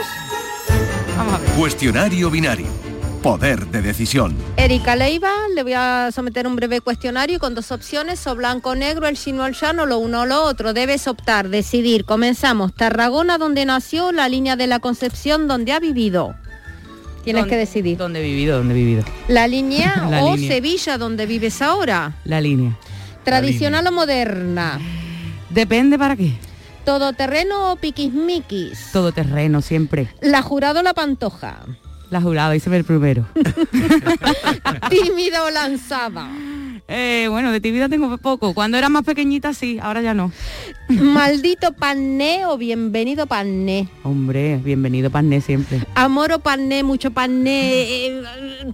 Vamos 1.17 1.35
a 1.35 1.39
ver. 1.39 1.51
Cuestionario 1.51 2.29
binario. 2.29 2.67
Poder 3.23 3.69
de 3.69 3.81
decisión. 3.81 4.35
Erika 4.57 4.97
Leiva, 4.97 5.31
le 5.55 5.63
voy 5.63 5.75
a 5.75 6.11
someter 6.13 6.49
un 6.49 6.57
breve 6.57 6.81
cuestionario 6.81 7.39
con 7.39 7.55
dos 7.55 7.71
opciones, 7.71 8.27
o 8.27 8.35
blanco 8.35 8.71
o 8.71 8.75
negro, 8.75 9.07
el 9.07 9.17
chino 9.17 9.45
o 9.45 9.47
el 9.47 9.55
llano, 9.55 9.87
lo 9.87 9.99
uno 9.99 10.23
o 10.23 10.27
lo 10.27 10.43
otro. 10.43 10.73
Debes 10.73 11.07
optar, 11.07 11.51
decidir. 11.51 12.05
Comenzamos. 12.05 12.75
Tarragona, 12.75 13.39
donde 13.39 13.65
nació, 13.65 14.11
la 14.11 14.29
línea 14.29 14.57
de 14.57 14.67
la 14.67 14.81
Concepción, 14.81 15.47
donde 15.47 15.71
ha 15.71 15.79
vivido. 15.79 16.35
Tienes 17.25 17.47
que 17.47 17.57
decidir. 17.57 17.97
¿Dónde 17.97 18.21
he 18.21 18.23
vivido? 18.23 18.59
¿Dónde 18.59 18.75
he 18.75 18.77
vivido? 18.77 19.05
La 19.29 19.49
línea 19.49 20.07
La 20.11 20.23
o 20.23 20.37
línea. 20.37 20.53
Sevilla, 20.53 20.99
donde 20.99 21.27
vives 21.27 21.63
ahora. 21.63 22.13
La 22.25 22.41
línea. 22.41 22.77
Tradicional 23.25 23.87
o 23.87 23.93
moderna. 23.93 24.79
Depende 25.51 25.99
para 25.99 26.17
qué. 26.17 26.33
Todoterreno 26.85 27.73
o 27.73 27.77
piquismiquis. 27.77 28.91
Todo 28.93 29.13
terreno, 29.13 29.63
siempre. 29.63 30.09
La 30.21 30.43
jurado 30.43 30.81
o 30.81 30.83
la 30.83 30.93
pantoja. 30.93 31.61
La 32.11 32.21
jurada, 32.21 32.55
hice 32.55 32.75
el 32.77 32.85
primero. 32.85 33.27
Tímida 34.91 35.45
o 35.45 35.51
lanzada. 35.51 36.29
Eh, 36.87 37.29
bueno, 37.31 37.51
de 37.51 37.61
vida 37.61 37.89
tengo 37.89 38.15
poco. 38.19 38.53
Cuando 38.53 38.77
era 38.77 38.91
más 38.91 39.05
pequeñita 39.05 39.55
sí, 39.55 39.79
ahora 39.81 40.03
ya 40.03 40.13
no. 40.13 40.31
Maldito 40.91 41.73
pané 41.73 42.45
o 42.45 42.59
bienvenido 42.59 43.27
pané. 43.27 43.89
Hombre, 44.03 44.59
bienvenido 44.59 45.09
pané 45.11 45.41
siempre. 45.41 45.81
Amor 45.95 46.33
o 46.33 46.41
pané, 46.41 46.83
mucho 46.83 47.11
pané, 47.11 48.07
eh, 48.09 48.23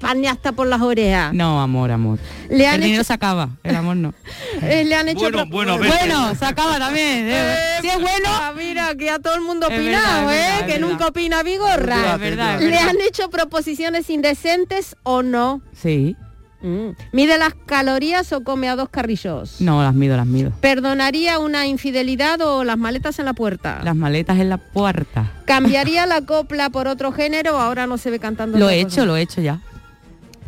pané 0.00 0.28
hasta 0.28 0.50
por 0.50 0.66
las 0.66 0.80
orejas. 0.80 1.32
No, 1.32 1.62
amor, 1.62 1.92
amor. 1.92 2.18
Le 2.48 2.66
han 2.66 2.74
el 2.76 2.80
dinero 2.82 3.02
hecho- 3.02 3.06
se 3.06 3.12
acaba, 3.12 3.50
el 3.62 3.76
amor 3.76 3.96
no. 3.96 4.12
Eh, 4.62 4.84
le 4.84 4.94
han 4.96 5.08
hecho 5.08 5.20
Bueno, 5.20 5.38
pro- 5.38 5.46
bueno. 5.46 5.78
Bueno, 5.78 6.34
se 6.34 6.44
acaba 6.46 6.78
también. 6.78 7.26
eh. 7.30 7.54
Si 7.80 7.88
es 7.88 7.94
bueno, 8.00 8.26
Ah, 8.28 8.52
mira, 8.56 8.94
que 8.96 9.08
a 9.08 9.20
todo 9.20 9.36
el 9.36 9.40
mundo 9.42 9.68
Es 9.70 9.78
opinado, 9.78 10.26
verdad, 10.26 10.34
¿eh? 10.34 10.36
verdad, 10.52 10.66
que 10.66 10.72
verdad. 10.72 10.88
nunca 10.88 11.06
opina 11.06 11.42
Vigorra. 11.44 12.14
Es 12.14 12.20
verdad, 12.20 12.54
es 12.56 12.60
¿Le 12.62 12.70
verdad. 12.70 12.88
han 12.88 13.00
hecho 13.02 13.30
proposiciones 13.30 14.10
indecentes 14.10 14.96
o 15.04 15.22
no? 15.22 15.62
sí. 15.72 16.16
Mm. 16.62 16.90
¿Mide 17.12 17.38
las 17.38 17.54
calorías 17.66 18.32
o 18.32 18.42
come 18.44 18.68
a 18.68 18.76
dos 18.76 18.88
carrillos? 18.90 19.56
No, 19.60 19.82
las 19.82 19.94
mido, 19.94 20.16
las 20.16 20.26
mido. 20.26 20.52
¿Perdonaría 20.60 21.38
una 21.38 21.66
infidelidad 21.66 22.40
o 22.42 22.64
las 22.64 22.76
maletas 22.78 23.18
en 23.18 23.24
la 23.24 23.32
puerta? 23.32 23.80
Las 23.82 23.96
maletas 23.96 24.38
en 24.38 24.48
la 24.50 24.58
puerta. 24.58 25.32
¿Cambiaría 25.46 26.06
la 26.06 26.20
copla 26.26 26.70
por 26.70 26.86
otro 26.88 27.12
género 27.12 27.58
ahora 27.58 27.86
no 27.86 27.96
se 27.98 28.10
ve 28.10 28.18
cantando? 28.18 28.58
Lo 28.58 28.68
he 28.68 28.82
cosa? 28.82 28.94
hecho, 28.94 29.06
lo 29.06 29.16
he 29.16 29.22
hecho 29.22 29.40
ya. 29.40 29.60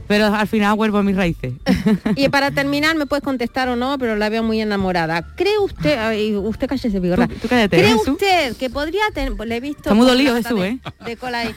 Pero 0.09 0.27
al 0.27 0.47
final 0.49 0.77
vuelvo 0.77 0.99
a 0.99 1.03
mis 1.03 1.17
raíces. 1.17 1.55
Y 2.17 2.29
para 2.29 2.51
terminar, 2.51 2.95
me 2.97 3.07
puedes 3.07 3.25
contestar 3.25 3.69
o 3.71 3.77
no, 3.77 3.97
pero 3.99 4.15
la 4.17 4.29
veo 4.29 4.43
muy 4.43 4.61
enamorada. 4.61 5.23
¿Cree 5.37 5.57
usted, 5.59 5.97
ay, 5.99 6.37
usted 6.37 6.67
cállese, 6.69 7.01
Vigorra, 7.01 7.29
Tú- 7.29 7.37
tú 7.37 7.49
cállate, 7.49 7.79
¿cree 7.79 7.93
Jesús. 7.93 8.09
usted 8.09 8.55
que 8.57 8.69
podría 8.69 9.01
tener, 9.15 9.33
le 9.47 9.57
he 9.57 9.61
visto... 9.61 9.79
Está 9.85 9.95
muy 9.95 10.05
dolido, 10.07 10.35
Jesús, 10.37 10.61
de- 10.61 10.69
¿eh? 10.69 10.79
De 11.07 11.17
cola 11.17 11.39
ahí. 11.39 11.55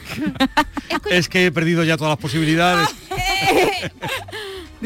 Es 1.10 1.28
que 1.28 1.46
he 1.46 1.52
perdido 1.52 1.84
ya 1.84 1.96
todas 1.98 2.12
las 2.12 2.18
posibilidades. 2.18 2.88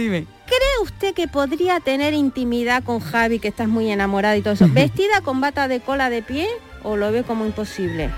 Dime. 0.01 0.26
¿Cree 0.46 0.82
usted 0.82 1.14
que 1.14 1.28
podría 1.28 1.78
tener 1.80 2.14
intimidad 2.14 2.82
con 2.82 3.01
Javi, 3.01 3.38
que 3.38 3.48
estás 3.48 3.68
muy 3.68 3.90
enamorada 3.90 4.36
y 4.36 4.42
todo 4.42 4.55
eso, 4.55 4.66
vestida 4.72 5.20
con 5.20 5.40
bata 5.40 5.68
de 5.68 5.80
cola 5.80 6.11
de 6.11 6.22
pie 6.22 6.48
o 6.82 6.96
lo 6.96 7.12
ve 7.12 7.22
como 7.22 7.44
imposible? 7.46 8.11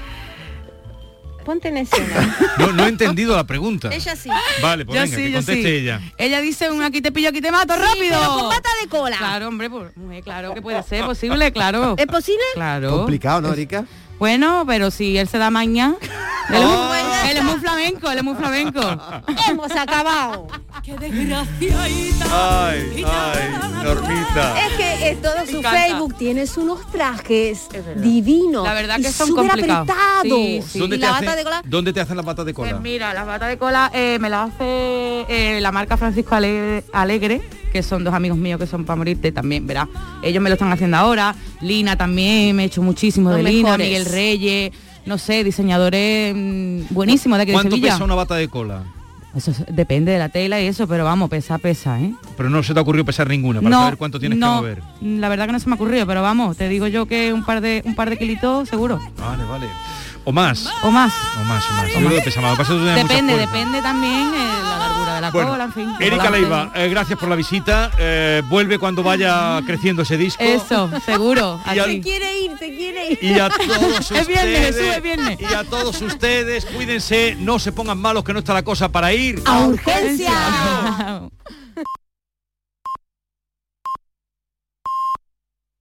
Ponte 1.45 1.69
en 1.69 1.79
escena. 1.79 2.37
No, 2.59 2.73
no 2.73 2.85
he 2.85 2.89
entendido 2.89 3.35
la 3.35 3.45
pregunta. 3.45 3.89
Ella 3.93 4.15
sí. 4.15 4.31
Vale, 4.63 4.85
pues 4.85 4.95
Yo 4.95 5.03
venga, 5.03 5.17
sí, 5.17 5.23
que 5.23 5.31
yo 5.31 5.39
conteste 5.39 5.63
sí. 5.63 5.77
ella. 5.77 6.01
Ella 6.17 6.41
dice 6.41 6.71
un 6.71 6.83
aquí 6.83 7.01
te 7.01 7.11
pillo, 7.11 7.31
aquí 7.31 7.41
te 7.41 7.51
mato, 7.51 7.75
rápido. 7.75 8.19
pero 8.21 8.35
con 8.35 8.49
bata 8.49 8.69
de 8.81 8.89
cola. 8.89 9.17
Claro, 9.17 9.49
hombre, 9.49 9.69
pues, 9.69 9.97
mujer, 9.97 10.23
claro 10.23 10.55
que 10.55 10.63
puede 10.63 10.83
ser 10.85 11.05
posible, 11.05 11.51
claro. 11.51 11.97
¿Es 11.99 12.07
posible? 12.07 12.45
Claro. 12.55 12.99
Complicado, 12.99 13.41
¿no, 13.41 13.53
Erika? 13.53 13.85
Bueno, 14.19 14.65
pero 14.69 14.93
si 14.93 15.19
él 15.19 15.27
se 15.27 15.39
da 15.39 15.51
maña, 15.51 15.97
él, 16.49 16.55
es 16.55 16.65
muy, 16.65 17.31
él 17.31 17.37
es 17.39 17.45
muy 17.45 17.59
flamenco, 17.59 18.11
él 18.11 18.19
es 18.19 18.25
muy 18.25 18.35
flamenco. 18.37 18.81
Hemos 19.49 19.73
acabado. 19.73 20.47
Qué 20.83 20.97
desgraciadita. 20.97 22.27
Ay, 22.69 23.05
ay, 23.07 23.85
Normita. 23.85 24.67
Es 24.67 24.73
que 24.77 25.11
eh, 25.11 25.19
todo 25.23 25.47
su 25.49 25.59
encanta. 25.59 25.81
Facebook 25.81 26.15
tienes 26.19 26.57
unos 26.57 26.91
trajes 26.91 27.69
divinos. 27.99 28.65
La 28.65 28.75
verdad 28.75 28.99
y 28.99 29.03
que 29.03 29.13
son 29.13 29.29
súper 29.29 29.47
complicados. 29.49 29.89
apretados. 29.89 30.25
Sí, 30.25 30.63
sí. 30.67 30.79
¿Dónde, 30.81 30.97
te 30.97 31.03
la 31.03 31.15
hacen, 31.15 31.27
bata 31.27 31.37
de 31.37 31.45
cola. 31.45 31.63
¿Dónde 31.65 31.93
te 31.93 32.01
hacen 32.01 32.17
las 32.17 32.27
patas 32.27 32.47
de 32.47 32.55
cola? 32.55 32.71
Pues 32.71 32.83
mira, 32.83 33.15
las 33.15 33.27
batas 33.27 33.49
de 33.51 33.59
cola 33.59 33.93
eh, 33.95 34.19
me 34.21 34.29
las 34.29 34.51
hace 34.51 35.25
eh, 35.29 35.61
la 35.61 35.71
marca 35.71 35.97
Francisco 35.97 36.35
Alegre, 36.35 36.83
Alegre, 36.93 37.43
que 37.73 37.85
son 37.85 38.03
dos 38.03 38.13
amigos 38.13 38.39
míos 38.39 38.59
que 38.59 38.67
son 38.67 38.85
para 38.85 38.97
morirte 38.97 39.31
también, 39.31 39.65
verás. 39.69 39.87
Ellos 40.21 40.43
me 40.43 40.51
lo 40.51 40.55
están 40.55 40.73
haciendo 40.73 40.97
ahora. 40.97 41.37
Lina 41.61 41.97
también, 41.97 42.57
me 42.57 42.65
he 42.65 42.67
hecho 42.67 42.83
muchísimo 42.83 43.29
Los 43.31 43.37
de 43.37 43.45
Lina, 43.45 43.63
mejores. 43.77 43.87
Miguel 43.87 44.05
Reyes, 44.07 44.73
no 45.07 45.17
sé, 45.17 45.45
diseñadores 45.45 46.35
mm, 46.35 46.87
buenísimos 46.91 47.39
de 47.39 47.43
aquí 47.43 47.53
de 47.53 47.55
¿Cuánto 47.55 47.77
Sevilla. 47.77 47.93
pesa 47.93 48.05
una 48.05 48.17
bata 48.17 48.35
de 48.35 48.49
cola? 48.49 48.83
Eso 49.35 49.51
es- 49.51 49.65
depende 49.75 50.13
de 50.13 50.19
la 50.19 50.29
tela 50.29 50.61
y 50.61 50.67
eso, 50.67 50.87
pero 50.87 51.05
vamos, 51.05 51.31
pesa, 51.31 51.57
pesa, 51.59 51.99
¿eh? 52.01 52.13
Pero 52.37 52.51
no 52.51 52.63
se 52.63 52.75
te 52.75 52.79
ha 52.79 52.83
ocurrido 52.83 53.05
pesar 53.05 53.29
ninguna 53.29 53.61
para 53.61 53.71
no, 53.71 53.83
saber 53.83 53.97
cuánto 53.99 54.21
tienes 54.21 54.39
no, 54.39 54.47
que 54.47 54.57
mover. 54.57 54.83
La 55.01 55.29
verdad 55.29 55.47
que 55.47 55.53
no 55.53 55.59
se 55.61 55.67
me 55.69 55.73
ha 55.73 55.77
ocurrido, 55.77 56.07
pero 56.07 56.23
vamos, 56.23 56.57
te 56.57 56.69
digo 56.69 56.87
yo 56.87 57.07
que 57.07 57.33
un 57.33 57.45
par 57.45 57.61
de 57.61 57.83
un 57.87 57.95
par 57.95 58.11
de 58.11 58.19
kilitos 58.19 58.69
seguro. 58.69 59.01
Vale, 59.19 59.45
vale. 59.45 59.67
O 60.25 60.33
más. 60.33 60.67
O 60.83 60.91
más. 60.91 61.13
O 61.41 61.45
más, 61.45 61.65
o 61.69 61.73
más. 61.75 61.89
Yo 61.93 61.99
creo 61.99 62.11
que 62.11 62.21
pesa 62.23 62.41
pasa 62.57 62.75
Depende, 62.75 63.37
depende 63.37 63.83
también 63.83 64.33
eh, 64.35 64.53
la 64.63 64.79
largura 64.79 65.15
de 65.17 65.21
la 65.21 65.31
Bueno, 65.31 65.51
cola, 65.51 65.65
en 65.65 65.73
fin. 65.73 65.93
Erika. 65.99 66.31
Leiva, 66.31 66.71
eh, 66.75 66.89
gracias 66.89 67.19
por 67.19 67.29
la 67.29 67.35
visita. 67.35 67.91
Eh, 67.99 68.43
vuelve 68.49 68.79
cuando 68.79 69.03
vaya 69.03 69.61
creciendo 69.67 70.03
ese 70.03 70.17
disco. 70.17 70.43
Eso, 70.43 70.91
seguro. 71.05 71.61
Y 71.75 71.79
a- 71.79 71.83
así. 71.85 72.01
quiere 72.01 72.39
ir, 72.41 72.53
se 72.59 72.75
quiere 72.77 73.13
ir. 73.13 73.19
Y 73.21 73.39
a 73.39 73.49
todos 73.49 74.11
Es 74.13 74.27
viernes, 74.29 74.71
ustedes, 74.71 74.77
Jesús, 74.77 74.97
es 74.97 75.03
viernes. 75.03 75.41
Y 75.41 75.45
a 75.55 75.65
todos 75.65 76.01
ustedes, 76.03 76.65
cuídense, 76.67 77.37
no 77.41 77.59
se 77.59 77.73
pongan 77.73 77.99
malos 77.99 78.23
que 78.23 78.33
no 78.33 78.39
está 78.39 78.55
la 78.55 78.63
cosa 78.63 78.89
para 78.91 79.13
ir. 79.13 79.43
¡A 79.45 79.61
urgencia! 79.61 80.33